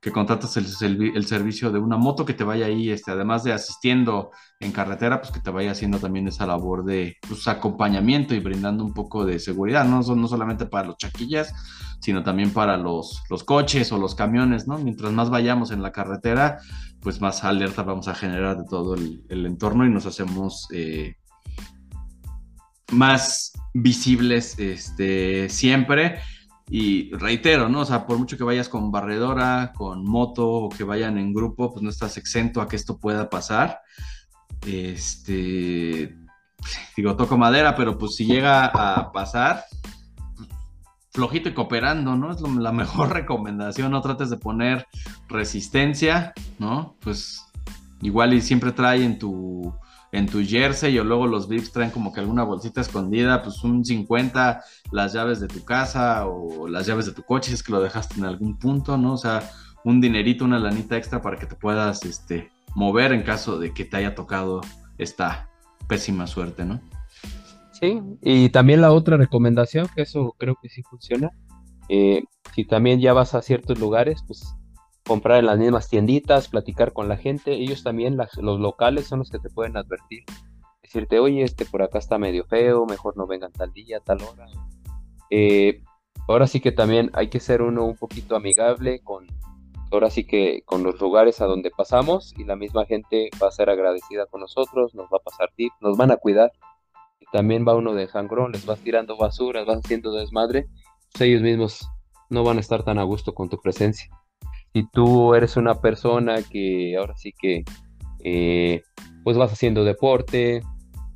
que 0.00 0.12
contratas 0.12 0.56
el, 0.56 1.16
el, 1.16 1.26
servicio 1.26 1.72
de 1.72 1.78
una 1.78 1.96
moto 1.96 2.24
que 2.24 2.34
te 2.34 2.44
vaya 2.44 2.66
ahí, 2.66 2.90
este, 2.90 3.10
además 3.10 3.42
de 3.42 3.52
asistiendo 3.52 4.30
en 4.60 4.70
carretera, 4.70 5.20
pues 5.20 5.32
que 5.32 5.40
te 5.40 5.50
vaya 5.50 5.72
haciendo 5.72 5.98
también 5.98 6.28
esa 6.28 6.46
labor 6.46 6.84
de 6.84 7.16
pues, 7.26 7.48
acompañamiento 7.48 8.34
y 8.34 8.40
brindando 8.40 8.84
un 8.84 8.94
poco 8.94 9.24
de 9.24 9.38
seguridad, 9.38 9.84
¿no? 9.84 10.02
no 10.02 10.28
solamente 10.28 10.66
para 10.66 10.86
los 10.86 10.98
chaquillas, 10.98 11.52
sino 12.00 12.22
también 12.22 12.52
para 12.52 12.76
los, 12.76 13.22
los 13.30 13.42
coches 13.42 13.90
o 13.90 13.98
los 13.98 14.14
camiones, 14.14 14.68
¿no? 14.68 14.78
Mientras 14.78 15.12
más 15.12 15.30
vayamos 15.30 15.72
en 15.72 15.82
la 15.82 15.92
carretera, 15.92 16.58
pues 17.00 17.20
más 17.20 17.42
alerta 17.42 17.82
vamos 17.82 18.06
a 18.06 18.14
generar 18.14 18.58
de 18.58 18.64
todo 18.68 18.94
el, 18.94 19.24
el 19.28 19.46
entorno 19.46 19.86
y 19.86 19.90
nos 19.90 20.06
hacemos 20.06 20.68
eh, 20.72 21.16
más 22.92 23.52
visibles 23.74 24.58
este, 24.58 25.48
siempre. 25.48 26.20
Y 26.68 27.12
reitero, 27.14 27.68
¿no? 27.68 27.80
O 27.80 27.84
sea, 27.84 28.06
por 28.06 28.18
mucho 28.18 28.36
que 28.36 28.42
vayas 28.42 28.68
con 28.68 28.90
barredora, 28.90 29.72
con 29.76 30.04
moto 30.04 30.48
o 30.48 30.68
que 30.68 30.82
vayan 30.82 31.16
en 31.16 31.32
grupo, 31.32 31.72
pues 31.72 31.82
no 31.82 31.90
estás 31.90 32.16
exento 32.16 32.60
a 32.60 32.68
que 32.68 32.74
esto 32.74 32.98
pueda 32.98 33.30
pasar. 33.30 33.80
Este, 34.66 36.16
digo, 36.96 37.16
toco 37.16 37.38
madera, 37.38 37.76
pero 37.76 37.96
pues 37.96 38.16
si 38.16 38.26
llega 38.26 38.66
a 38.66 39.12
pasar, 39.12 39.64
flojito 41.12 41.48
y 41.48 41.54
cooperando, 41.54 42.16
¿no? 42.16 42.32
Es 42.32 42.40
la 42.40 42.72
mejor 42.82 43.12
recomendación, 43.12 43.92
no 43.92 44.00
trates 44.00 44.30
de 44.30 44.36
poner 44.36 44.86
resistencia, 45.28 46.32
¿no? 46.58 46.96
Pues 47.00 47.42
igual 48.02 48.34
y 48.34 48.40
siempre 48.40 48.72
trae 48.72 49.04
en 49.04 49.18
tu 49.18 49.72
en 50.12 50.26
tu 50.26 50.42
jersey 50.42 50.98
o 50.98 51.04
luego 51.04 51.26
los 51.26 51.48
VIPs 51.48 51.72
traen 51.72 51.90
como 51.90 52.12
que 52.12 52.20
alguna 52.20 52.44
bolsita 52.44 52.80
escondida, 52.80 53.42
pues 53.42 53.62
un 53.64 53.84
50 53.84 54.62
las 54.92 55.12
llaves 55.12 55.40
de 55.40 55.48
tu 55.48 55.64
casa 55.64 56.26
o 56.26 56.68
las 56.68 56.86
llaves 56.86 57.06
de 57.06 57.12
tu 57.12 57.22
coche 57.22 57.48
si 57.48 57.54
es 57.54 57.62
que 57.62 57.72
lo 57.72 57.80
dejaste 57.80 58.18
en 58.18 58.24
algún 58.24 58.58
punto, 58.58 58.96
¿no? 58.96 59.14
O 59.14 59.18
sea, 59.18 59.50
un 59.84 60.00
dinerito, 60.00 60.44
una 60.44 60.58
lanita 60.58 60.96
extra 60.96 61.22
para 61.22 61.36
que 61.36 61.46
te 61.46 61.54
puedas 61.54 62.04
este, 62.04 62.50
mover 62.74 63.12
en 63.12 63.22
caso 63.22 63.58
de 63.58 63.72
que 63.72 63.84
te 63.84 63.96
haya 63.96 64.14
tocado 64.14 64.60
esta 64.98 65.48
pésima 65.88 66.26
suerte, 66.26 66.64
¿no? 66.64 66.80
Sí, 67.72 68.00
y 68.22 68.48
también 68.48 68.80
la 68.80 68.92
otra 68.92 69.16
recomendación, 69.16 69.88
que 69.94 70.02
eso 70.02 70.34
creo 70.38 70.56
que 70.60 70.68
sí 70.70 70.82
funciona, 70.82 71.30
eh, 71.88 72.24
si 72.54 72.64
también 72.64 73.00
ya 73.00 73.12
vas 73.12 73.34
a 73.34 73.42
ciertos 73.42 73.78
lugares, 73.78 74.24
pues 74.26 74.54
comprar 75.06 75.38
en 75.38 75.46
las 75.46 75.58
mismas 75.58 75.88
tienditas, 75.88 76.48
platicar 76.48 76.92
con 76.92 77.08
la 77.08 77.16
gente. 77.16 77.52
Ellos 77.52 77.82
también, 77.82 78.16
los 78.16 78.60
locales, 78.60 79.06
son 79.06 79.20
los 79.20 79.30
que 79.30 79.38
te 79.38 79.48
pueden 79.48 79.76
advertir. 79.76 80.24
Decirte, 80.82 81.18
oye, 81.18 81.42
este 81.42 81.64
por 81.64 81.82
acá 81.82 81.98
está 81.98 82.18
medio 82.18 82.44
feo, 82.44 82.86
mejor 82.86 83.16
no 83.16 83.26
vengan 83.26 83.52
tal 83.52 83.72
día, 83.72 84.00
tal 84.00 84.22
hora. 84.22 84.46
Eh, 85.30 85.82
ahora 86.28 86.46
sí 86.46 86.60
que 86.60 86.72
también 86.72 87.10
hay 87.14 87.28
que 87.28 87.40
ser 87.40 87.62
uno 87.62 87.84
un 87.84 87.96
poquito 87.96 88.36
amigable 88.36 89.00
con, 89.00 89.26
ahora 89.90 90.10
sí 90.10 90.24
que 90.24 90.62
con 90.64 90.82
los 90.82 91.00
lugares 91.00 91.40
a 91.40 91.46
donde 91.46 91.70
pasamos 91.70 92.32
y 92.36 92.44
la 92.44 92.56
misma 92.56 92.84
gente 92.84 93.30
va 93.42 93.48
a 93.48 93.52
ser 93.52 93.70
agradecida 93.70 94.26
con 94.26 94.40
nosotros, 94.40 94.94
nos 94.94 95.06
va 95.06 95.18
a 95.18 95.24
pasar 95.24 95.50
tips, 95.56 95.74
nos 95.80 95.96
van 95.96 96.10
a 96.10 96.16
cuidar. 96.16 96.52
Y 97.18 97.26
también 97.32 97.66
va 97.66 97.74
uno 97.74 97.94
de 97.94 98.08
sangrón, 98.08 98.52
les 98.52 98.66
vas 98.66 98.80
tirando 98.80 99.16
basura, 99.16 99.64
vas 99.64 99.78
haciendo 99.78 100.12
desmadre, 100.12 100.68
pues 101.12 101.22
ellos 101.22 101.42
mismos 101.42 101.88
no 102.28 102.44
van 102.44 102.58
a 102.58 102.60
estar 102.60 102.82
tan 102.82 102.98
a 102.98 103.04
gusto 103.04 103.34
con 103.34 103.48
tu 103.48 103.58
presencia 103.58 104.10
si 104.76 104.86
tú 104.92 105.34
eres 105.34 105.56
una 105.56 105.80
persona 105.80 106.42
que 106.42 106.98
ahora 106.98 107.16
sí 107.16 107.32
que 107.32 107.64
eh, 108.22 108.82
pues 109.24 109.38
vas 109.38 109.50
haciendo 109.50 109.84
deporte, 109.84 110.62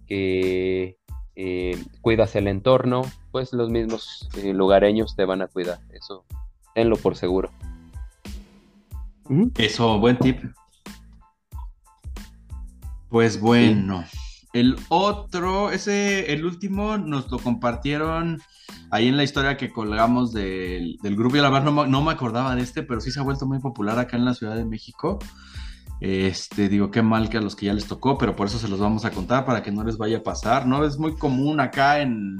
que 0.07 0.97
eh, 1.37 1.85
cuidas 2.01 2.37
el 2.37 2.49
entorno, 2.49 3.03
pues 3.33 3.53
los 3.53 3.69
mismos 3.69 4.31
eh, 4.39 4.55
lugareños 4.55 5.15
te 5.15 5.27
van 5.27 5.43
a 5.43 5.47
cuidar. 5.47 5.79
Eso, 5.91 6.25
tenlo 6.75 6.97
por 6.97 7.17
seguro. 7.17 7.51
Eso, 9.59 9.99
buen 9.99 10.19
tip. 10.19 10.43
Pues 13.11 13.39
bueno. 13.39 14.07
El 14.53 14.77
otro, 14.89 15.71
ese, 15.71 16.33
el 16.33 16.45
último, 16.45 16.99
nos 16.99 17.31
lo 17.31 17.39
compartieron 17.39 18.41
ahí 18.91 19.09
en 19.09 19.17
la 19.17 19.23
historia 19.23 19.57
que 19.57 19.71
colgamos 19.71 20.33
del, 20.33 20.99
grupo. 21.03 21.37
Y 21.37 21.41
la 21.41 21.51
verdad 21.51 21.71
no, 21.71 22.03
me 22.03 22.13
acordaba 22.13 22.55
de 22.57 22.63
este, 22.63 22.83
pero 22.83 23.01
sí 23.01 23.11
se 23.11 23.21
ha 23.21 23.23
vuelto 23.23 23.47
muy 23.47 23.61
popular 23.61 23.99
acá 23.99 24.17
en 24.17 24.25
la 24.25 24.35
Ciudad 24.35 24.57
de 24.57 24.65
México. 24.65 25.19
Este, 26.01 26.69
digo, 26.69 26.91
qué 26.91 27.03
mal 27.03 27.29
que 27.29 27.37
a 27.39 27.41
los 27.41 27.55
que 27.55 27.67
ya 27.67 27.75
les 27.75 27.87
tocó, 27.87 28.19
pero 28.19 28.35
por 28.35 28.47
eso 28.47 28.59
se 28.59 28.69
los 28.69 28.81
vamos 28.81 29.05
a 29.05 29.11
contar 29.11 29.45
para 29.45 29.63
que 29.63 29.71
no 29.71 29.85
les 29.85 29.99
vaya 29.99 30.19
a 30.19 30.23
pasar, 30.23 30.67
¿no? 30.67 30.85
Es 30.85 30.99
muy 30.99 31.15
común 31.15 31.61
acá 31.61 32.01
en, 32.01 32.39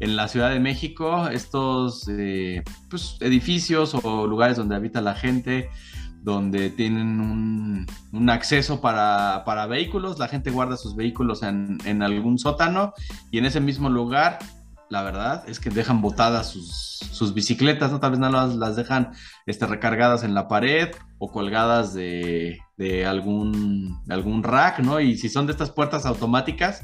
la 0.00 0.26
Ciudad 0.26 0.50
de 0.50 0.58
México 0.58 1.28
estos 1.28 2.08
eh, 2.08 2.64
pues, 2.90 3.18
edificios 3.20 3.94
o 3.94 4.26
lugares 4.26 4.56
donde 4.56 4.74
habita 4.74 5.00
la 5.00 5.14
gente 5.14 5.68
donde 6.22 6.70
tienen 6.70 7.20
un, 8.12 8.30
acceso 8.30 8.80
para, 8.80 9.66
vehículos, 9.66 10.18
la 10.18 10.28
gente 10.28 10.50
guarda 10.50 10.76
sus 10.76 10.94
vehículos 10.94 11.42
en, 11.42 12.02
algún 12.02 12.38
sótano 12.38 12.94
y 13.30 13.38
en 13.38 13.46
ese 13.46 13.60
mismo 13.60 13.90
lugar, 13.90 14.38
la 14.88 15.02
verdad 15.02 15.42
es 15.48 15.58
que 15.58 15.70
dejan 15.70 16.00
botadas 16.00 16.50
sus, 16.50 17.34
bicicletas, 17.34 17.92
¿no? 17.92 18.00
Tal 18.00 18.12
vez 18.12 18.20
no 18.20 18.30
las, 18.30 18.76
dejan 18.76 19.12
este, 19.46 19.66
recargadas 19.66 20.24
en 20.24 20.34
la 20.34 20.48
pared 20.48 20.90
o 21.18 21.30
colgadas 21.30 21.94
de, 21.94 22.58
algún, 23.06 24.00
algún 24.08 24.42
rack, 24.42 24.80
¿no? 24.80 25.00
Y 25.00 25.16
si 25.16 25.28
son 25.28 25.46
de 25.46 25.52
estas 25.52 25.70
puertas 25.70 26.06
automáticas, 26.06 26.82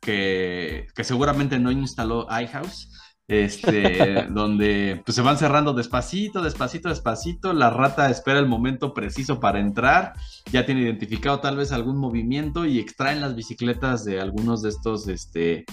que, 0.00 0.86
que 0.94 1.04
seguramente 1.04 1.58
no 1.58 1.70
instaló 1.70 2.26
iHouse, 2.30 2.90
este, 3.30 4.26
donde 4.28 5.00
pues, 5.06 5.14
se 5.14 5.22
van 5.22 5.38
cerrando 5.38 5.72
despacito, 5.72 6.42
despacito, 6.42 6.88
despacito. 6.88 7.52
La 7.52 7.70
rata 7.70 8.10
espera 8.10 8.40
el 8.40 8.48
momento 8.48 8.92
preciso 8.92 9.38
para 9.38 9.60
entrar. 9.60 10.14
Ya 10.50 10.66
tiene 10.66 10.80
identificado 10.80 11.38
tal 11.38 11.56
vez 11.56 11.70
algún 11.70 11.96
movimiento 11.96 12.66
y 12.66 12.80
extraen 12.80 13.20
las 13.20 13.36
bicicletas 13.36 14.04
de 14.04 14.20
algunos 14.20 14.62
de 14.62 14.70
estos 14.70 15.06
este, 15.06 15.64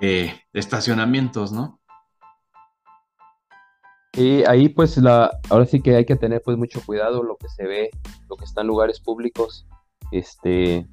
eh, 0.00 0.32
estacionamientos, 0.52 1.50
¿no? 1.50 1.80
Y 4.12 4.44
ahí 4.44 4.68
pues 4.68 4.96
la, 4.98 5.32
ahora 5.50 5.66
sí 5.66 5.82
que 5.82 5.96
hay 5.96 6.04
que 6.04 6.14
tener 6.14 6.40
pues 6.40 6.56
mucho 6.56 6.80
cuidado 6.86 7.24
lo 7.24 7.36
que 7.36 7.48
se 7.48 7.66
ve, 7.66 7.90
lo 8.30 8.36
que 8.36 8.44
está 8.44 8.60
en 8.60 8.68
lugares 8.68 9.00
públicos, 9.00 9.66
este, 10.12 10.86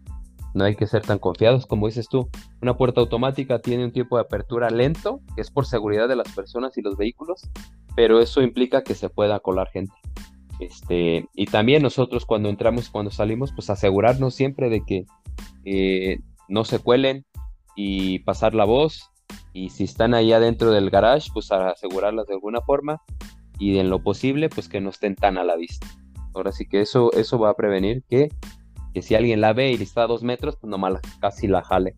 no 0.54 0.66
hay 0.66 0.76
que 0.76 0.88
ser 0.88 1.02
tan 1.02 1.20
confiados 1.20 1.66
como 1.66 1.88
dices 1.88 2.08
tú. 2.10 2.30
Una 2.62 2.76
puerta 2.76 3.02
automática 3.02 3.60
tiene 3.60 3.86
un 3.86 3.92
tiempo 3.92 4.18
de 4.18 4.24
apertura 4.24 4.70
lento, 4.70 5.22
que 5.36 5.42
es 5.42 5.52
por 5.52 5.66
seguridad 5.66 6.08
de 6.08 6.16
las 6.16 6.32
personas 6.34 6.78
y 6.78 6.82
los 6.82 6.98
vehículos, 6.98 7.50
pero 7.96 8.20
eso 8.20 8.42
implica 8.42 8.84
que 8.84 8.96
se 8.96 9.10
pueda 9.10 9.40
colar 9.40 9.70
gente. 9.70 9.94
Este, 10.60 11.28
y 11.34 11.46
también 11.48 11.82
nosotros 11.82 12.26
cuando 12.26 12.50
entramos, 12.50 12.90
cuando 12.90 13.12
salimos, 13.12 13.52
pues 13.52 13.70
asegurarnos 13.70 14.36
siempre 14.36 14.70
de 14.70 14.84
que 14.86 15.06
eh, 15.66 16.20
no 16.48 16.66
se 16.66 16.80
cuelen 16.80 17.26
y 17.76 18.20
pasar 18.20 18.54
la 18.54 18.66
voz. 18.66 19.10
Y 19.54 19.70
si 19.70 19.86
están 19.86 20.14
ahí 20.14 20.34
adentro 20.34 20.72
del 20.72 20.90
garage, 20.90 21.30
pues 21.34 21.52
asegurarlas 21.52 22.28
de 22.28 22.36
alguna 22.36 22.62
forma. 22.62 23.02
Y 23.58 23.80
en 23.80 23.90
lo 23.90 24.04
posible, 24.04 24.50
pues 24.50 24.70
que 24.70 24.82
no 24.82 24.90
estén 24.90 25.16
tan 25.16 25.38
a 25.38 25.44
la 25.44 25.56
vista. 25.56 25.88
Ahora 26.34 26.52
sí 26.52 26.66
que 26.68 26.82
eso, 26.82 27.12
eso 27.14 27.40
va 27.40 27.50
a 27.50 27.56
prevenir 27.56 28.04
que 28.10 28.30
que 28.94 29.02
si 29.02 29.16
alguien 29.16 29.42
la 29.42 29.54
ve 29.54 29.72
y 29.72 29.82
está 29.82 30.04
a 30.04 30.08
dos 30.08 30.24
metros, 30.24 30.58
pues 30.58 30.70
nomás 30.70 31.00
casi 31.20 31.48
la 31.48 31.64
jale. 31.64 31.96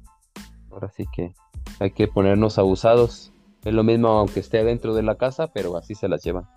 Ahora 0.71 0.89
sí 0.89 1.05
que 1.13 1.33
hay 1.79 1.91
que 1.91 2.07
ponernos 2.07 2.57
abusados. 2.57 3.31
Es 3.63 3.73
lo 3.73 3.83
mismo 3.83 4.09
aunque 4.09 4.39
esté 4.39 4.63
dentro 4.63 4.93
de 4.93 5.03
la 5.03 5.15
casa, 5.15 5.47
pero 5.47 5.77
así 5.77 5.95
se 5.95 6.07
las 6.07 6.23
llevan. 6.23 6.47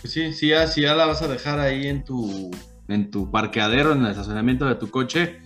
Pues 0.00 0.12
sí, 0.12 0.32
sí, 0.32 0.48
ya, 0.48 0.66
si 0.66 0.82
ya 0.82 0.94
la 0.94 1.06
vas 1.06 1.22
a 1.22 1.28
dejar 1.28 1.58
ahí 1.58 1.88
en 1.88 2.04
tu, 2.04 2.50
en 2.88 3.10
tu 3.10 3.30
parqueadero, 3.30 3.92
en 3.92 4.04
el 4.04 4.10
estacionamiento 4.10 4.64
de 4.66 4.76
tu 4.76 4.90
coche, 4.90 5.38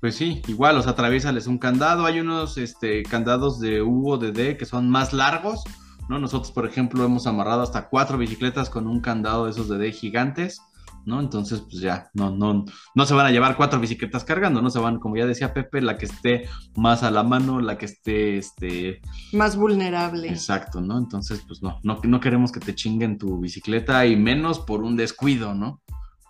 pues 0.00 0.14
sí, 0.14 0.42
igual, 0.46 0.76
los 0.76 0.86
atraviesales 0.86 1.46
un 1.46 1.58
candado. 1.58 2.06
Hay 2.06 2.20
unos 2.20 2.58
este, 2.58 3.02
candados 3.02 3.60
de 3.60 3.82
U 3.82 4.10
o 4.10 4.18
de 4.18 4.32
D 4.32 4.56
que 4.56 4.64
son 4.64 4.88
más 4.88 5.12
largos, 5.12 5.64
¿no? 6.08 6.18
Nosotros, 6.18 6.52
por 6.52 6.66
ejemplo, 6.66 7.04
hemos 7.04 7.26
amarrado 7.26 7.62
hasta 7.62 7.88
cuatro 7.88 8.16
bicicletas 8.16 8.70
con 8.70 8.86
un 8.86 9.00
candado 9.00 9.46
de 9.46 9.50
esos 9.50 9.68
de 9.68 9.78
D 9.78 9.92
gigantes. 9.92 10.60
¿No? 11.06 11.20
Entonces, 11.20 11.60
pues 11.60 11.80
ya, 11.80 12.10
no, 12.12 12.30
no, 12.30 12.64
no 12.94 13.06
se 13.06 13.14
van 13.14 13.26
a 13.26 13.30
llevar 13.30 13.56
cuatro 13.56 13.80
bicicletas 13.80 14.24
cargando, 14.24 14.60
¿no? 14.60 14.70
Se 14.70 14.80
van, 14.80 14.98
como 14.98 15.16
ya 15.16 15.24
decía 15.24 15.54
Pepe, 15.54 15.80
la 15.80 15.96
que 15.96 16.06
esté 16.06 16.48
más 16.74 17.02
a 17.04 17.10
la 17.10 17.22
mano, 17.22 17.60
la 17.60 17.78
que 17.78 17.86
esté, 17.86 18.36
este... 18.36 19.00
Más 19.32 19.56
vulnerable. 19.56 20.28
Exacto, 20.28 20.80
¿no? 20.80 20.98
Entonces, 20.98 21.42
pues 21.46 21.62
no, 21.62 21.78
no, 21.84 22.00
no 22.02 22.20
queremos 22.20 22.50
que 22.52 22.60
te 22.60 22.74
chinguen 22.74 23.18
tu 23.18 23.38
bicicleta 23.38 24.04
y 24.04 24.16
menos 24.16 24.58
por 24.58 24.82
un 24.82 24.96
descuido, 24.96 25.54
¿no? 25.54 25.80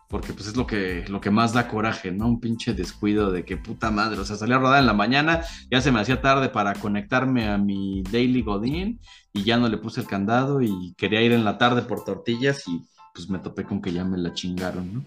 Porque 0.08 0.32
pues 0.32 0.46
es 0.46 0.56
lo 0.56 0.66
que, 0.66 1.04
lo 1.08 1.20
que 1.20 1.30
más 1.30 1.52
da 1.52 1.66
coraje, 1.66 2.12
¿no? 2.12 2.28
Un 2.28 2.38
pinche 2.38 2.74
descuido 2.74 3.32
de 3.32 3.44
que 3.44 3.56
puta 3.56 3.90
madre, 3.90 4.20
o 4.20 4.24
sea, 4.24 4.36
salí 4.36 4.52
a 4.52 4.58
rodar 4.58 4.78
en 4.78 4.86
la 4.86 4.92
mañana, 4.92 5.40
ya 5.68 5.80
se 5.80 5.90
me 5.90 6.00
hacía 6.00 6.20
tarde 6.20 6.48
para 6.48 6.74
conectarme 6.74 7.48
a 7.48 7.58
mi 7.58 8.02
Daily 8.02 8.42
Godin 8.42 9.00
y 9.32 9.42
ya 9.42 9.56
no 9.56 9.68
le 9.68 9.78
puse 9.78 10.02
el 10.02 10.06
candado 10.06 10.62
y 10.62 10.94
quería 10.96 11.22
ir 11.22 11.32
en 11.32 11.44
la 11.44 11.58
tarde 11.58 11.82
por 11.82 12.04
tortillas 12.04 12.68
y 12.68 12.82
pues 13.16 13.30
me 13.30 13.38
topé 13.38 13.64
con 13.64 13.80
que 13.80 13.92
ya 13.92 14.04
me 14.04 14.18
la 14.18 14.34
chingaron, 14.34 14.92
¿no? 14.92 15.04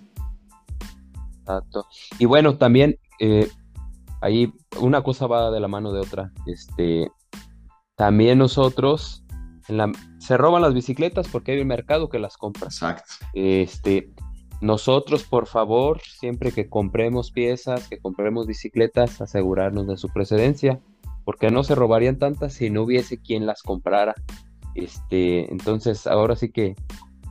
Exacto. 1.41 1.85
Y 2.17 2.25
bueno, 2.25 2.57
también 2.57 2.97
eh, 3.19 3.47
ahí 4.19 4.51
una 4.79 5.03
cosa 5.03 5.27
va 5.27 5.51
de 5.51 5.59
la 5.59 5.67
mano 5.67 5.93
de 5.93 5.99
otra. 5.99 6.31
Este, 6.47 7.11
también 7.95 8.39
nosotros 8.39 9.23
se 10.17 10.37
roban 10.37 10.63
las 10.63 10.73
bicicletas 10.73 11.27
porque 11.27 11.51
hay 11.51 11.61
un 11.61 11.67
mercado 11.67 12.09
que 12.09 12.17
las 12.17 12.35
compra. 12.37 12.65
Exacto. 12.65 13.13
Este, 13.33 14.11
nosotros, 14.59 15.23
por 15.23 15.45
favor, 15.45 16.01
siempre 16.01 16.51
que 16.51 16.67
compremos 16.67 17.31
piezas, 17.31 17.87
que 17.87 17.99
compremos 17.99 18.47
bicicletas, 18.47 19.21
asegurarnos 19.21 19.85
de 19.85 19.97
su 19.97 20.09
precedencia, 20.09 20.79
porque 21.23 21.51
no 21.51 21.63
se 21.63 21.75
robarían 21.75 22.17
tantas 22.17 22.53
si 22.53 22.71
no 22.71 22.81
hubiese 22.81 23.19
quien 23.19 23.45
las 23.45 23.61
comprara. 23.61 24.15
Este, 24.73 25.51
entonces, 25.51 26.07
ahora 26.07 26.35
sí 26.35 26.51
que 26.51 26.75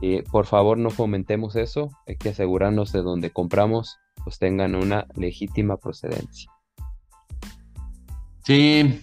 eh, 0.01 0.23
por 0.31 0.45
favor, 0.45 0.77
no 0.77 0.89
fomentemos 0.89 1.55
eso. 1.55 1.89
Hay 2.07 2.17
que 2.17 2.29
asegurarnos 2.29 2.91
de 2.91 3.01
donde 3.01 3.31
compramos, 3.31 3.97
pues 4.23 4.39
tengan 4.39 4.75
una 4.75 5.07
legítima 5.15 5.77
procedencia. 5.77 6.51
Sí, 8.45 9.01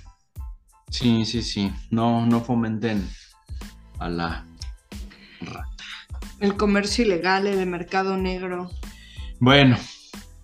sí, 0.91 1.25
sí, 1.25 1.43
sí. 1.43 1.73
No, 1.91 2.27
no 2.27 2.41
fomenten 2.41 3.09
a 3.99 4.09
la 4.09 4.47
rata. 5.41 5.85
El 6.41 6.57
comercio 6.57 7.05
ilegal, 7.05 7.47
el 7.47 7.67
mercado 7.67 8.17
negro. 8.17 8.71
Bueno, 9.39 9.77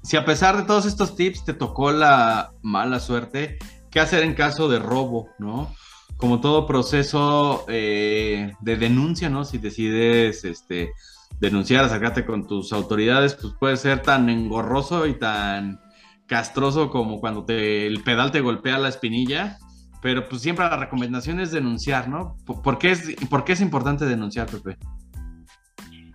si 0.03 0.17
a 0.17 0.25
pesar 0.25 0.57
de 0.57 0.65
todos 0.65 0.87
estos 0.87 1.17
tips 1.17 1.45
te 1.45 1.55
tocó 1.55 1.93
la 1.93 2.53
mala 2.63 3.01
suerte, 3.01 3.59
¿qué 3.91 4.01
hacer 4.01 4.23
en 4.23 4.35
caso 4.35 4.69
de 4.69 4.79
robo, 4.79 5.31
no? 5.39 5.75
Como 6.23 6.41
todo 6.41 6.68
proceso 6.68 7.64
eh, 7.66 8.53
de 8.61 8.77
denuncia, 8.77 9.29
¿no? 9.29 9.45
Si 9.45 9.59
decides 9.59 10.45
este, 10.45 10.93
denunciar, 11.41 11.85
acercarte 11.85 12.25
con 12.25 12.47
tus 12.47 12.73
autoridades, 12.73 13.35
pues 13.35 13.55
puede 13.59 13.77
ser 13.77 14.03
tan 14.03 14.31
engorroso 14.31 15.09
y 15.09 15.18
tan 15.18 15.81
castroso 16.29 16.91
como 16.91 17.18
cuando 17.18 17.45
te, 17.45 17.89
el 17.89 18.05
pedal 18.05 18.31
te 18.31 18.41
golpea 18.41 18.79
la 18.79 18.89
espinilla, 18.89 19.59
pero 20.01 20.29
pues 20.29 20.43
siempre 20.43 20.64
la 20.64 20.77
recomendación 20.77 21.41
es 21.41 21.51
denunciar, 21.51 22.09
¿no? 22.09 22.37
¿Por 22.47 22.79
qué 22.79 22.93
es, 22.93 23.16
por 23.29 23.43
qué 23.43 23.55
es 23.55 23.61
importante 23.61 24.05
denunciar, 24.05 24.47
Pepe? 24.47 24.79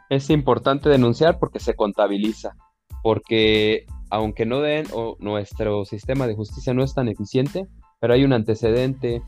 Es 0.10 0.30
importante 0.30 0.88
denunciar 0.88 1.38
porque 1.38 1.60
se 1.60 1.76
contabiliza, 1.76 2.56
porque 3.04 3.86
aunque 4.10 4.46
no 4.46 4.62
den, 4.62 4.86
o 4.94 5.18
nuestro 5.20 5.84
sistema 5.84 6.28
de 6.28 6.36
justicia 6.36 6.74
no 6.74 6.82
es 6.82 6.94
tan 6.94 7.10
eficiente, 7.10 7.68
pero 8.00 8.14
hay 8.14 8.24
un 8.24 8.32
antecedente, 8.32 9.22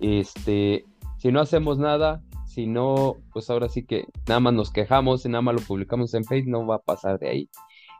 este, 0.00 0.84
si 1.18 1.32
no 1.32 1.40
hacemos 1.40 1.78
nada, 1.78 2.22
si 2.46 2.66
no, 2.66 3.16
pues 3.32 3.50
ahora 3.50 3.68
sí 3.68 3.84
que 3.84 4.06
nada 4.26 4.40
más 4.40 4.54
nos 4.54 4.70
quejamos 4.70 5.24
y 5.24 5.28
nada 5.28 5.42
más 5.42 5.54
lo 5.54 5.60
publicamos 5.60 6.14
en 6.14 6.24
Facebook, 6.24 6.50
no 6.50 6.66
va 6.66 6.76
a 6.76 6.82
pasar 6.82 7.18
de 7.18 7.28
ahí. 7.28 7.50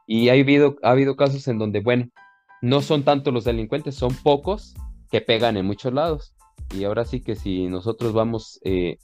Y 0.06 0.28
ha 0.28 0.32
habido, 0.32 0.76
ha 0.82 0.92
habido 0.92 1.16
casos 1.16 1.46
en 1.48 1.58
donde, 1.58 1.80
bueno, 1.80 2.08
no 2.62 2.80
son 2.80 3.02
tanto 3.02 3.32
los 3.32 3.44
delincuentes, 3.44 3.94
son 3.96 4.14
pocos 4.14 4.74
que 5.10 5.20
pegan 5.20 5.56
en 5.56 5.66
muchos 5.66 5.92
lados. 5.92 6.34
Y 6.74 6.84
ahora 6.84 7.04
sí 7.04 7.20
que 7.20 7.36
si 7.36 7.66
nosotros 7.66 8.12
vamos 8.12 8.58
eh, 8.64 8.98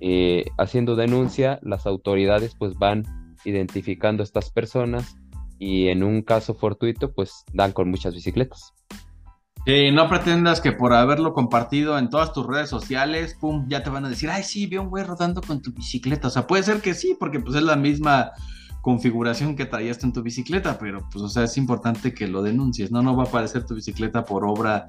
eh, 0.00 0.44
haciendo 0.58 0.96
denuncia, 0.96 1.58
las 1.62 1.86
autoridades 1.86 2.54
pues 2.58 2.74
van 2.74 3.04
identificando 3.44 4.22
a 4.22 4.24
estas 4.24 4.50
personas 4.50 5.16
y 5.58 5.88
en 5.88 6.02
un 6.02 6.22
caso 6.22 6.54
fortuito 6.54 7.12
pues 7.12 7.44
dan 7.52 7.72
con 7.72 7.90
muchas 7.90 8.14
bicicletas. 8.14 8.72
Sí, 9.64 9.92
no 9.92 10.08
pretendas 10.08 10.60
que 10.60 10.72
por 10.72 10.92
haberlo 10.92 11.32
compartido 11.32 11.96
en 11.96 12.10
todas 12.10 12.32
tus 12.32 12.46
redes 12.46 12.68
sociales, 12.68 13.36
pum, 13.40 13.66
ya 13.68 13.84
te 13.84 13.90
van 13.90 14.04
a 14.04 14.08
decir, 14.08 14.28
ay, 14.28 14.42
sí, 14.42 14.66
vi 14.66 14.76
un 14.76 14.88
güey 14.88 15.04
rodando 15.04 15.40
con 15.40 15.62
tu 15.62 15.72
bicicleta. 15.72 16.28
O 16.28 16.30
sea, 16.30 16.48
puede 16.48 16.64
ser 16.64 16.80
que 16.80 16.94
sí, 16.94 17.16
porque 17.18 17.38
pues 17.38 17.54
es 17.54 17.62
la 17.62 17.76
misma 17.76 18.32
configuración 18.80 19.54
que 19.54 19.64
traías 19.64 20.02
en 20.02 20.12
tu 20.12 20.22
bicicleta, 20.22 20.78
pero 20.78 21.08
pues, 21.12 21.22
o 21.22 21.28
sea, 21.28 21.44
es 21.44 21.56
importante 21.56 22.12
que 22.12 22.26
lo 22.26 22.42
denuncies, 22.42 22.90
¿no? 22.90 23.02
No 23.02 23.16
va 23.16 23.22
a 23.22 23.26
aparecer 23.26 23.64
tu 23.64 23.76
bicicleta 23.76 24.24
por 24.24 24.44
obra 24.44 24.88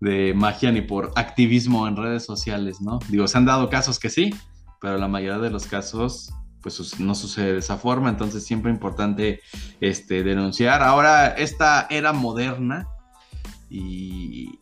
de 0.00 0.32
magia 0.34 0.72
ni 0.72 0.80
por 0.80 1.12
activismo 1.14 1.86
en 1.86 1.96
redes 1.96 2.24
sociales, 2.24 2.80
¿no? 2.80 2.98
Digo, 3.08 3.28
se 3.28 3.36
han 3.36 3.44
dado 3.44 3.68
casos 3.68 3.98
que 3.98 4.08
sí, 4.08 4.34
pero 4.80 4.96
la 4.96 5.08
mayoría 5.08 5.38
de 5.38 5.50
los 5.50 5.66
casos 5.66 6.32
pues 6.62 6.98
no 6.98 7.14
sucede 7.14 7.52
de 7.52 7.58
esa 7.60 7.76
forma, 7.76 8.08
entonces 8.08 8.44
siempre 8.44 8.72
importante 8.72 9.40
este, 9.80 10.24
denunciar. 10.24 10.82
Ahora, 10.82 11.28
esta 11.28 11.86
era 11.90 12.12
moderna, 12.12 12.88
y, 13.68 14.58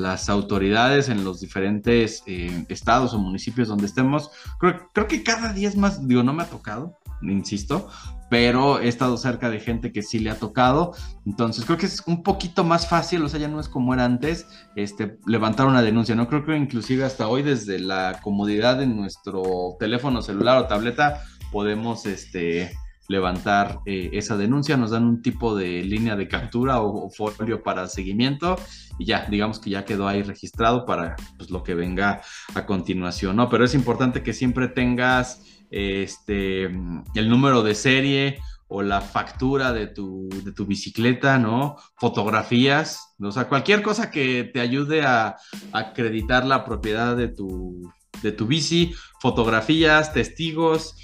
las 0.00 0.28
autoridades 0.28 1.08
en 1.08 1.24
los 1.24 1.40
diferentes 1.40 2.22
eh, 2.26 2.64
estados 2.68 3.12
o 3.14 3.18
municipios 3.18 3.68
donde 3.68 3.86
estemos, 3.86 4.30
creo, 4.58 4.88
creo, 4.92 5.06
que 5.06 5.22
cada 5.22 5.52
día 5.52 5.68
es 5.68 5.76
más, 5.76 6.06
digo, 6.06 6.22
no 6.22 6.32
me 6.32 6.42
ha 6.42 6.46
tocado, 6.46 6.96
insisto, 7.22 7.88
pero 8.30 8.80
he 8.80 8.88
estado 8.88 9.16
cerca 9.16 9.50
de 9.50 9.60
gente 9.60 9.92
que 9.92 10.02
sí 10.02 10.18
le 10.18 10.30
ha 10.30 10.38
tocado, 10.38 10.94
entonces 11.26 11.64
creo 11.64 11.78
que 11.78 11.86
es 11.86 12.02
un 12.06 12.22
poquito 12.22 12.64
más 12.64 12.88
fácil, 12.88 13.22
o 13.22 13.28
sea, 13.28 13.40
ya 13.40 13.48
no 13.48 13.60
es 13.60 13.68
como 13.68 13.94
era 13.94 14.04
antes, 14.04 14.46
este, 14.76 15.18
levantar 15.26 15.66
una 15.66 15.82
denuncia, 15.82 16.14
¿no? 16.14 16.28
Creo 16.28 16.44
que 16.44 16.56
inclusive 16.56 17.04
hasta 17.04 17.28
hoy 17.28 17.42
desde 17.42 17.78
la 17.78 18.20
comodidad 18.22 18.78
de 18.78 18.86
nuestro 18.86 19.76
teléfono 19.78 20.22
celular 20.22 20.58
o 20.58 20.66
tableta 20.66 21.22
podemos, 21.50 22.06
este, 22.06 22.72
levantar 23.08 23.80
eh, 23.86 24.10
esa 24.12 24.36
denuncia, 24.36 24.76
nos 24.76 24.90
dan 24.90 25.04
un 25.04 25.22
tipo 25.22 25.56
de 25.56 25.82
línea 25.82 26.14
de 26.14 26.28
captura 26.28 26.80
o, 26.80 27.10
folio 27.10 27.62
para 27.62 27.88
seguimiento 27.88 28.56
y 28.98 29.06
ya, 29.06 29.26
digamos 29.28 29.58
que 29.58 29.70
ya 29.70 29.84
quedó 29.84 30.06
ahí 30.06 30.22
registrado 30.22 30.84
para 30.84 31.16
pues, 31.36 31.50
lo 31.50 31.62
que 31.62 31.74
venga 31.74 32.20
a 32.54 32.66
continuación, 32.66 33.36
¿no? 33.36 33.48
Pero 33.48 33.64
es 33.64 33.74
importante 33.74 34.22
que 34.22 34.34
siempre 34.34 34.68
tengas 34.68 35.42
este, 35.70 36.64
el 36.64 37.28
número 37.28 37.62
de 37.62 37.74
serie 37.74 38.38
o 38.68 38.82
la 38.82 39.00
factura 39.00 39.72
de 39.72 39.86
tu, 39.86 40.28
de 40.44 40.52
tu 40.52 40.66
bicicleta, 40.66 41.38
¿no? 41.38 41.76
Fotografías, 41.96 43.14
o 43.18 43.32
sea, 43.32 43.48
cualquier 43.48 43.82
cosa 43.82 44.10
que 44.10 44.44
te 44.44 44.60
ayude 44.60 45.02
a, 45.02 45.36
a 45.72 45.78
acreditar 45.78 46.44
la 46.44 46.66
propiedad 46.66 47.16
de 47.16 47.28
tu, 47.28 47.90
de 48.22 48.32
tu 48.32 48.46
bici, 48.46 48.92
fotografías, 49.20 50.12
testigos, 50.12 50.94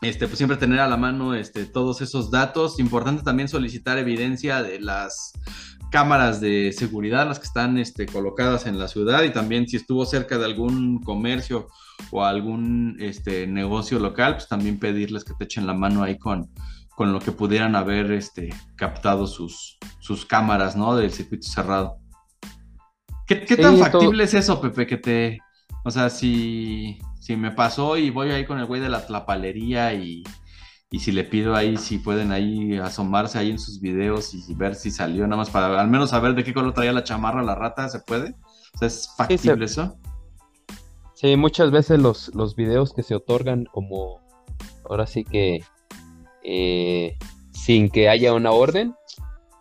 este, 0.00 0.26
pues 0.26 0.38
siempre 0.38 0.56
tener 0.56 0.80
a 0.80 0.88
la 0.88 0.96
mano 0.96 1.34
este, 1.34 1.66
todos 1.66 2.00
esos 2.00 2.30
datos. 2.30 2.78
Importante 2.78 3.22
también 3.22 3.48
solicitar 3.48 3.98
evidencia 3.98 4.62
de 4.62 4.80
las 4.80 5.32
cámaras 5.90 6.40
de 6.40 6.72
seguridad, 6.72 7.26
las 7.26 7.38
que 7.38 7.46
están 7.46 7.78
este, 7.78 8.06
colocadas 8.06 8.66
en 8.66 8.78
la 8.78 8.88
ciudad 8.88 9.22
y 9.22 9.30
también 9.30 9.66
si 9.66 9.76
estuvo 9.76 10.04
cerca 10.04 10.38
de 10.38 10.44
algún 10.44 11.02
comercio 11.02 11.68
o 12.10 12.24
algún 12.24 12.96
este, 13.00 13.46
negocio 13.46 13.98
local, 13.98 14.34
pues 14.34 14.48
también 14.48 14.78
pedirles 14.78 15.24
que 15.24 15.34
te 15.34 15.44
echen 15.44 15.66
la 15.66 15.74
mano 15.74 16.02
ahí 16.02 16.18
con, 16.18 16.50
con 16.94 17.12
lo 17.12 17.20
que 17.20 17.32
pudieran 17.32 17.74
haber 17.74 18.12
este, 18.12 18.50
captado 18.76 19.26
sus, 19.26 19.78
sus 19.98 20.24
cámaras, 20.26 20.76
¿no? 20.76 20.94
Del 20.94 21.10
circuito 21.10 21.48
cerrado. 21.48 21.98
¿Qué, 23.26 23.44
qué 23.44 23.56
tan 23.56 23.76
Sí, 23.76 23.82
factible 23.82 24.24
es 24.24 24.34
eso, 24.34 24.60
Pepe? 24.60 24.86
Que 24.86 24.96
te, 24.96 25.38
o 25.84 25.90
sea, 25.90 26.08
si, 26.10 26.98
si 27.28 27.36
me 27.36 27.50
pasó 27.50 27.98
y 27.98 28.08
voy 28.08 28.30
ahí 28.30 28.46
con 28.46 28.58
el 28.58 28.64
güey 28.64 28.80
de 28.80 28.88
la 28.88 29.06
tlapalería 29.06 29.92
y, 29.92 30.24
y 30.90 31.00
si 31.00 31.12
le 31.12 31.24
pido 31.24 31.54
ahí 31.54 31.76
si 31.76 31.98
pueden 31.98 32.32
ahí 32.32 32.78
asomarse 32.78 33.38
ahí 33.38 33.50
en 33.50 33.58
sus 33.58 33.82
videos 33.82 34.32
y 34.32 34.54
ver 34.54 34.74
si 34.74 34.90
salió, 34.90 35.26
nada 35.26 35.36
más 35.36 35.50
para 35.50 35.78
al 35.78 35.88
menos 35.88 36.08
saber 36.08 36.34
de 36.34 36.42
qué 36.42 36.54
color 36.54 36.72
traía 36.72 36.90
la 36.94 37.04
chamarra 37.04 37.42
la 37.42 37.54
rata, 37.54 37.86
¿se 37.90 38.00
puede? 38.00 38.34
O 38.74 38.78
sea, 38.78 38.88
¿es 38.88 39.10
factible 39.14 39.66
eso? 39.66 39.98
Sí, 41.16 41.36
muchas 41.36 41.70
veces 41.70 42.00
los, 42.00 42.34
los 42.34 42.56
videos 42.56 42.94
que 42.94 43.02
se 43.02 43.14
otorgan 43.14 43.66
como 43.66 44.22
ahora 44.88 45.06
sí 45.06 45.22
que 45.22 45.62
eh, 46.44 47.18
sin 47.52 47.90
que 47.90 48.08
haya 48.08 48.32
una 48.32 48.52
orden, 48.52 48.94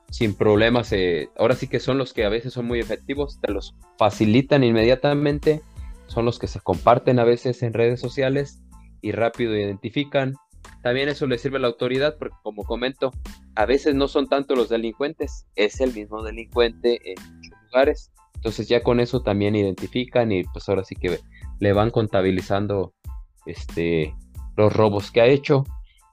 sin 0.10 0.36
problemas, 0.36 0.94
eh, 0.94 1.32
ahora 1.38 1.56
sí 1.56 1.68
que 1.68 1.82
son 1.82 1.98
los 1.98 2.14
que 2.14 2.24
a 2.24 2.30
veces 2.30 2.54
son 2.54 2.66
muy 2.66 2.80
efectivos, 2.80 3.42
te 3.42 3.52
los 3.52 3.76
facilitan 3.98 4.64
inmediatamente, 4.64 5.62
son 6.08 6.26
los 6.26 6.40
que 6.40 6.48
se 6.48 6.60
comparten 6.60 7.20
a 7.20 7.24
veces 7.24 7.64
en 7.64 7.74
redes 7.74 8.00
sociales 8.00 8.62
y 9.02 9.12
rápido 9.12 9.56
identifican. 9.56 10.34
También 10.84 11.10
eso 11.10 11.28
le 11.28 11.38
sirve 11.38 11.58
a 11.58 11.62
la 11.62 11.68
autoridad 11.68 12.18
porque 12.18 12.36
como 12.44 12.64
comento, 12.64 13.12
a 13.56 13.66
veces 13.66 13.96
no 13.96 14.08
son 14.08 14.28
tanto 14.28 14.56
los 14.56 14.70
delincuentes, 14.70 15.48
es 15.56 15.82
el 15.82 15.94
mismo 15.94 16.24
delincuente 16.24 17.00
en 17.04 17.36
muchos 17.36 17.54
lugares. 17.66 18.12
Entonces 18.36 18.68
ya 18.68 18.84
con 18.84 19.00
eso 19.00 19.22
también 19.22 19.56
identifican 19.56 20.32
y 20.32 20.44
pues 20.44 20.68
ahora 20.70 20.84
sí 20.84 20.96
que 20.96 21.20
le 21.60 21.74
van 21.74 21.90
contabilizando 21.90 22.94
este, 23.46 24.14
los 24.56 24.74
robos 24.74 25.12
que 25.12 25.22
ha 25.22 25.26
hecho. 25.26 25.64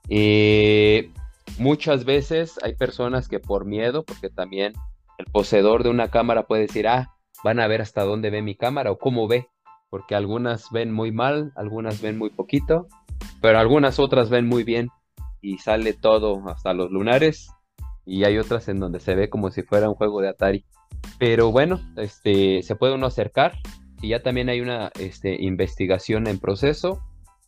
Eh, 0.08 1.10
muchas 1.58 2.04
veces 2.04 2.58
hay 2.62 2.74
personas 2.74 3.28
que 3.28 3.40
por 3.40 3.64
miedo, 3.64 4.04
porque 4.04 4.30
también 4.30 4.72
el 5.18 5.26
poseedor 5.26 5.82
de 5.82 5.90
una 5.90 6.10
cámara 6.10 6.46
puede 6.46 6.62
decir, 6.62 6.88
ah, 6.88 7.14
van 7.42 7.60
a 7.60 7.66
ver 7.66 7.82
hasta 7.82 8.04
dónde 8.04 8.30
ve 8.30 8.42
mi 8.42 8.56
cámara 8.56 8.90
o 8.90 8.98
cómo 8.98 9.28
ve, 9.28 9.48
porque 9.94 10.16
algunas 10.16 10.72
ven 10.72 10.90
muy 10.90 11.12
mal, 11.12 11.52
algunas 11.54 12.02
ven 12.02 12.18
muy 12.18 12.28
poquito, 12.28 12.88
pero 13.40 13.60
algunas 13.60 14.00
otras 14.00 14.28
ven 14.28 14.44
muy 14.44 14.64
bien 14.64 14.88
y 15.40 15.58
sale 15.58 15.92
todo 15.92 16.42
hasta 16.48 16.74
los 16.74 16.90
lunares 16.90 17.52
y 18.04 18.24
hay 18.24 18.38
otras 18.38 18.66
en 18.66 18.80
donde 18.80 18.98
se 18.98 19.14
ve 19.14 19.30
como 19.30 19.52
si 19.52 19.62
fuera 19.62 19.88
un 19.88 19.94
juego 19.94 20.20
de 20.20 20.30
Atari. 20.30 20.64
Pero 21.20 21.52
bueno, 21.52 21.78
este, 21.96 22.64
se 22.64 22.74
puede 22.74 22.96
uno 22.96 23.06
acercar 23.06 23.52
y 24.02 24.08
ya 24.08 24.20
también 24.20 24.48
hay 24.48 24.60
una 24.60 24.90
este, 24.98 25.40
investigación 25.40 26.26
en 26.26 26.40
proceso. 26.40 26.98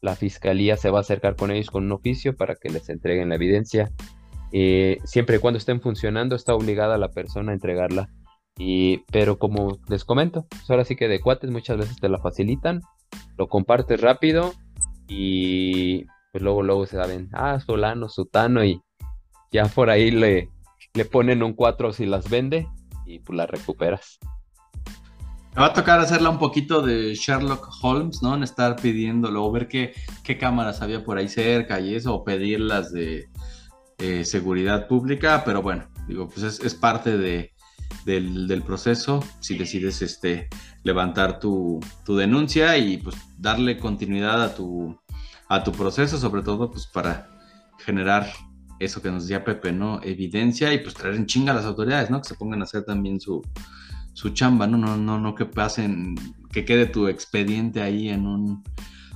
La 0.01 0.15
fiscalía 0.15 0.77
se 0.77 0.91
va 0.91 0.99
a 0.99 1.01
acercar 1.01 1.35
con 1.35 1.51
ellos 1.51 1.73
con 1.73 1.87
un 1.87 1.91
oficio 1.91 2.37
para 2.37 2.55
que 2.55 2.69
les 2.69 2.89
entreguen 2.91 3.31
la 3.31 3.35
evidencia. 3.35 3.91
Eh, 4.53 4.99
siempre 5.03 5.39
y 5.39 5.39
cuando 5.41 5.59
estén 5.59 5.81
funcionando, 5.81 6.37
está 6.37 6.55
obligada 6.55 6.97
la 6.97 7.09
persona 7.09 7.51
a 7.51 7.55
entregarla. 7.57 8.09
Y, 8.59 8.99
pero 9.11 9.39
como 9.39 9.79
les 9.89 10.05
comento, 10.05 10.47
pues 10.49 10.71
ahora 10.71 10.85
sí 10.85 10.97
que 10.97 11.09
de 11.09 11.21
cuates 11.21 11.51
muchas 11.51 11.77
veces 11.77 12.01
te 12.01 12.09
la 12.09 12.19
facilitan, 12.19 12.81
lo 13.37 13.49
compartes 13.49 14.01
rápido 14.01 14.55
y 15.09 16.05
pues 16.33 16.43
luego 16.43 16.63
luego 16.63 16.87
se 16.87 16.97
saben, 16.97 17.29
ah, 17.33 17.59
fulano, 17.65 18.09
sutano 18.09 18.65
y 18.65 18.81
ya 19.53 19.67
por 19.67 19.91
ahí 19.91 20.11
le, 20.11 20.51
le 20.95 21.05
ponen 21.05 21.43
un 21.43 21.53
4 21.53 21.93
si 21.93 22.07
las 22.07 22.31
vende 22.31 22.67
y 23.05 23.19
pues 23.21 23.37
las 23.37 23.49
recuperas. 23.49 24.19
Me 25.55 25.63
va 25.63 25.69
a 25.69 25.73
tocar 25.73 26.01
hacerla 26.01 26.29
un 26.29 26.39
poquito 26.39 26.83
de 26.83 27.15
Sherlock 27.15 27.71
Holmes, 27.83 28.23
¿no? 28.23 28.35
En 28.35 28.43
estar 28.43 28.77
pidiéndolo, 28.77 29.51
ver 29.51 29.69
qué, 29.69 29.95
qué 30.23 30.37
cámaras 30.37 30.83
había 30.83 31.03
por 31.03 31.17
ahí 31.17 31.29
cerca 31.29 31.81
y 31.81 31.95
eso, 31.95 32.15
o 32.15 32.25
pedirlas 32.25 32.93
de 32.93 33.29
eh, 33.99 34.25
seguridad 34.27 34.87
pública, 34.87 35.43
pero 35.47 35.63
bueno, 35.63 35.89
digo, 36.09 36.29
pues 36.29 36.43
es, 36.43 36.61
es 36.61 36.75
parte 36.75 37.17
de, 37.17 37.53
del, 38.05 38.47
del, 38.47 38.63
proceso, 38.63 39.23
si 39.41 39.57
decides 39.57 40.03
este, 40.03 40.49
levantar 40.83 41.39
tu, 41.39 41.81
tu, 42.05 42.17
denuncia 42.17 42.77
y 42.79 42.99
pues 42.99 43.17
darle 43.39 43.79
continuidad 43.79 44.43
a 44.43 44.55
tu, 44.55 44.99
a 45.49 45.65
tu 45.65 45.73
proceso, 45.73 46.19
sobre 46.19 46.43
todo 46.43 46.71
pues 46.71 46.87
para 46.87 47.31
generar 47.79 48.31
eso 48.79 49.01
que 49.01 49.11
nos 49.11 49.23
decía 49.23 49.45
Pepe, 49.45 49.73
¿no? 49.73 50.01
Evidencia 50.03 50.73
y 50.73 50.79
pues 50.79 50.95
traer 50.95 51.17
en 51.17 51.27
chinga 51.27 51.53
a 51.53 51.57
las 51.57 51.65
autoridades, 51.65 52.11
¿no? 52.11 52.21
Que 52.21 52.29
se 52.29 52.35
pongan 52.35 52.61
a 52.61 52.65
hacer 52.65 52.85
también 52.85 53.21
su, 53.21 53.43
su 54.13 54.31
chamba, 54.31 54.67
¿no? 54.67 54.77
No, 54.77 54.97
no, 54.97 55.19
no 55.19 55.35
que 55.35 55.47
pasen, 55.47 56.15
que 56.53 56.65
quede 56.65 56.87
tu 56.87 57.09
expediente 57.09 57.83
ahí 57.83 58.09
en 58.09 58.27
un 58.27 58.63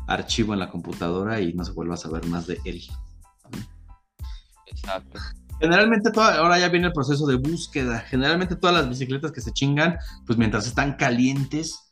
archivo 0.07 0.53
en 0.55 0.61
la 0.61 0.71
computadora 0.71 1.41
y 1.41 1.53
no 1.53 1.65
se 1.65 1.73
vuelva 1.73 1.95
a 1.95 1.99
saber 1.99 2.27
más 2.27 2.47
de 2.47 2.59
él. 2.65 2.83
Exacto. 4.67 5.19
Generalmente, 5.61 6.11
toda, 6.11 6.39
ahora 6.39 6.59
ya 6.59 6.69
viene 6.69 6.87
el 6.87 6.93
proceso 6.93 7.27
de 7.27 7.37
búsqueda. 7.37 8.01
Generalmente 8.01 8.57
todas 8.57 8.75
las 8.75 8.89
bicicletas 8.89 9.31
que 9.33 9.41
se 9.41 9.53
chingan, 9.53 9.99
pues 10.27 10.39
mientras 10.39 10.67
están 10.67 10.95
calientes, 10.95 11.91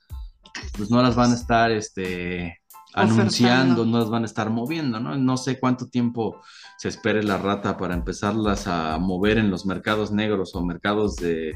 pues 0.77 0.91
no 0.91 1.03
las 1.03 1.15
van 1.15 1.33
a 1.33 1.35
estar 1.35 1.71
este, 1.71 2.59
anunciando, 2.95 3.85
no 3.85 3.99
las 3.99 4.11
van 4.11 4.23
a 4.23 4.27
estar 4.27 4.51
moviendo, 4.51 5.01
¿no? 5.01 5.17
No 5.17 5.37
sé 5.37 5.61
cuánto 5.61 5.89
tiempo 5.89 6.41
se 6.79 6.89
espere 6.89 7.23
la 7.23 7.39
rata 7.39 7.77
para 7.77 7.95
empezarlas 7.95 8.67
a 8.67 8.99
mover 8.99 9.39
en 9.39 9.51
los 9.51 9.67
mercados 9.67 10.11
negros 10.11 10.55
o 10.55 10.65
mercados 10.65 11.17
de, 11.17 11.55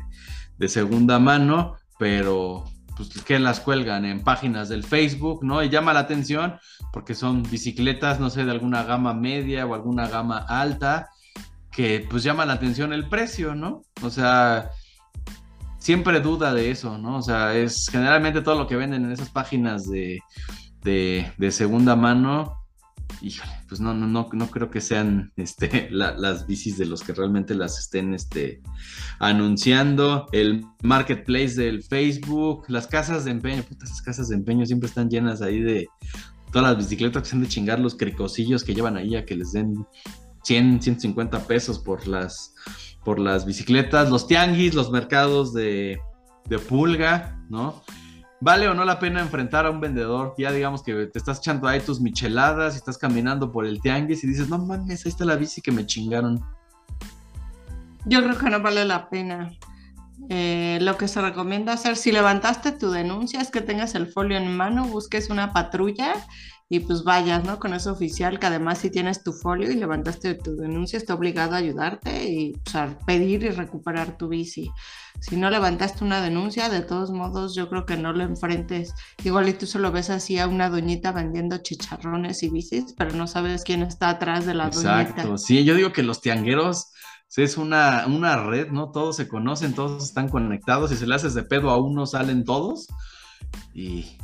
de 0.59 0.69
segunda 0.69 1.19
mano, 1.19 1.77
pero 1.99 2.65
pues 2.97 3.09
que 3.25 3.39
las 3.39 3.61
cuelgan 3.61 4.05
en 4.05 4.23
páginas 4.23 4.69
del 4.69 4.85
Facebook, 4.85 5.43
¿no? 5.43 5.63
Y 5.63 5.71
llama 5.71 5.95
la 5.95 6.01
atención 6.01 6.59
porque 6.93 7.15
son 7.15 7.43
bicicletas, 7.43 8.21
no 8.21 8.29
sé, 8.31 8.45
de 8.45 8.51
alguna 8.51 8.83
gama 8.85 9.15
media 9.15 9.67
o 9.67 9.75
alguna 9.75 10.09
gama 10.09 10.39
alta, 10.39 11.09
que 11.73 12.07
pues 12.09 12.23
llama 12.23 12.47
la 12.47 12.53
atención 12.53 12.93
el 12.93 13.09
precio, 13.09 13.55
¿no? 13.55 13.83
O 14.03 14.11
sea, 14.11 14.71
siempre 15.79 16.21
duda 16.21 16.55
de 16.55 16.71
eso, 16.71 16.99
¿no? 16.99 17.17
O 17.17 17.23
sea, 17.23 17.57
es 17.57 17.89
generalmente 17.91 18.43
todo 18.43 18.57
lo 18.57 18.69
que 18.69 18.77
venden 18.77 19.05
en 19.05 19.13
esas 19.13 19.31
páginas 19.31 19.89
de, 19.89 20.21
de, 20.85 21.51
segunda 21.51 21.97
mano, 21.97 22.59
híjole, 23.21 23.53
pues 23.69 23.81
no, 23.81 23.95
no, 23.95 24.07
no, 24.07 24.29
no 24.33 24.47
creo 24.49 24.71
que 24.71 24.81
sean 24.81 25.33
este, 25.37 25.89
la, 25.91 26.17
las 26.17 26.47
bicis 26.47 26.79
de 26.79 26.87
los 26.87 27.03
que 27.03 27.15
realmente 27.15 27.55
las 27.55 27.79
estén 27.79 28.15
este, 28.15 28.61
anunciando. 29.19 30.29
El 30.31 30.65
marketplace 30.83 31.55
del 31.55 31.83
Facebook, 31.83 32.67
las 32.69 32.87
casas 32.87 33.25
de 33.25 33.33
empeño, 33.33 33.63
puta, 33.63 33.87
esas 33.87 34.03
casas 34.03 34.29
de 34.29 34.37
empeño 34.37 34.67
siempre 34.67 34.89
están 34.89 35.09
llenas 35.09 35.43
ahí 35.43 35.61
de 35.61 35.89
todas 36.53 36.69
las 36.69 36.77
bicicletas 36.77 37.23
que 37.23 37.29
se 37.31 37.35
han 37.35 37.43
de 37.43 37.49
chingar 37.49 37.81
los 37.81 37.97
cricosillos 37.97 38.63
que 38.63 38.75
llevan 38.75 38.99
ahí 38.99 39.17
a 39.17 39.25
que 39.25 39.35
les 39.35 39.53
den 39.53 39.87
100, 40.43 40.83
150 40.83 41.47
pesos 41.47 41.79
por 41.79 42.07
las, 42.07 42.55
por 43.05 43.19
las 43.19 43.47
bicicletas, 43.47 44.11
los 44.11 44.27
tianguis, 44.27 44.75
los 44.75 44.91
mercados 44.91 45.53
de, 45.53 46.01
de 46.47 46.59
pulga, 46.59 47.39
¿no? 47.49 47.83
¿Vale 48.41 48.69
o 48.69 48.75
no 48.75 48.85
la 48.85 48.99
pena 48.99 49.21
enfrentar 49.21 49.67
a 49.67 49.71
un 49.71 49.81
vendedor? 49.81 50.35
Ya 50.37 50.51
digamos 50.51 50.83
que 50.83 51.07
te 51.07 51.19
estás 51.19 51.39
echando 51.39 51.69
ahí 51.69 51.79
tus 51.79 52.01
micheladas 52.01 52.75
y 52.75 52.79
estás 52.79 52.99
caminando 52.99 53.53
por 53.53 53.65
el 53.65 53.81
tianguis 53.81 54.25
y 54.25 54.27
dices, 54.27 54.49
no 54.49 54.59
mames, 54.59 55.07
ahí 55.07 55.11
está 55.11 55.25
la 55.25 55.37
bici 55.37 55.61
que 55.61 55.71
me 55.71 55.87
chingaron. 55.87 56.45
Yo 58.05 58.21
creo 58.21 58.37
que 58.37 58.51
no 58.51 58.61
vale 58.61 58.85
la 58.85 59.09
pena. 59.09 59.53
Eh, 60.29 60.79
lo 60.81 60.97
que 60.99 61.07
se 61.07 61.21
recomienda 61.21 61.73
hacer, 61.73 61.97
si 61.97 62.11
levantaste 62.11 62.73
tu 62.73 62.91
denuncia, 62.91 63.41
es 63.41 63.51
que 63.53 63.61
tengas 63.61 63.95
el 63.95 64.09
folio 64.09 64.37
en 64.39 64.57
mano, 64.57 64.87
busques 64.87 65.31
una 65.31 65.53
patrulla 65.53 66.15
y 66.73 66.81
pues 66.81 67.05
vayas, 67.05 67.45
¿no? 67.45 67.59
Con 67.59 67.75
ese 67.75 67.91
oficial 67.91 68.39
que 68.39 68.47
además 68.47 68.79
si 68.79 68.89
tienes 68.89 69.23
tu 69.23 69.35
folio 69.35 69.71
y 69.71 69.75
levantaste 69.75 70.37
tu 70.37 70.57
denuncia, 70.57 70.97
está 70.97 71.13
obligado 71.13 71.53
a 71.53 71.59
ayudarte 71.59 72.31
y 72.31 72.55
o 72.67 72.71
sea, 72.71 72.99
pedir 73.05 73.43
y 73.43 73.51
recuperar 73.51 74.17
tu 74.17 74.29
bici. 74.29 74.71
Si 75.21 75.37
no 75.37 75.51
levantaste 75.51 76.03
una 76.03 76.23
denuncia, 76.23 76.71
de 76.71 76.81
todos 76.81 77.11
modos 77.11 77.55
yo 77.55 77.69
creo 77.69 77.85
que 77.85 77.99
no 77.99 78.15
lo 78.15 78.23
enfrentes. 78.23 78.95
Igual 79.23 79.51
y 79.51 79.53
tú 79.53 79.67
solo 79.67 79.93
ves 79.93 80.09
así 80.09 80.39
a 80.39 80.49
una 80.49 80.71
doñita 80.71 81.13
vendiendo 81.13 81.59
chicharrones 81.59 82.43
y 82.43 82.49
bicis, 82.49 82.95
pero 82.97 83.13
no 83.13 83.27
sabes 83.27 83.65
quién 83.65 83.83
está 83.83 84.09
atrás 84.09 84.47
de 84.47 84.55
la 84.55 84.69
Exacto. 84.69 84.89
doñita. 84.89 85.11
Exacto, 85.11 85.37
sí, 85.37 85.65
yo 85.65 85.75
digo 85.75 85.93
que 85.93 86.03
los 86.03 86.23
tiangueros 86.23 86.91
es 87.37 87.59
una, 87.59 88.07
una 88.07 88.43
red, 88.47 88.71
¿no? 88.71 88.93
Todos 88.93 89.17
se 89.17 89.29
conocen, 89.29 89.75
todos 89.75 90.03
están 90.03 90.31
conectados 90.31 90.91
y 90.91 90.97
si 90.97 91.05
le 91.05 91.17
haces 91.17 91.35
de 91.35 91.43
pedo 91.43 91.69
a 91.69 91.77
uno 91.77 92.07
salen 92.07 92.47
todos 92.47 92.87
y... 93.75 94.17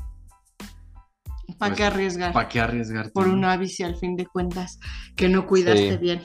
¿Para 1.56 1.70
pues, 1.70 1.78
qué 1.78 1.84
arriesgar? 1.84 2.32
¿Para 2.32 2.48
qué 2.48 2.60
arriesgar? 2.60 3.10
Por 3.12 3.28
una 3.28 3.56
bici 3.56 3.82
al 3.82 3.96
fin 3.96 4.16
de 4.16 4.26
cuentas 4.26 4.78
que 5.16 5.28
no 5.28 5.46
cuidaste 5.46 5.92
Sí. 5.92 5.96
bien. 5.96 6.22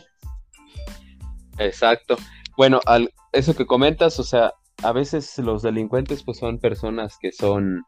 Exacto. 1.57 2.17
Bueno, 2.57 2.82
al, 2.86 3.09
eso 3.32 3.55
que 3.55 3.65
comentas, 3.65 4.19
o 4.19 4.24
sea, 4.24 4.51
a 4.84 4.91
veces 4.91 5.38
los 5.38 5.61
delincuentes 5.61 6.24
pues 6.24 6.38
son 6.38 6.59
personas 6.59 7.17
que 7.19 7.32
son 7.32 7.84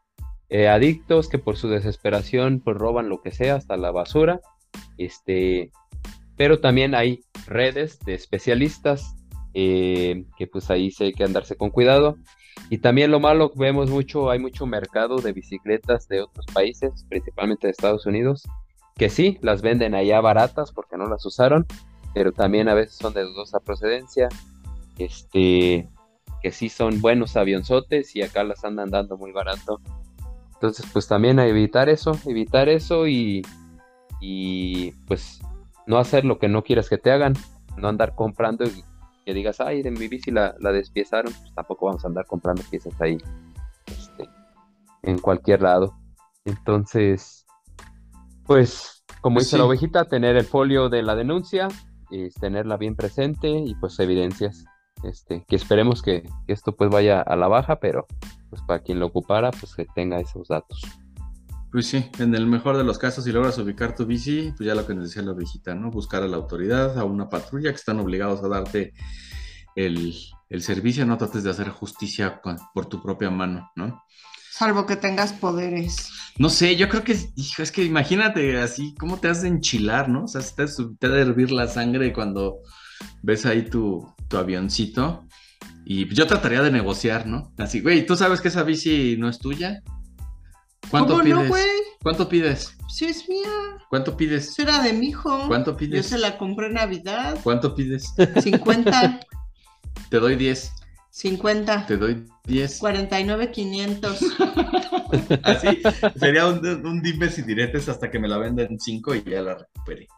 eh, 0.48 0.68
adictos, 0.68 1.28
que 1.28 1.38
por 1.38 1.56
su 1.56 1.68
desesperación 1.68 2.60
pues 2.64 2.76
roban 2.76 3.08
lo 3.08 3.20
que 3.20 3.32
sea, 3.32 3.56
hasta 3.56 3.76
la 3.76 3.90
basura, 3.90 4.40
este, 4.96 5.70
pero 6.36 6.60
también 6.60 6.94
hay 6.94 7.20
redes 7.46 7.98
de 8.00 8.14
especialistas 8.14 9.14
eh, 9.54 10.24
que 10.36 10.46
pues 10.46 10.70
ahí 10.70 10.90
sí 10.90 11.04
hay 11.04 11.12
que 11.12 11.24
andarse 11.24 11.56
con 11.56 11.70
cuidado. 11.70 12.16
Y 12.68 12.78
también 12.78 13.10
lo 13.10 13.20
malo, 13.20 13.52
vemos 13.54 13.90
mucho, 13.90 14.30
hay 14.30 14.38
mucho 14.38 14.66
mercado 14.66 15.18
de 15.18 15.32
bicicletas 15.32 16.08
de 16.08 16.22
otros 16.22 16.46
países, 16.52 17.04
principalmente 17.08 17.66
de 17.66 17.70
Estados 17.70 18.06
Unidos, 18.06 18.44
que 18.96 19.08
sí, 19.08 19.38
las 19.40 19.62
venden 19.62 19.94
allá 19.94 20.20
baratas 20.20 20.72
porque 20.72 20.96
no 20.96 21.06
las 21.06 21.24
usaron, 21.24 21.66
pero 22.14 22.32
también 22.32 22.68
a 22.68 22.74
veces 22.74 22.96
son 22.96 23.12
de 23.12 23.22
dudosa 23.22 23.60
procedencia, 23.60 24.28
este, 24.98 25.88
que 26.42 26.50
sí 26.50 26.68
son 26.68 27.00
buenos 27.00 27.36
avionzotes 27.36 28.16
y 28.16 28.22
acá 28.22 28.42
las 28.42 28.64
andan 28.64 28.90
dando 28.90 29.16
muy 29.16 29.32
barato. 29.32 29.80
Entonces, 30.54 30.86
pues 30.92 31.06
también 31.06 31.38
a 31.38 31.46
evitar 31.46 31.88
eso, 31.88 32.12
evitar 32.26 32.68
eso 32.68 33.06
y, 33.06 33.42
y 34.20 34.92
pues 35.06 35.40
no 35.86 35.98
hacer 35.98 36.24
lo 36.24 36.38
que 36.38 36.48
no 36.48 36.64
quieras 36.64 36.88
que 36.88 36.98
te 36.98 37.12
hagan, 37.12 37.34
no 37.76 37.88
andar 37.88 38.14
comprando 38.14 38.64
y 38.64 38.82
que 39.26 39.34
digas, 39.34 39.60
ay, 39.60 39.82
en 39.84 39.94
mi 39.94 40.06
bici 40.06 40.30
la, 40.30 40.54
la 40.60 40.70
despiezaron, 40.70 41.32
pues 41.32 41.52
tampoco 41.52 41.86
vamos 41.86 42.04
a 42.04 42.08
andar 42.08 42.24
comprando 42.26 42.62
piezas 42.70 42.94
ahí 43.00 43.18
este, 43.86 44.30
en 45.02 45.18
cualquier 45.18 45.62
lado. 45.62 45.94
Entonces, 46.44 47.44
pues, 48.46 49.04
como 49.20 49.34
Pues 49.34 49.46
dice 49.46 49.56
sí. 49.56 49.58
la 49.58 49.64
ovejita, 49.64 50.04
tener 50.04 50.36
el 50.36 50.44
folio 50.44 50.88
de 50.88 51.02
la 51.02 51.16
denuncia, 51.16 51.66
es 52.12 52.34
tenerla 52.34 52.76
bien 52.76 52.94
presente 52.94 53.48
y 53.50 53.74
pues 53.74 53.98
evidencias. 53.98 54.64
Este, 55.02 55.44
que 55.46 55.56
esperemos 55.56 56.02
que, 56.02 56.22
que 56.46 56.52
esto 56.52 56.74
pues 56.74 56.88
vaya 56.88 57.20
a 57.20 57.36
la 57.36 57.48
baja, 57.48 57.80
pero 57.80 58.06
pues 58.48 58.62
para 58.62 58.78
quien 58.80 59.00
lo 59.00 59.06
ocupara, 59.06 59.50
pues 59.50 59.74
que 59.74 59.86
tenga 59.94 60.20
esos 60.20 60.48
datos. 60.48 60.80
Pues 61.76 61.88
sí, 61.88 62.06
en 62.18 62.34
el 62.34 62.46
mejor 62.46 62.78
de 62.78 62.84
los 62.84 62.96
casos, 62.96 63.24
si 63.24 63.32
logras 63.32 63.58
ubicar 63.58 63.94
tu 63.94 64.06
bici, 64.06 64.50
pues 64.56 64.66
ya 64.66 64.74
lo 64.74 64.86
que 64.86 64.94
nos 64.94 65.04
decía 65.04 65.20
la 65.20 65.32
ovejita, 65.32 65.74
¿no? 65.74 65.90
Buscar 65.90 66.22
a 66.22 66.26
la 66.26 66.38
autoridad, 66.38 66.98
a 66.98 67.04
una 67.04 67.28
patrulla 67.28 67.68
que 67.68 67.76
están 67.76 68.00
obligados 68.00 68.42
a 68.42 68.48
darte 68.48 68.94
el, 69.74 70.14
el 70.48 70.62
servicio, 70.62 71.04
no 71.04 71.18
trates 71.18 71.44
de 71.44 71.50
hacer 71.50 71.68
justicia 71.68 72.40
con- 72.40 72.56
por 72.72 72.86
tu 72.86 73.02
propia 73.02 73.28
mano, 73.28 73.70
¿no? 73.76 74.02
Salvo 74.50 74.86
que 74.86 74.96
tengas 74.96 75.34
poderes. 75.34 76.08
No 76.38 76.48
sé, 76.48 76.76
yo 76.76 76.88
creo 76.88 77.04
que, 77.04 77.14
hijo, 77.36 77.62
es 77.62 77.70
que 77.72 77.84
imagínate 77.84 78.58
así, 78.58 78.94
cómo 78.98 79.18
te 79.20 79.28
has 79.28 79.42
de 79.42 79.48
enchilar, 79.48 80.08
¿no? 80.08 80.24
O 80.24 80.28
sea, 80.28 80.40
te, 80.40 80.64
te 80.98 81.06
ha 81.08 81.10
de 81.10 81.20
hervir 81.20 81.50
la 81.50 81.68
sangre 81.68 82.10
cuando 82.14 82.60
ves 83.22 83.44
ahí 83.44 83.68
tu, 83.68 84.14
tu 84.28 84.38
avioncito. 84.38 85.26
Y 85.84 86.08
yo 86.14 86.26
trataría 86.26 86.62
de 86.62 86.70
negociar, 86.70 87.26
¿no? 87.26 87.52
Así, 87.58 87.82
güey, 87.82 88.06
¿tú 88.06 88.16
sabes 88.16 88.40
que 88.40 88.48
esa 88.48 88.62
bici 88.62 89.16
no 89.18 89.28
es 89.28 89.38
tuya? 89.38 89.82
¿Cuánto 90.90 91.12
¿Cómo 91.14 91.22
pides? 91.24 91.34
no, 91.36 91.48
güey? 91.48 91.64
¿Cuánto 92.02 92.28
pides? 92.28 92.76
Sí, 92.88 93.06
es 93.06 93.28
mía. 93.28 93.48
¿Cuánto 93.90 94.16
pides? 94.16 94.48
Eso 94.48 94.62
era 94.62 94.80
de 94.82 94.92
mi 94.92 95.08
hijo. 95.08 95.44
¿Cuánto 95.48 95.72
Yo 95.72 95.76
pides? 95.76 96.06
se 96.06 96.18
la 96.18 96.38
compré 96.38 96.66
en 96.68 96.74
Navidad. 96.74 97.38
¿Cuánto 97.42 97.74
pides? 97.74 98.14
50, 98.40 99.20
Te 100.10 100.18
doy 100.20 100.36
10. 100.36 100.72
50, 101.10 101.86
Te 101.86 101.96
doy 101.96 102.24
10. 102.44 102.78
49, 102.78 103.50
500. 103.50 104.18
Así 105.42 105.82
sería 106.16 106.46
un, 106.46 106.64
un 106.86 107.02
dimes 107.02 107.38
y 107.38 107.42
diretes 107.42 107.88
hasta 107.88 108.10
que 108.10 108.18
me 108.18 108.28
la 108.28 108.38
venden 108.38 108.78
5 108.78 109.14
y 109.14 109.24
ya 109.24 109.42
la 109.42 109.54
recupere. 109.54 110.08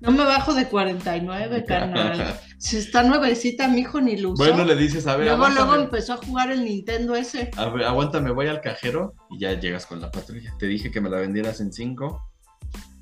No 0.00 0.12
me 0.12 0.24
bajo 0.24 0.54
de 0.54 0.68
49, 0.68 1.64
carnal. 1.66 2.38
Si 2.58 2.76
está 2.76 3.02
nuevecita, 3.02 3.68
mi 3.68 3.80
hijo 3.80 4.00
ni 4.00 4.14
usó. 4.24 4.44
Bueno, 4.44 4.64
le 4.64 4.76
dices, 4.76 5.06
a 5.06 5.16
ver, 5.16 5.26
luego, 5.26 5.48
luego 5.48 5.74
empezó 5.74 6.14
a 6.14 6.16
jugar 6.18 6.50
el 6.50 6.64
Nintendo 6.64 7.14
ese. 7.14 7.50
a 7.56 7.68
ver, 7.68 7.84
aguántame, 7.84 8.30
voy 8.30 8.48
al 8.48 8.60
cajero 8.60 9.14
y 9.30 9.40
ya 9.40 9.58
llegas 9.58 9.86
con 9.86 10.00
la 10.00 10.10
patrulla. 10.10 10.54
Te 10.58 10.66
dije 10.66 10.90
que 10.90 11.00
me 11.00 11.10
la 11.10 11.18
vendieras 11.18 11.60
en 11.60 11.72
5. 11.72 12.22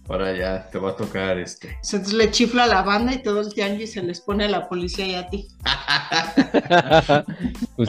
Ahora 0.09 0.37
ya 0.37 0.69
te 0.71 0.79
va 0.79 0.91
a 0.91 0.97
tocar 0.97 1.39
este. 1.39 1.79
Entonces 1.83 2.13
le 2.13 2.31
chifla 2.31 2.65
a 2.65 2.67
la 2.67 2.83
banda 2.83 3.15
y 3.15 3.23
todo 3.23 3.41
el 3.41 3.55
tianguis 3.55 3.93
se 3.93 4.03
les 4.03 4.21
pone 4.21 4.45
a 4.45 4.49
la 4.49 4.69
policía 4.69 5.07
y 5.07 5.15
a 5.15 5.29
ti. 5.29 5.49
pues, 7.77 7.89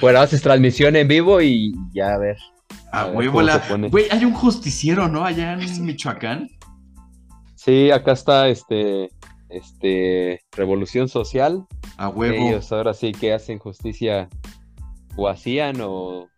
bueno, 0.00 0.20
haces 0.20 0.40
transmisión 0.40 0.96
en 0.96 1.06
vivo 1.06 1.42
y 1.42 1.74
ya 1.92 2.14
a 2.14 2.18
ver. 2.18 2.36
A 2.92 3.02
A 3.02 3.06
huevo 3.06 3.42
la. 3.42 3.62
Güey, 3.90 4.06
hay 4.10 4.24
un 4.24 4.32
justiciero, 4.32 5.08
¿no? 5.08 5.24
Allá 5.24 5.52
en 5.52 5.84
Michoacán. 5.84 6.48
Sí, 7.58 7.90
acá 7.90 8.12
está 8.12 8.48
este, 8.48 9.10
este, 9.48 10.40
Revolución 10.52 11.08
Social. 11.08 11.66
A 11.96 12.08
huevo. 12.08 12.36
Ellos 12.36 12.70
ahora 12.70 12.94
sí 12.94 13.10
que 13.10 13.32
hacen 13.32 13.58
justicia 13.58 14.28
o 15.16 15.28
hacían 15.28 15.80
o 15.80 16.28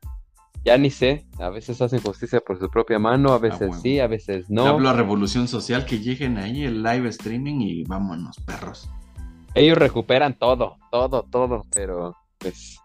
ya 0.65 0.79
ni 0.79 0.89
sé. 0.89 1.27
A 1.39 1.51
veces 1.51 1.83
hacen 1.83 2.01
justicia 2.01 2.41
por 2.41 2.59
su 2.59 2.71
propia 2.71 2.99
mano, 2.99 3.35
a 3.35 3.39
veces 3.39 3.71
sí, 3.83 4.01
a 4.01 4.07
veces 4.07 4.49
Le 4.49 4.55
no. 4.55 4.67
Hablo 4.67 4.89
a 4.89 4.95
Revolución 4.95 5.47
Social 5.47 5.85
que 5.85 5.99
lleguen 5.99 6.39
ahí 6.39 6.65
el 6.65 6.83
live 6.83 7.11
streaming 7.11 7.61
y 7.61 7.85
vámonos, 7.85 8.37
perros. 8.47 8.89
Ellos 9.55 9.77
recuperan 9.77 10.39
todo, 10.39 10.79
todo, 10.91 11.25
todo, 11.25 11.67
pero 11.75 12.17
pues 12.39 12.79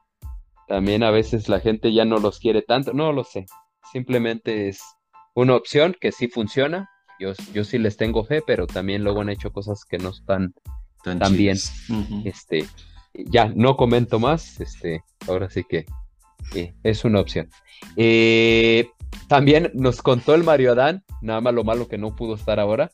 también 0.67 1.03
a 1.03 1.11
veces 1.11 1.47
la 1.47 1.61
gente 1.61 1.93
ya 1.93 2.03
no 2.03 2.17
los 2.17 2.39
quiere 2.39 2.63
tanto. 2.63 2.91
No 2.91 3.13
lo 3.13 3.23
sé. 3.23 3.45
Simplemente 3.93 4.67
es 4.67 4.81
una 5.35 5.55
opción 5.55 5.95
que 5.97 6.11
sí 6.11 6.27
funciona. 6.27 6.89
Yo, 7.19 7.33
yo 7.53 7.63
sí 7.63 7.77
les 7.77 7.97
tengo 7.97 8.23
fe, 8.23 8.41
pero 8.45 8.67
también 8.67 9.03
luego 9.03 9.21
han 9.21 9.29
hecho 9.29 9.51
cosas 9.51 9.85
que 9.85 9.97
no 9.97 10.09
están 10.09 10.53
Tan. 11.03 11.19
Ujú. 11.19 12.23
este, 12.25 12.65
ya 13.13 13.51
no 13.55 13.77
comento 13.77 14.19
más, 14.19 14.59
este, 14.59 15.03
ahora 15.27 15.49
sí 15.51 15.63
que 15.63 15.85
eh, 16.55 16.73
es 16.83 17.05
una 17.05 17.19
opción. 17.19 17.47
Eh, 17.95 18.89
también 19.27 19.71
nos 19.75 20.01
contó 20.01 20.33
el 20.33 20.43
Mario 20.43 20.71
Adán, 20.71 21.03
nada 21.21 21.41
más 21.41 21.53
lo 21.53 21.63
malo 21.63 21.87
que 21.87 21.99
no 21.99 22.15
pudo 22.15 22.35
estar 22.35 22.59
ahora, 22.59 22.91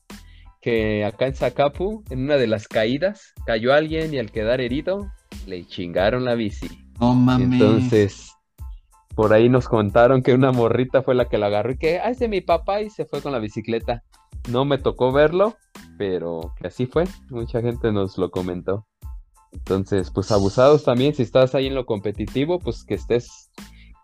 que 0.61 1.05
acá 1.05 1.27
en 1.27 1.35
Zacapu, 1.35 2.03
en 2.09 2.23
una 2.23 2.35
de 2.35 2.47
las 2.47 2.67
caídas, 2.67 3.33
cayó 3.45 3.73
alguien 3.73 4.13
y 4.13 4.19
al 4.19 4.31
quedar 4.31 4.61
herido, 4.61 5.11
le 5.47 5.65
chingaron 5.65 6.25
la 6.25 6.35
bici. 6.35 6.67
No 6.99 7.15
mames. 7.15 7.53
Entonces, 7.53 8.30
por 9.15 9.33
ahí 9.33 9.49
nos 9.49 9.67
contaron 9.67 10.21
que 10.21 10.33
una 10.33 10.51
morrita 10.51 11.01
fue 11.01 11.15
la 11.15 11.27
que 11.27 11.37
la 11.37 11.47
agarró 11.47 11.71
y 11.71 11.77
que, 11.77 11.99
ah, 11.99 12.09
es 12.09 12.19
de 12.19 12.27
mi 12.27 12.41
papá 12.41 12.81
y 12.81 12.89
se 12.89 13.05
fue 13.05 13.21
con 13.21 13.31
la 13.31 13.39
bicicleta. 13.39 14.03
No 14.49 14.65
me 14.65 14.77
tocó 14.77 15.11
verlo, 15.11 15.55
pero 15.97 16.53
que 16.57 16.67
así 16.67 16.85
fue. 16.85 17.03
Mucha 17.29 17.61
gente 17.61 17.91
nos 17.91 18.17
lo 18.17 18.31
comentó. 18.31 18.87
Entonces, 19.51 20.11
pues 20.11 20.31
abusados 20.31 20.83
también, 20.83 21.13
si 21.13 21.23
estás 21.23 21.55
ahí 21.55 21.67
en 21.67 21.75
lo 21.75 21.85
competitivo, 21.85 22.59
pues 22.59 22.85
que 22.85 22.95
estés, 22.95 23.51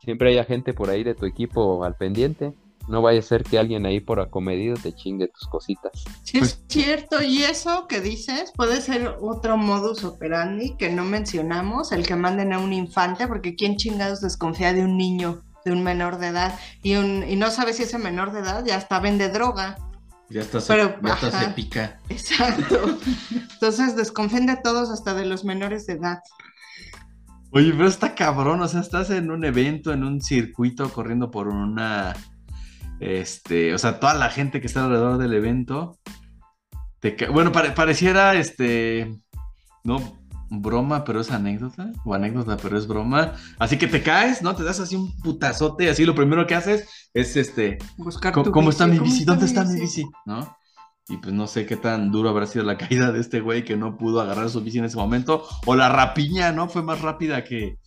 siempre 0.01 0.30
haya 0.30 0.43
gente 0.43 0.74
por 0.74 0.89
ahí 0.89 1.03
de 1.03 1.16
tu 1.16 1.26
equipo 1.26 1.84
al 1.84 1.95
pendiente. 1.95 2.53
No 2.88 3.02
vaya 3.02 3.20
a 3.20 3.24
ser 3.24 3.44
que 3.44 3.60
alguien 3.60 3.86
ahí 3.86 4.00
por 4.00 4.20
acomedido 4.20 4.76
te 4.82 4.94
chingue 4.94 5.28
tus 5.28 5.48
cositas. 5.50 5.92
Sí, 6.24 6.40
Pues- 6.40 6.52
es 6.52 6.64
cierto. 6.68 7.22
Y 7.22 7.44
eso 7.44 7.88
que 7.88 8.00
dices 8.02 8.52
puede 8.56 8.80
ser 8.82 9.16
otro 9.20 9.58
modus 9.58 10.04
operandi 10.06 10.76
que 10.78 10.90
no 10.92 11.04
mencionamos, 11.04 11.92
el 11.92 12.06
que 12.08 12.16
manden 12.16 12.54
a 12.54 12.60
un 12.60 12.72
infante, 12.74 13.28
porque 13.28 13.56
¿quién 13.56 13.76
chingados 13.76 14.22
desconfía 14.22 14.74
de 14.74 14.84
un 14.84 14.96
niño, 14.98 15.42
de 15.66 15.74
un 15.74 15.84
menor 15.84 16.18
de 16.18 16.28
edad? 16.28 16.58
Y, 16.82 16.96
un, 16.96 17.24
y 17.28 17.36
no 17.36 17.52
sabe 17.52 17.74
si 17.74 17.84
ese 17.84 17.98
menor 17.98 18.32
de 18.32 18.40
edad 18.40 18.64
ya 18.66 18.78
hasta 18.78 19.00
vende 19.00 19.30
droga. 19.30 19.78
Ya 20.30 20.42
hasta 20.42 20.60
se, 20.62 20.74
Pero, 20.74 20.96
ya 21.02 21.14
hasta 21.14 21.28
ajá. 21.28 21.40
se 21.42 21.50
pica. 21.52 22.00
Exacto. 22.10 22.98
Entonces 23.54 23.96
desconfíen 23.96 24.46
de 24.46 24.58
todos, 24.58 24.90
hasta 24.90 25.14
de 25.14 25.26
los 25.26 25.44
menores 25.46 25.86
de 25.88 25.94
edad. 25.94 26.20
Oye, 27.52 27.72
pero 27.72 27.88
está 27.88 28.14
cabrón, 28.14 28.62
o 28.62 28.68
sea, 28.68 28.82
estás 28.82 29.10
en 29.10 29.32
un 29.32 29.46
evento, 29.46 29.94
en 29.94 30.04
un 30.04 30.22
circuito, 30.22 30.92
corriendo 30.92 31.32
por 31.32 31.48
una, 31.48 32.14
este, 33.00 33.74
o 33.74 33.78
sea, 33.78 34.00
toda 34.00 34.14
la 34.14 34.30
gente 34.30 34.60
que 34.62 34.68
está 34.68 34.86
alrededor 34.86 35.18
del 35.18 35.34
evento, 35.34 35.98
te 37.00 37.16
bueno, 37.32 37.52
pare- 37.52 37.72
pareciera, 37.72 38.34
este, 38.36 39.16
no, 39.84 40.18
broma, 40.50 41.04
pero 41.04 41.22
es 41.22 41.30
anécdota, 41.32 41.91
o 42.06 42.14
anécdota, 42.14 42.58
pero 42.58 42.78
es 42.78 42.88
broma, 42.88 43.34
así 43.60 43.78
que 43.78 43.88
te 43.88 44.02
caes, 44.02 44.41
¿no? 44.41 44.56
Te 44.56 44.64
das 44.64 44.80
así 44.80 44.95
un 44.95 45.16
putazote, 45.18 45.86
y 45.86 45.88
así 45.89 46.06
lo 46.06 46.16
primero 46.16 46.48
que 46.48 46.56
haces 46.56 47.10
es, 47.14 47.36
este, 47.36 47.78
Buscar 47.98 48.34
¿cómo, 48.34 48.45
tu 48.45 48.52
cómo 48.52 48.70
está 48.70 48.88
mi 48.88 49.00
bici? 49.00 49.26
¿Dónde 49.26 49.45
está 49.45 49.64
mi 49.64 49.74
bici? 49.80 50.04
bici? 50.04 50.10
¿No? 50.26 50.56
Y 51.10 51.18
pues 51.18 51.34
no 51.34 51.48
sé 51.48 51.66
qué 51.66 51.78
tan 51.78 52.12
duro 52.12 52.30
habrá 52.30 52.48
sido 52.48 52.66
la 52.66 52.78
caída 52.78 53.12
de 53.12 53.20
este 53.22 53.39
güey 53.39 53.64
que 53.64 53.78
no 53.78 53.98
pudo 53.98 54.20
agarrar 54.20 54.50
su 54.50 54.62
bici 54.62 54.80
en 54.80 54.86
ese 54.86 54.98
momento. 54.98 55.48
O 55.66 55.74
la 55.76 55.88
rapiña, 55.88 56.52
¿no? 56.52 56.68
Fue 56.68 56.84
más 56.84 57.00
rápida 57.00 57.45
que, 57.45 57.78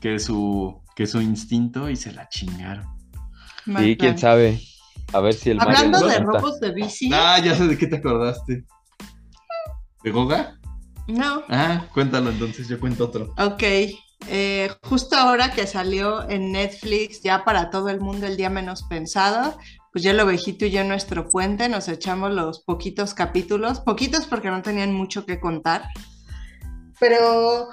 que, 0.00 0.20
su, 0.20 0.80
que 0.94 1.08
su 1.08 1.20
instinto 1.20 1.90
y 1.90 1.96
se 1.96 2.12
la 2.12 2.28
chingaron. 2.28 2.86
Sí, 3.64 3.96
quién 3.96 4.18
sabe. 4.18 4.60
A 5.12 5.20
ver 5.20 5.34
si 5.34 5.50
el 5.50 5.60
Hablando 5.60 6.06
de 6.06 6.18
robos 6.20 6.60
de 6.60 6.72
bici, 6.72 7.10
Ah, 7.12 7.38
ya 7.42 7.56
sé 7.56 7.66
de 7.66 7.76
qué 7.76 7.86
te 7.86 7.96
acordaste. 7.96 8.64
¿De 10.02 10.10
Goga? 10.10 10.56
no, 11.08 11.42
Ah, 11.48 11.86
cuéntalo 11.92 12.30
entonces, 12.30 12.68
yo 12.68 12.78
cuento 12.78 13.06
otro. 13.06 13.34
Ok, 13.38 13.62
eh, 14.28 14.70
justo 14.84 15.16
ahora 15.16 15.50
que 15.52 15.66
salió 15.66 16.28
en 16.30 16.52
Netflix, 16.52 17.22
ya 17.22 17.44
para 17.44 17.70
todo 17.70 17.88
el 17.88 18.00
mundo 18.00 18.26
el 18.26 18.36
día 18.36 18.50
menos 18.50 18.84
pensado, 18.84 19.58
pues 19.92 20.04
ya 20.04 20.12
lo 20.12 20.22
ovejito 20.22 20.66
y 20.66 20.70
yo 20.70 20.82
en 20.82 20.88
nuestro 20.88 21.28
puente 21.28 21.68
nos 21.68 21.88
echamos 21.88 22.30
los 22.32 22.60
poquitos 22.60 23.12
capítulos, 23.14 23.80
poquitos 23.80 24.26
porque 24.26 24.50
no 24.50 24.62
tenían 24.62 24.92
mucho 24.94 25.26
que 25.26 25.40
contar, 25.40 25.88
Pero 27.00 27.68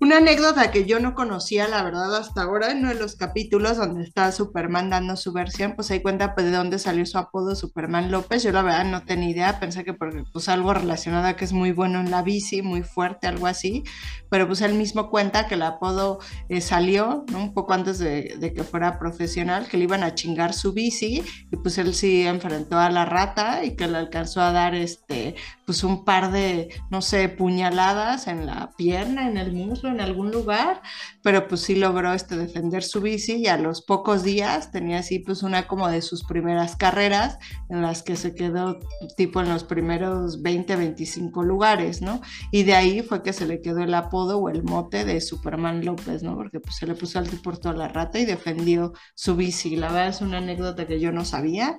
una 0.00 0.18
anécdota 0.18 0.70
que 0.70 0.84
yo 0.84 1.00
no 1.00 1.14
conocía, 1.14 1.68
la 1.68 1.82
verdad, 1.82 2.14
hasta 2.14 2.42
ahora, 2.42 2.70
en 2.70 2.78
uno 2.78 2.88
de 2.88 2.96
los 2.96 3.16
capítulos 3.16 3.76
donde 3.76 4.02
está 4.04 4.30
Superman 4.32 4.90
dando 4.90 5.16
su 5.16 5.32
versión, 5.32 5.74
pues 5.74 5.90
ahí 5.90 6.00
cuenta 6.00 6.34
pues, 6.34 6.46
de 6.46 6.52
dónde 6.52 6.78
salió 6.78 7.06
su 7.06 7.18
apodo 7.18 7.54
Superman 7.54 8.10
López. 8.10 8.42
Yo 8.42 8.52
la 8.52 8.62
verdad 8.62 8.84
no 8.84 9.04
tenía 9.04 9.30
idea, 9.30 9.60
pensé 9.60 9.84
que 9.84 9.94
porque 9.94 10.24
pues 10.32 10.48
algo 10.48 10.74
relacionado 10.74 11.26
a 11.26 11.36
que 11.36 11.44
es 11.44 11.52
muy 11.52 11.72
bueno 11.72 12.00
en 12.00 12.10
la 12.10 12.22
bici, 12.22 12.62
muy 12.62 12.82
fuerte, 12.82 13.26
algo 13.26 13.46
así. 13.46 13.84
Pero 14.28 14.46
pues 14.46 14.60
él 14.60 14.74
mismo 14.74 15.10
cuenta 15.10 15.46
que 15.46 15.54
el 15.54 15.62
apodo 15.62 16.18
eh, 16.48 16.60
salió 16.60 17.24
un 17.34 17.54
poco 17.54 17.72
antes 17.72 17.98
de, 17.98 18.36
de, 18.38 18.52
que 18.52 18.64
fuera 18.64 18.98
profesional, 18.98 19.66
que 19.68 19.76
le 19.76 19.84
iban 19.84 20.02
a 20.02 20.14
chingar 20.14 20.52
su 20.52 20.72
bici 20.72 21.22
y 21.50 21.56
pues 21.56 21.78
él 21.78 21.94
sí 21.94 22.26
enfrentó 22.26 22.78
a 22.78 22.90
la 22.90 23.04
rata 23.04 23.64
y 23.64 23.76
que 23.76 23.86
le 23.86 23.98
alcanzó 23.98 24.40
a 24.40 24.52
dar 24.52 24.74
este 24.74 25.36
pues 25.66 25.84
un 25.84 26.04
par 26.04 26.32
de, 26.32 26.68
no 26.90 27.02
sé, 27.02 27.28
puñaladas 27.28 28.28
en 28.28 28.46
la 28.46 28.70
pierna, 28.76 29.28
en 29.28 29.36
el 29.36 29.52
muslo 29.52 29.90
en 29.90 30.00
algún 30.00 30.30
lugar, 30.30 30.80
pero 31.22 31.48
pues 31.48 31.62
sí 31.62 31.74
logró 31.74 32.12
este, 32.12 32.36
defender 32.36 32.82
su 32.82 33.00
bici 33.00 33.34
y 33.34 33.48
a 33.48 33.58
los 33.58 33.82
pocos 33.82 34.22
días 34.22 34.70
tenía 34.70 35.00
así 35.00 35.18
pues 35.18 35.42
una 35.42 35.66
como 35.66 35.88
de 35.88 36.02
sus 36.02 36.24
primeras 36.24 36.76
carreras 36.76 37.38
en 37.68 37.82
las 37.82 38.02
que 38.02 38.16
se 38.16 38.34
quedó 38.34 38.78
tipo 39.16 39.40
en 39.40 39.48
los 39.48 39.64
primeros 39.64 40.40
20, 40.40 40.76
25 40.76 41.42
lugares, 41.42 42.00
¿no? 42.00 42.20
Y 42.52 42.62
de 42.62 42.74
ahí 42.74 43.02
fue 43.02 43.22
que 43.22 43.32
se 43.32 43.46
le 43.46 43.60
quedó 43.60 43.80
el 43.80 43.94
apodo 43.94 44.38
o 44.38 44.48
el 44.48 44.62
mote 44.62 45.04
de 45.04 45.20
Superman 45.20 45.84
López, 45.84 46.22
¿no? 46.22 46.36
Porque 46.36 46.60
pues 46.60 46.76
se 46.76 46.86
le 46.86 46.94
puso 46.94 47.18
al 47.18 47.26
por 47.42 47.58
toda 47.58 47.74
la 47.74 47.88
rata 47.88 48.18
y 48.18 48.24
defendió 48.24 48.92
su 49.14 49.36
bici. 49.36 49.76
La 49.76 49.88
verdad 49.88 50.08
es 50.08 50.20
una 50.20 50.38
anécdota 50.38 50.86
que 50.86 51.00
yo 51.00 51.12
no 51.12 51.24
sabía, 51.24 51.78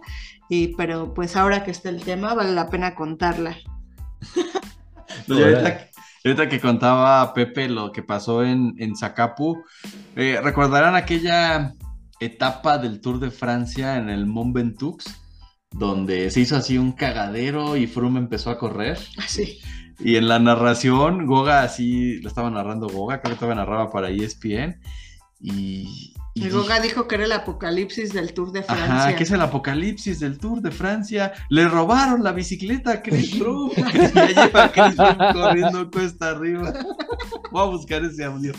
y, 0.49 0.75
pero 0.75 1.13
pues 1.13 1.35
ahora 1.35 1.63
que 1.63 1.71
está 1.71 1.89
el 1.89 2.03
tema 2.03 2.33
vale 2.33 2.53
la 2.53 2.69
pena 2.69 2.95
contarla. 2.95 3.57
Pues 5.27 5.39
ahorita, 5.39 5.89
ahorita, 6.23 6.49
que 6.49 6.59
contaba 6.59 7.33
Pepe 7.33 7.67
lo 7.67 7.91
que 7.91 8.03
pasó 8.03 8.43
en, 8.43 8.75
en 8.77 8.95
Zacapu, 8.95 9.63
eh, 10.15 10.39
¿recordarán 10.41 10.95
aquella 10.95 11.73
etapa 12.19 12.77
del 12.77 13.01
Tour 13.01 13.19
de 13.19 13.31
Francia 13.31 13.97
en 13.97 14.09
el 14.09 14.25
Mont 14.25 14.53
Ventoux? 14.55 14.97
Donde 15.71 16.31
se 16.31 16.39
hizo 16.41 16.55
así 16.55 16.77
un 16.77 16.93
cagadero 16.93 17.75
y 17.75 17.87
Froome 17.87 18.19
empezó 18.19 18.49
a 18.51 18.57
correr. 18.57 18.97
Sí. 19.27 19.59
Y 19.99 20.15
en 20.15 20.27
la 20.27 20.39
narración, 20.39 21.25
Goga 21.25 21.63
así, 21.63 22.21
lo 22.21 22.29
estaba 22.29 22.49
narrando 22.49 22.87
Goga, 22.87 23.19
creo 23.19 23.31
que 23.31 23.33
estaba 23.33 23.55
narraba 23.55 23.89
para 23.89 24.09
ESPN. 24.09 24.79
Y, 25.39 26.13
y 26.39 26.49
Goga 26.49 26.79
dijo 26.79 27.07
que 27.07 27.15
era 27.15 27.25
el 27.25 27.31
apocalipsis 27.31 28.13
del 28.13 28.33
Tour 28.33 28.51
de 28.51 28.63
Francia. 28.63 28.95
Ajá, 28.95 29.15
que 29.15 29.23
es 29.23 29.31
el 29.31 29.41
apocalipsis 29.41 30.19
del 30.19 30.37
Tour 30.37 30.61
de 30.61 30.71
Francia. 30.71 31.33
Le 31.49 31.67
robaron 31.67 32.23
la 32.23 32.31
bicicleta 32.31 32.91
a 32.91 33.01
Chris 33.01 33.33
y 33.35 33.39
ya 33.39 34.27
lleva 34.27 34.63
a 34.65 34.71
Chris 34.71 34.95
Froome 34.95 35.33
corriendo 35.33 35.91
cuesta 35.91 36.29
arriba. 36.29 36.73
Voy 37.51 37.61
a 37.61 37.65
buscar 37.65 38.03
ese 38.03 38.23
audio. 38.23 38.53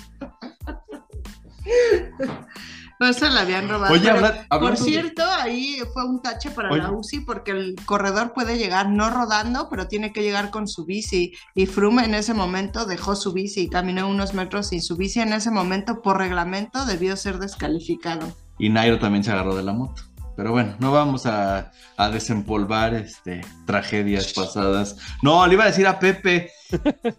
No 3.00 3.12
se 3.12 3.30
la 3.30 3.42
habían 3.42 3.68
robado. 3.68 3.94
Oye, 3.94 4.10
habla, 4.10 4.46
por 4.48 4.76
cierto, 4.76 5.22
ahí 5.24 5.78
fue 5.92 6.04
un 6.04 6.20
tache 6.20 6.50
para 6.50 6.70
Oye. 6.70 6.82
la 6.82 6.90
UCI 6.90 7.20
porque 7.20 7.52
el 7.52 7.76
corredor 7.84 8.32
puede 8.32 8.58
llegar 8.58 8.88
no 8.88 9.08
rodando, 9.10 9.68
pero 9.68 9.86
tiene 9.86 10.12
que 10.12 10.22
llegar 10.22 10.50
con 10.50 10.66
su 10.66 10.84
bici. 10.84 11.32
Y 11.54 11.66
Froome 11.66 12.04
en 12.04 12.14
ese 12.14 12.34
momento 12.34 12.86
dejó 12.86 13.14
su 13.14 13.32
bici 13.32 13.62
y 13.62 13.68
caminó 13.68 14.08
unos 14.08 14.34
metros 14.34 14.68
sin 14.68 14.82
su 14.82 14.96
bici. 14.96 15.20
En 15.20 15.32
ese 15.32 15.50
momento, 15.50 16.02
por 16.02 16.18
reglamento, 16.18 16.84
debió 16.86 17.16
ser 17.16 17.38
descalificado. 17.38 18.32
Y 18.58 18.68
Nairo 18.70 18.98
también 18.98 19.22
se 19.22 19.30
agarró 19.30 19.54
de 19.54 19.62
la 19.62 19.72
moto. 19.72 20.02
Pero 20.36 20.52
bueno, 20.52 20.76
no 20.78 20.92
vamos 20.92 21.26
a, 21.26 21.72
a 21.96 22.10
desempolvar 22.10 22.94
este, 22.94 23.40
tragedias 23.66 24.32
pasadas. 24.32 24.96
No, 25.20 25.44
le 25.46 25.54
iba 25.54 25.64
a 25.64 25.66
decir 25.66 25.86
a 25.86 25.98
Pepe 25.98 26.50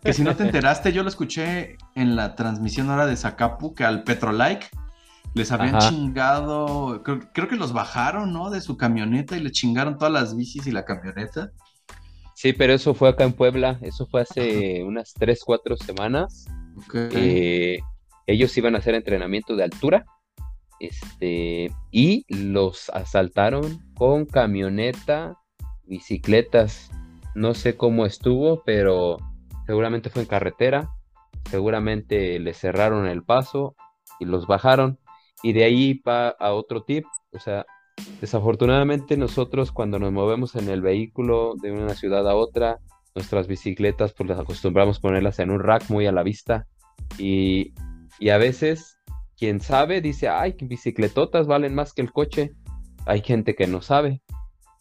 que 0.04 0.14
si 0.14 0.24
no 0.24 0.36
te 0.38 0.44
enteraste, 0.44 0.94
yo 0.94 1.04
lo 1.04 1.10
escuché 1.10 1.78
en 1.96 2.16
la 2.16 2.36
transmisión 2.36 2.90
ahora 2.90 3.06
de 3.06 3.18
Zacapu, 3.18 3.74
que 3.74 3.84
al 3.84 4.04
Petrolike 4.04 4.70
les 5.34 5.52
habían 5.52 5.76
Ajá. 5.76 5.90
chingado, 5.90 7.02
creo, 7.04 7.20
creo, 7.34 7.48
que 7.48 7.56
los 7.56 7.74
bajaron, 7.74 8.34
¿no? 8.34 8.50
De 8.50 8.62
su 8.62 8.78
camioneta 8.78 9.38
y 9.38 9.42
le 9.42 9.52
chingaron 9.52 9.98
todas 9.98 10.14
las 10.14 10.36
bicis 10.36 10.68
y 10.68 10.72
la 10.72 10.86
camioneta. 10.86 11.52
Sí, 12.36 12.54
pero 12.54 12.74
eso 12.74 12.94
fue 12.94 13.10
acá 13.10 13.26
en 13.26 13.34
Puebla, 13.34 13.80
eso 13.82 14.08
fue 14.08 14.22
hace 14.22 14.84
unas 14.84 15.14
3, 15.14 15.42
4 15.46 15.78
semanas. 15.78 16.46
Okay. 16.88 17.10
Eh, 17.14 17.80
ellos 18.28 18.58
iban 18.58 18.76
a 18.76 18.78
hacer 18.78 18.96
entrenamiento 18.96 19.56
de 19.56 19.64
altura 19.64 20.06
este, 20.80 21.72
y 21.92 22.26
los 22.30 22.90
asaltaron 22.92 23.84
con 23.96 24.26
camioneta, 24.26 25.38
bicicletas. 25.86 26.90
No 27.36 27.54
sé 27.54 27.76
cómo 27.76 28.06
estuvo, 28.06 28.64
pero 28.64 29.18
seguramente 29.66 30.10
fue 30.10 30.22
en 30.22 30.28
carretera. 30.28 30.90
Seguramente 31.50 32.40
les 32.40 32.58
cerraron 32.58 33.08
el 33.08 33.24
paso 33.24 33.76
y 34.20 34.26
los 34.26 34.48
bajaron. 34.48 35.00
Y 35.44 35.54
de 35.54 35.64
ahí 35.64 36.02
va 36.08 36.30
a 36.30 36.54
otro 36.54 36.84
tip, 36.84 37.06
o 37.32 37.40
sea, 37.40 37.66
desafortunadamente 38.22 39.18
nosotros 39.18 39.72
cuando 39.72 40.00
nos 40.00 40.12
movemos 40.12 40.56
en 40.56 40.70
el 40.70 40.82
vehículo 40.82 41.54
de 41.62 41.72
una 41.72 41.96
ciudad 41.96 42.28
a 42.30 42.36
otra, 42.36 42.80
nuestras 43.16 43.48
bicicletas 43.48 44.14
pues 44.14 44.30
las 44.30 44.40
acostumbramos 44.40 45.00
ponerlas 45.00 45.40
en 45.40 45.52
un 45.52 45.60
rack 45.60 45.90
muy 45.90 46.06
a 46.06 46.12
la 46.12 46.24
vista 46.24 46.68
y, 47.18 47.74
y 48.20 48.30
a 48.30 48.38
veces 48.38 49.00
quien 49.40 49.62
sabe 49.62 50.02
dice, 50.02 50.28
ay, 50.28 50.56
bicicletotas 50.60 51.48
valen 51.48 51.74
más 51.74 51.94
que 51.94 52.02
el 52.02 52.12
coche. 52.12 52.52
Hay 53.06 53.22
gente 53.22 53.56
que 53.56 53.68
no 53.68 53.82
sabe, 53.82 54.22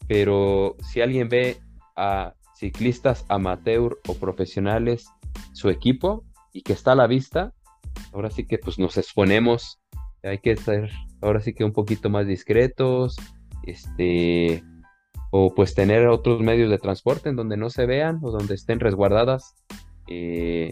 pero 0.07 0.75
si 0.83 0.99
alguien 0.99 1.29
ve 1.29 1.57
a 1.95 2.33
ciclistas 2.55 3.25
amateur 3.29 3.97
o 4.07 4.15
profesionales 4.15 5.07
su 5.53 5.69
equipo 5.69 6.25
y 6.51 6.61
que 6.63 6.73
está 6.73 6.91
a 6.91 6.95
la 6.95 7.07
vista, 7.07 7.53
ahora 8.11 8.29
sí 8.29 8.45
que 8.45 8.57
pues 8.57 8.77
nos 8.77 8.97
exponemos 8.97 9.79
hay 10.23 10.39
que 10.39 10.55
ser 10.57 10.89
ahora 11.21 11.41
sí 11.41 11.53
que 11.53 11.63
un 11.63 11.73
poquito 11.73 12.09
más 12.09 12.27
discretos, 12.27 13.17
este, 13.63 14.63
o 15.31 15.53
pues 15.53 15.75
tener 15.75 16.07
otros 16.07 16.41
medios 16.41 16.69
de 16.69 16.77
transporte 16.77 17.29
en 17.29 17.35
donde 17.35 17.57
no 17.57 17.69
se 17.69 17.85
vean 17.85 18.19
o 18.21 18.31
donde 18.31 18.55
estén 18.55 18.79
resguardadas. 18.79 19.55
Eh, 20.07 20.71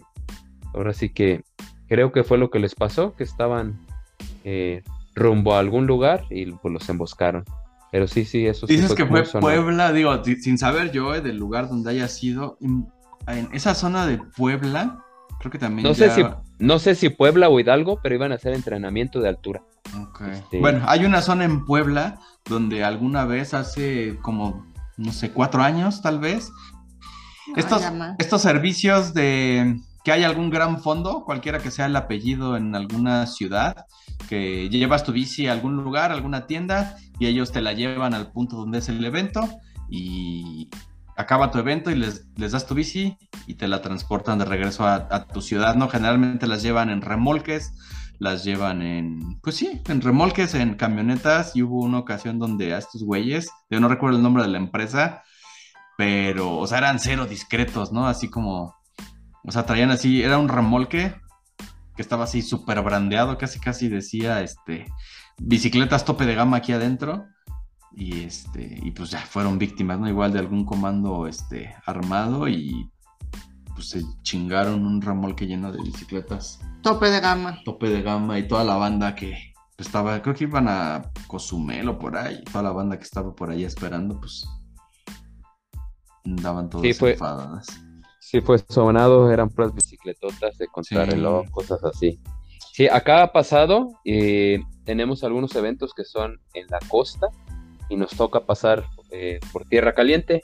ahora 0.73 0.93
sí 0.93 1.09
que 1.09 1.43
creo 1.87 2.11
que 2.11 2.23
fue 2.23 2.37
lo 2.37 2.49
que 2.49 2.59
les 2.59 2.75
pasó, 2.75 3.15
que 3.15 3.23
estaban 3.23 3.85
eh, 4.43 4.83
rumbo 5.15 5.53
a 5.53 5.59
algún 5.59 5.87
lugar 5.87 6.25
y 6.29 6.51
pues 6.51 6.73
los 6.73 6.89
emboscaron. 6.89 7.43
Pero 7.91 8.07
sí, 8.07 8.25
sí, 8.25 8.45
eso 8.45 8.67
Dices 8.67 8.89
sí 8.89 8.95
que 8.95 9.05
fue 9.05 9.23
Puebla, 9.23 9.93
digo, 9.93 10.21
sin 10.23 10.57
saber 10.57 10.91
yo 10.91 11.15
eh, 11.15 11.21
del 11.21 11.37
lugar 11.37 11.69
donde 11.69 11.91
haya 11.91 12.07
sido, 12.09 12.57
en, 12.59 12.87
en 13.27 13.47
esa 13.53 13.75
zona 13.75 14.05
de 14.05 14.17
Puebla, 14.17 15.05
creo 15.39 15.51
que 15.51 15.59
también 15.59 15.87
no 15.87 15.93
ya... 15.93 16.09
sé 16.09 16.15
si 16.15 16.27
no 16.59 16.79
sé 16.79 16.95
si 16.95 17.09
Puebla 17.09 17.49
o 17.49 17.59
Hidalgo, 17.59 17.99
pero 18.01 18.15
iban 18.15 18.31
a 18.31 18.35
hacer 18.35 18.53
entrenamiento 18.53 19.19
de 19.19 19.29
altura. 19.29 19.63
Okay. 20.09 20.31
Este... 20.31 20.59
Bueno, 20.59 20.83
hay 20.87 21.05
una 21.05 21.21
zona 21.21 21.45
en 21.45 21.65
Puebla 21.65 22.19
donde 22.45 22.83
alguna 22.83 23.25
vez 23.25 23.53
hace 23.53 24.17
como, 24.21 24.65
no 24.97 25.11
sé, 25.11 25.31
cuatro 25.31 25.61
años 25.61 26.01
tal 26.01 26.19
vez, 26.19 26.51
estos, 27.55 27.83
estos 28.17 28.41
servicios 28.41 29.13
de 29.13 29.79
que 30.03 30.11
hay 30.11 30.23
algún 30.23 30.49
gran 30.49 30.79
fondo, 30.81 31.23
cualquiera 31.25 31.59
que 31.59 31.69
sea 31.69 31.85
el 31.85 31.95
apellido 31.95 32.55
en 32.55 32.75
alguna 32.75 33.27
ciudad, 33.27 33.85
que 34.29 34.69
llevas 34.69 35.03
tu 35.03 35.11
bici 35.11 35.47
a 35.47 35.51
algún 35.51 35.75
lugar, 35.75 36.11
a 36.11 36.13
alguna 36.13 36.47
tienda, 36.47 36.95
y 37.19 37.27
ellos 37.27 37.51
te 37.51 37.61
la 37.61 37.73
llevan 37.73 38.13
al 38.13 38.31
punto 38.31 38.55
donde 38.55 38.79
es 38.79 38.89
el 38.89 39.03
evento 39.03 39.41
y 39.89 40.69
acaba 41.17 41.51
tu 41.51 41.57
evento 41.57 41.89
y 41.89 41.95
les, 41.95 42.27
les, 42.37 42.51
das 42.51 42.67
tu 42.67 42.75
bici 42.75 43.17
y 43.47 43.55
te 43.55 43.67
la 43.67 43.81
transportan 43.81 44.37
de 44.39 44.45
regreso 44.45 44.85
a, 44.85 45.07
a, 45.09 45.25
tu 45.25 45.41
ciudad, 45.41 45.75
¿no? 45.75 45.89
Generalmente 45.89 46.45
las 46.47 46.61
llevan 46.61 46.89
en 46.89 47.01
remolques, 47.01 47.73
las 48.19 48.43
llevan 48.43 48.81
en, 48.83 49.39
pues 49.41 49.55
sí, 49.55 49.81
en 49.87 50.01
remolques, 50.01 50.53
en 50.53 50.75
camionetas, 50.75 51.55
y 51.55 51.63
hubo 51.63 51.81
una 51.81 51.97
ocasión 51.97 52.37
donde 52.39 52.73
a 52.73 52.77
estos 52.77 53.03
güeyes, 53.03 53.49
yo 53.69 53.79
no 53.79 53.89
recuerdo 53.89 54.17
el 54.17 54.23
nombre 54.23 54.43
de 54.43 54.49
la 54.49 54.59
empresa, 54.59 55.23
pero, 55.97 56.57
o 56.57 56.67
sea, 56.67 56.77
eran 56.77 56.99
cero 56.99 57.25
discretos, 57.25 57.91
¿no? 57.91 58.07
Así 58.07 58.29
como, 58.29 58.75
o 59.43 59.51
sea, 59.51 59.65
traían 59.65 59.89
así, 59.89 60.21
era 60.21 60.37
un 60.37 60.49
remolque 60.49 61.15
que 61.95 62.01
estaba 62.03 62.25
así 62.25 62.43
súper 62.43 62.81
brandeado, 62.83 63.39
casi 63.39 63.59
casi 63.59 63.89
decía, 63.89 64.41
este, 64.41 64.85
bicicletas 65.39 66.05
tope 66.05 66.27
de 66.27 66.35
gama 66.35 66.57
aquí 66.57 66.73
adentro, 66.73 67.25
y 67.91 68.23
este 68.23 68.79
y 68.83 68.91
pues 68.91 69.11
ya 69.11 69.19
fueron 69.19 69.57
víctimas 69.57 69.99
no 69.99 70.07
igual 70.07 70.33
de 70.33 70.39
algún 70.39 70.65
comando 70.65 71.27
este 71.27 71.73
armado 71.85 72.47
y 72.47 72.89
pues 73.77 73.89
se 73.89 74.03
chingaron 74.23 74.85
un 74.85 75.01
remolque 75.03 75.45
lleno 75.45 75.71
de 75.71 75.81
bicicletas. 75.83 76.59
Tope 76.81 77.11
de 77.11 77.19
gama. 77.19 77.59
Tope 77.63 77.89
de 77.89 78.01
gama 78.01 78.39
y 78.39 78.47
toda 78.47 78.63
la 78.63 78.75
banda 78.75 79.13
que 79.13 79.53
pues, 79.75 79.87
estaba 79.87 80.19
creo 80.21 80.33
que 80.33 80.45
iban 80.45 80.67
a 80.67 81.11
Cozumel 81.27 81.87
o 81.89 81.99
por 81.99 82.17
ahí 82.17 82.43
toda 82.45 82.63
la 82.63 82.71
banda 82.71 82.97
que 82.97 83.03
estaba 83.03 83.35
por 83.35 83.51
ahí 83.51 83.63
esperando 83.63 84.19
pues 84.19 84.47
andaban 86.25 86.69
todos 86.69 86.81
sí, 86.81 86.93
fue, 86.93 87.11
enfadadas. 87.11 87.67
Sí 88.19 88.41
fue 88.41 88.57
sonado 88.67 89.31
eran 89.31 89.49
puras 89.49 89.73
bicicletotas 89.73 90.57
de 90.57 90.67
contrarreloj 90.67 91.45
sí. 91.45 91.51
cosas 91.51 91.83
así. 91.83 92.19
Sí 92.73 92.87
acá 92.87 93.21
ha 93.21 93.31
pasado 93.31 93.89
eh, 94.05 94.59
tenemos 94.85 95.23
algunos 95.23 95.55
eventos 95.55 95.93
que 95.95 96.03
son 96.03 96.39
en 96.55 96.65
la 96.67 96.79
costa 96.89 97.27
y 97.89 97.95
nos 97.95 98.11
toca 98.11 98.45
pasar 98.45 98.85
eh, 99.11 99.39
por 99.51 99.65
tierra 99.65 99.93
caliente 99.93 100.41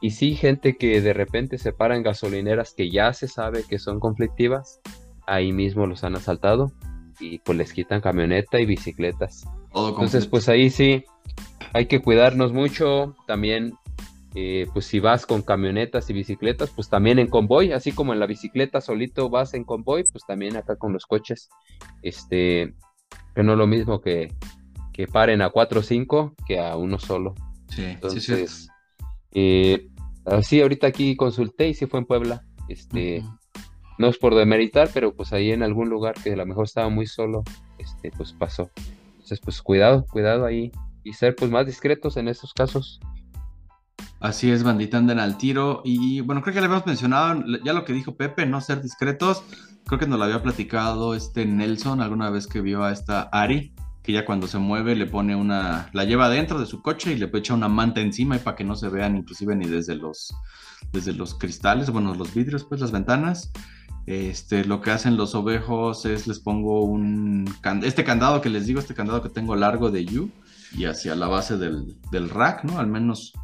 Y 0.00 0.10
sí, 0.10 0.34
gente 0.34 0.76
que 0.76 1.00
de 1.00 1.12
repente 1.12 1.58
se 1.58 1.72
para 1.72 1.96
en 1.96 2.02
gasolineras 2.02 2.74
que 2.74 2.90
ya 2.90 3.12
se 3.12 3.28
sabe 3.28 3.64
que 3.68 3.78
son 3.78 4.00
conflictivas, 4.00 4.80
ahí 5.26 5.52
mismo 5.52 5.86
los 5.86 6.04
han 6.04 6.16
asaltado 6.16 6.72
y 7.20 7.38
pues 7.40 7.58
les 7.58 7.72
quitan 7.72 8.00
camioneta 8.00 8.60
y 8.60 8.66
bicicletas. 8.66 9.44
Todo 9.72 9.90
Entonces, 9.90 10.26
pues 10.26 10.48
ahí 10.48 10.70
sí, 10.70 11.04
hay 11.72 11.86
que 11.86 12.00
cuidarnos 12.00 12.52
mucho. 12.52 13.14
También, 13.26 13.74
eh, 14.34 14.66
pues 14.72 14.86
si 14.86 15.00
vas 15.00 15.26
con 15.26 15.42
camionetas 15.42 16.08
y 16.10 16.12
bicicletas, 16.12 16.70
pues 16.70 16.88
también 16.88 17.18
en 17.18 17.28
convoy, 17.28 17.72
así 17.72 17.92
como 17.92 18.12
en 18.12 18.20
la 18.20 18.26
bicicleta 18.26 18.80
solito 18.80 19.28
vas 19.28 19.54
en 19.54 19.64
convoy, 19.64 20.04
pues 20.10 20.24
también 20.26 20.56
acá 20.56 20.76
con 20.76 20.92
los 20.92 21.06
coches. 21.06 21.48
Este, 22.02 22.74
que 23.34 23.42
no 23.42 23.52
es 23.52 23.58
lo 23.58 23.66
mismo 23.66 24.00
que, 24.00 24.32
que 24.98 25.06
paren 25.06 25.42
a 25.42 25.50
cuatro 25.50 25.78
o 25.78 25.82
cinco 25.84 26.34
que 26.44 26.58
a 26.58 26.74
uno 26.74 26.98
solo. 26.98 27.36
Sí, 27.68 27.76
sí, 27.76 28.20
sí. 28.20 28.32
Entonces, 28.32 28.68
eh, 29.30 29.86
así 30.26 30.60
ahorita 30.60 30.88
aquí 30.88 31.14
consulté 31.14 31.68
y 31.68 31.74
sí 31.74 31.86
fue 31.86 32.00
en 32.00 32.06
Puebla. 32.06 32.42
Este, 32.68 33.22
no 33.96 34.08
es 34.08 34.18
por 34.18 34.34
demeritar, 34.34 34.90
pero 34.92 35.14
pues 35.14 35.32
ahí 35.32 35.52
en 35.52 35.62
algún 35.62 35.88
lugar 35.88 36.14
que 36.14 36.32
a 36.32 36.36
lo 36.36 36.44
mejor 36.46 36.64
estaba 36.64 36.88
muy 36.88 37.06
solo, 37.06 37.44
este, 37.78 38.10
pues 38.10 38.32
pasó. 38.32 38.72
Entonces, 39.12 39.38
pues 39.38 39.62
cuidado, 39.62 40.04
cuidado 40.04 40.44
ahí 40.44 40.72
y 41.04 41.12
ser 41.12 41.36
pues 41.36 41.48
más 41.48 41.64
discretos 41.64 42.16
en 42.16 42.26
estos 42.26 42.52
casos. 42.52 42.98
Así 44.18 44.50
es, 44.50 44.64
bandita, 44.64 44.98
anden 44.98 45.20
al 45.20 45.38
tiro. 45.38 45.80
Y 45.84 46.22
bueno, 46.22 46.42
creo 46.42 46.54
que 46.54 46.60
le 46.60 46.66
habíamos 46.66 46.86
mencionado 46.86 47.44
ya 47.64 47.72
lo 47.72 47.84
que 47.84 47.92
dijo 47.92 48.16
Pepe, 48.16 48.46
no 48.46 48.60
ser 48.60 48.82
discretos. 48.82 49.44
Creo 49.86 50.00
que 50.00 50.08
nos 50.08 50.18
lo 50.18 50.24
había 50.24 50.42
platicado 50.42 51.14
este 51.14 51.46
Nelson 51.46 52.00
alguna 52.00 52.30
vez 52.30 52.48
que 52.48 52.60
vio 52.60 52.82
a 52.82 52.90
esta 52.90 53.22
Ari, 53.30 53.76
que 54.08 54.14
ya 54.14 54.24
cuando 54.24 54.48
se 54.48 54.56
mueve 54.56 54.96
le 54.96 55.04
pone 55.04 55.36
una, 55.36 55.90
la 55.92 56.04
lleva 56.04 56.30
dentro 56.30 56.58
de 56.58 56.64
su 56.64 56.80
coche 56.80 57.12
y 57.12 57.16
le 57.16 57.30
echa 57.34 57.52
una 57.52 57.68
manta 57.68 58.00
encima 58.00 58.36
y 58.36 58.38
para 58.38 58.56
que 58.56 58.64
no 58.64 58.74
se 58.74 58.88
vean 58.88 59.18
inclusive 59.18 59.54
ni 59.54 59.66
desde 59.66 59.96
los, 59.96 60.34
desde 60.94 61.12
los 61.12 61.34
cristales, 61.34 61.90
bueno, 61.90 62.14
los 62.14 62.32
vidrios, 62.32 62.64
pues 62.64 62.80
las 62.80 62.90
ventanas. 62.90 63.52
Este, 64.06 64.64
lo 64.64 64.80
que 64.80 64.92
hacen 64.92 65.18
los 65.18 65.34
ovejos 65.34 66.06
es 66.06 66.26
les 66.26 66.40
pongo 66.40 66.84
un, 66.84 67.54
este 67.82 68.02
candado 68.02 68.40
que 68.40 68.48
les 68.48 68.64
digo, 68.64 68.80
este 68.80 68.94
candado 68.94 69.22
que 69.22 69.28
tengo 69.28 69.54
largo 69.56 69.90
de 69.90 70.06
You 70.06 70.30
y 70.72 70.86
hacia 70.86 71.14
la 71.14 71.26
base 71.26 71.58
del, 71.58 71.94
del 72.10 72.30
rack, 72.30 72.64
¿no? 72.64 72.78
Al 72.78 72.86
menos 72.86 73.34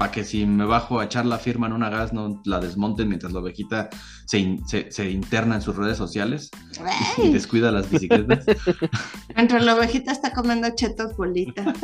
para 0.00 0.12
que 0.12 0.24
si 0.24 0.46
me 0.46 0.64
bajo 0.64 0.98
a 0.98 1.04
echar 1.04 1.26
la 1.26 1.36
firma 1.36 1.66
en 1.66 1.74
una 1.74 1.90
gas 1.90 2.14
no 2.14 2.40
la 2.46 2.58
desmonten 2.58 3.06
mientras 3.06 3.34
la 3.34 3.40
ovejita 3.40 3.90
se, 4.24 4.38
in- 4.38 4.66
se- 4.66 4.90
se 4.90 5.10
interna 5.10 5.56
en 5.56 5.60
sus 5.60 5.76
redes 5.76 5.98
sociales 5.98 6.50
y 7.18 7.28
descuida 7.30 7.70
las 7.70 7.90
bicicletas. 7.90 8.46
Entre 9.36 9.60
la 9.60 9.74
ovejita 9.74 10.10
está 10.10 10.32
comiendo 10.32 10.70
chetos 10.74 11.14
bolita. 11.18 11.74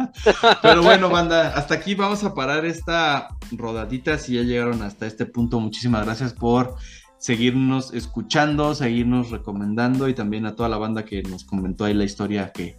Pero 0.62 0.82
bueno, 0.82 1.10
banda, 1.10 1.48
hasta 1.54 1.74
aquí 1.74 1.94
vamos 1.94 2.24
a 2.24 2.32
parar 2.32 2.64
esta 2.64 3.28
rodadita. 3.52 4.16
Si 4.16 4.36
ya 4.36 4.42
llegaron 4.42 4.80
hasta 4.80 5.06
este 5.06 5.26
punto, 5.26 5.60
muchísimas 5.60 6.06
gracias 6.06 6.32
por 6.32 6.76
seguirnos 7.18 7.92
escuchando, 7.92 8.74
seguirnos 8.74 9.28
recomendando 9.30 10.08
y 10.08 10.14
también 10.14 10.46
a 10.46 10.56
toda 10.56 10.70
la 10.70 10.78
banda 10.78 11.04
que 11.04 11.22
nos 11.24 11.44
comentó 11.44 11.84
ahí 11.84 11.92
la 11.92 12.04
historia 12.04 12.52
que 12.52 12.78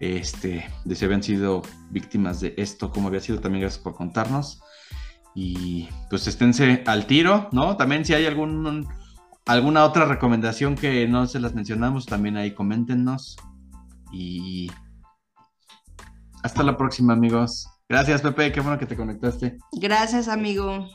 este, 0.00 0.70
de 0.84 0.94
si 0.94 1.04
habían 1.04 1.22
sido 1.22 1.62
víctimas 1.90 2.40
de 2.40 2.54
esto, 2.56 2.90
como 2.90 3.08
había 3.08 3.20
sido, 3.20 3.40
también 3.40 3.62
gracias 3.62 3.82
por 3.82 3.94
contarnos. 3.94 4.60
Y 5.34 5.88
pues 6.10 6.26
esténse 6.26 6.82
al 6.86 7.06
tiro, 7.06 7.48
¿no? 7.52 7.76
También 7.76 8.04
si 8.04 8.14
hay 8.14 8.26
algún, 8.26 8.86
alguna 9.46 9.84
otra 9.84 10.04
recomendación 10.04 10.76
que 10.76 11.08
no 11.08 11.26
se 11.26 11.40
las 11.40 11.54
mencionamos, 11.54 12.06
también 12.06 12.36
ahí 12.36 12.54
coméntenos. 12.54 13.36
Y 14.12 14.70
hasta 16.42 16.62
la 16.62 16.76
próxima, 16.76 17.14
amigos. 17.14 17.68
Gracias, 17.88 18.22
Pepe, 18.22 18.52
qué 18.52 18.60
bueno 18.60 18.78
que 18.78 18.86
te 18.86 18.96
conectaste. 18.96 19.58
Gracias, 19.72 20.28
amigo. 20.28 20.88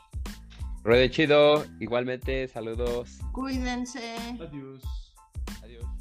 Ruede 0.83 1.09
chido, 1.11 1.65
igualmente, 1.79 2.47
saludos. 2.47 3.19
Cuídense. 3.33 4.15
Adiós. 4.39 4.81
Adiós. 5.61 5.98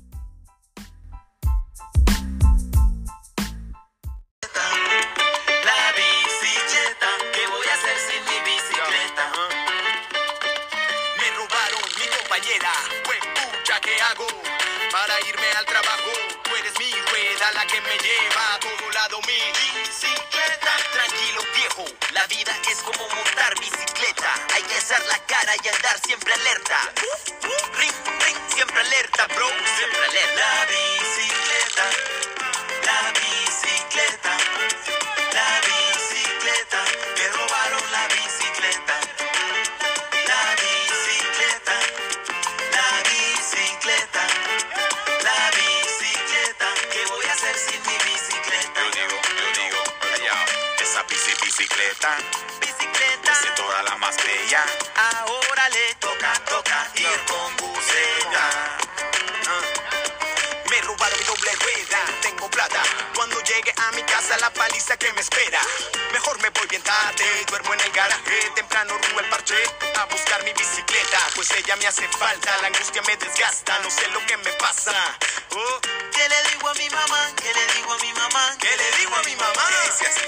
Irme 15.26 15.50
al 15.58 15.66
trabajo, 15.66 16.10
tú 16.44 16.54
eres 16.54 16.78
mi 16.78 16.92
rueda, 16.92 17.52
la 17.52 17.66
que 17.66 17.80
me 17.80 17.98
lleva 17.98 18.54
a 18.54 18.60
todo 18.60 18.90
lado 18.92 19.20
mi 19.22 19.40
bicicleta. 19.82 20.72
Tranquilo 20.92 21.42
viejo, 21.56 21.84
la 22.12 22.26
vida 22.26 22.52
es 22.70 22.78
como 22.78 23.08
montar 23.08 23.58
bicicleta. 23.58 24.34
Hay 24.54 24.62
que 24.62 24.76
hacer 24.76 25.04
la 25.06 25.18
cara 25.26 25.54
y 25.62 25.68
andar 25.68 25.98
siempre 26.06 26.32
alerta. 26.34 26.78
Ring, 27.78 27.94
ring, 28.24 28.38
siempre 28.54 28.80
alerta, 28.80 29.26
bro, 29.28 29.48
siempre 29.76 30.04
alerta. 30.04 30.54
La 30.54 30.66
bicicleta, 30.66 32.17
bicicleta, 51.59 52.16
bicicleta, 52.61 53.32
de 53.40 53.50
toda 53.56 53.82
la 53.82 53.96
más 53.96 54.16
bella. 54.18 54.64
Ahora 54.94 55.68
le 55.70 55.94
toca, 55.96 56.32
toca 56.44 56.88
ir 56.94 57.24
con 57.26 57.56
buceta. 57.56 58.78
Doble 61.39 61.55
rueda, 61.55 61.99
tengo 62.20 62.51
plata. 62.51 62.82
Cuando 63.14 63.41
llegue 63.43 63.72
a 63.76 63.93
mi 63.93 64.03
casa 64.03 64.36
la 64.39 64.53
paliza 64.53 64.97
que 64.97 65.12
me 65.12 65.20
espera. 65.20 65.61
Mejor 66.12 66.41
me 66.43 66.51
voy 66.51 66.66
bien 66.66 66.82
tarde, 66.82 67.24
duermo 67.47 67.74
en 67.74 67.80
el 67.80 67.93
garaje, 67.93 68.51
temprano 68.57 68.99
rumbo 68.99 69.20
al 69.20 69.28
parche 69.28 69.55
a 69.97 70.05
buscar 70.07 70.43
mi 70.43 70.53
bicicleta, 70.53 71.18
pues 71.36 71.49
ella 71.53 71.76
me 71.76 71.86
hace 71.86 72.09
falta, 72.09 72.57
la 72.61 72.66
angustia 72.66 73.03
me 73.03 73.16
desgasta, 73.16 73.78
no 73.80 73.91
sé 73.91 74.09
lo 74.09 74.24
que 74.26 74.36
me 74.39 74.53
pasa. 74.55 74.93
Oh, 75.51 75.80
¿Qué 76.11 76.28
le 76.28 76.51
digo 76.51 76.68
a 76.68 76.74
mi 76.74 76.91
mamá? 76.91 77.30
¿Qué 77.36 77.55
le 77.55 77.66
digo 77.74 77.93
a 77.93 77.99
mi 77.99 78.12
mamá? 78.14 78.57
¿Qué 78.59 78.76
le 78.76 78.99
digo 78.99 79.14
a 79.14 79.22
mi 79.22 79.36
mamá? 79.36 79.64
Dice 79.84 80.07
así. 80.09 80.26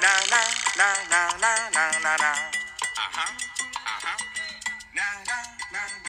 Na 0.00 0.14
na 0.30 0.42
na 0.76 1.04
na 1.08 1.40
na 1.40 1.70
na 1.70 1.98
na 1.98 2.16
na. 2.18 2.50
Ajá, 2.96 3.26
ajá. 3.84 4.16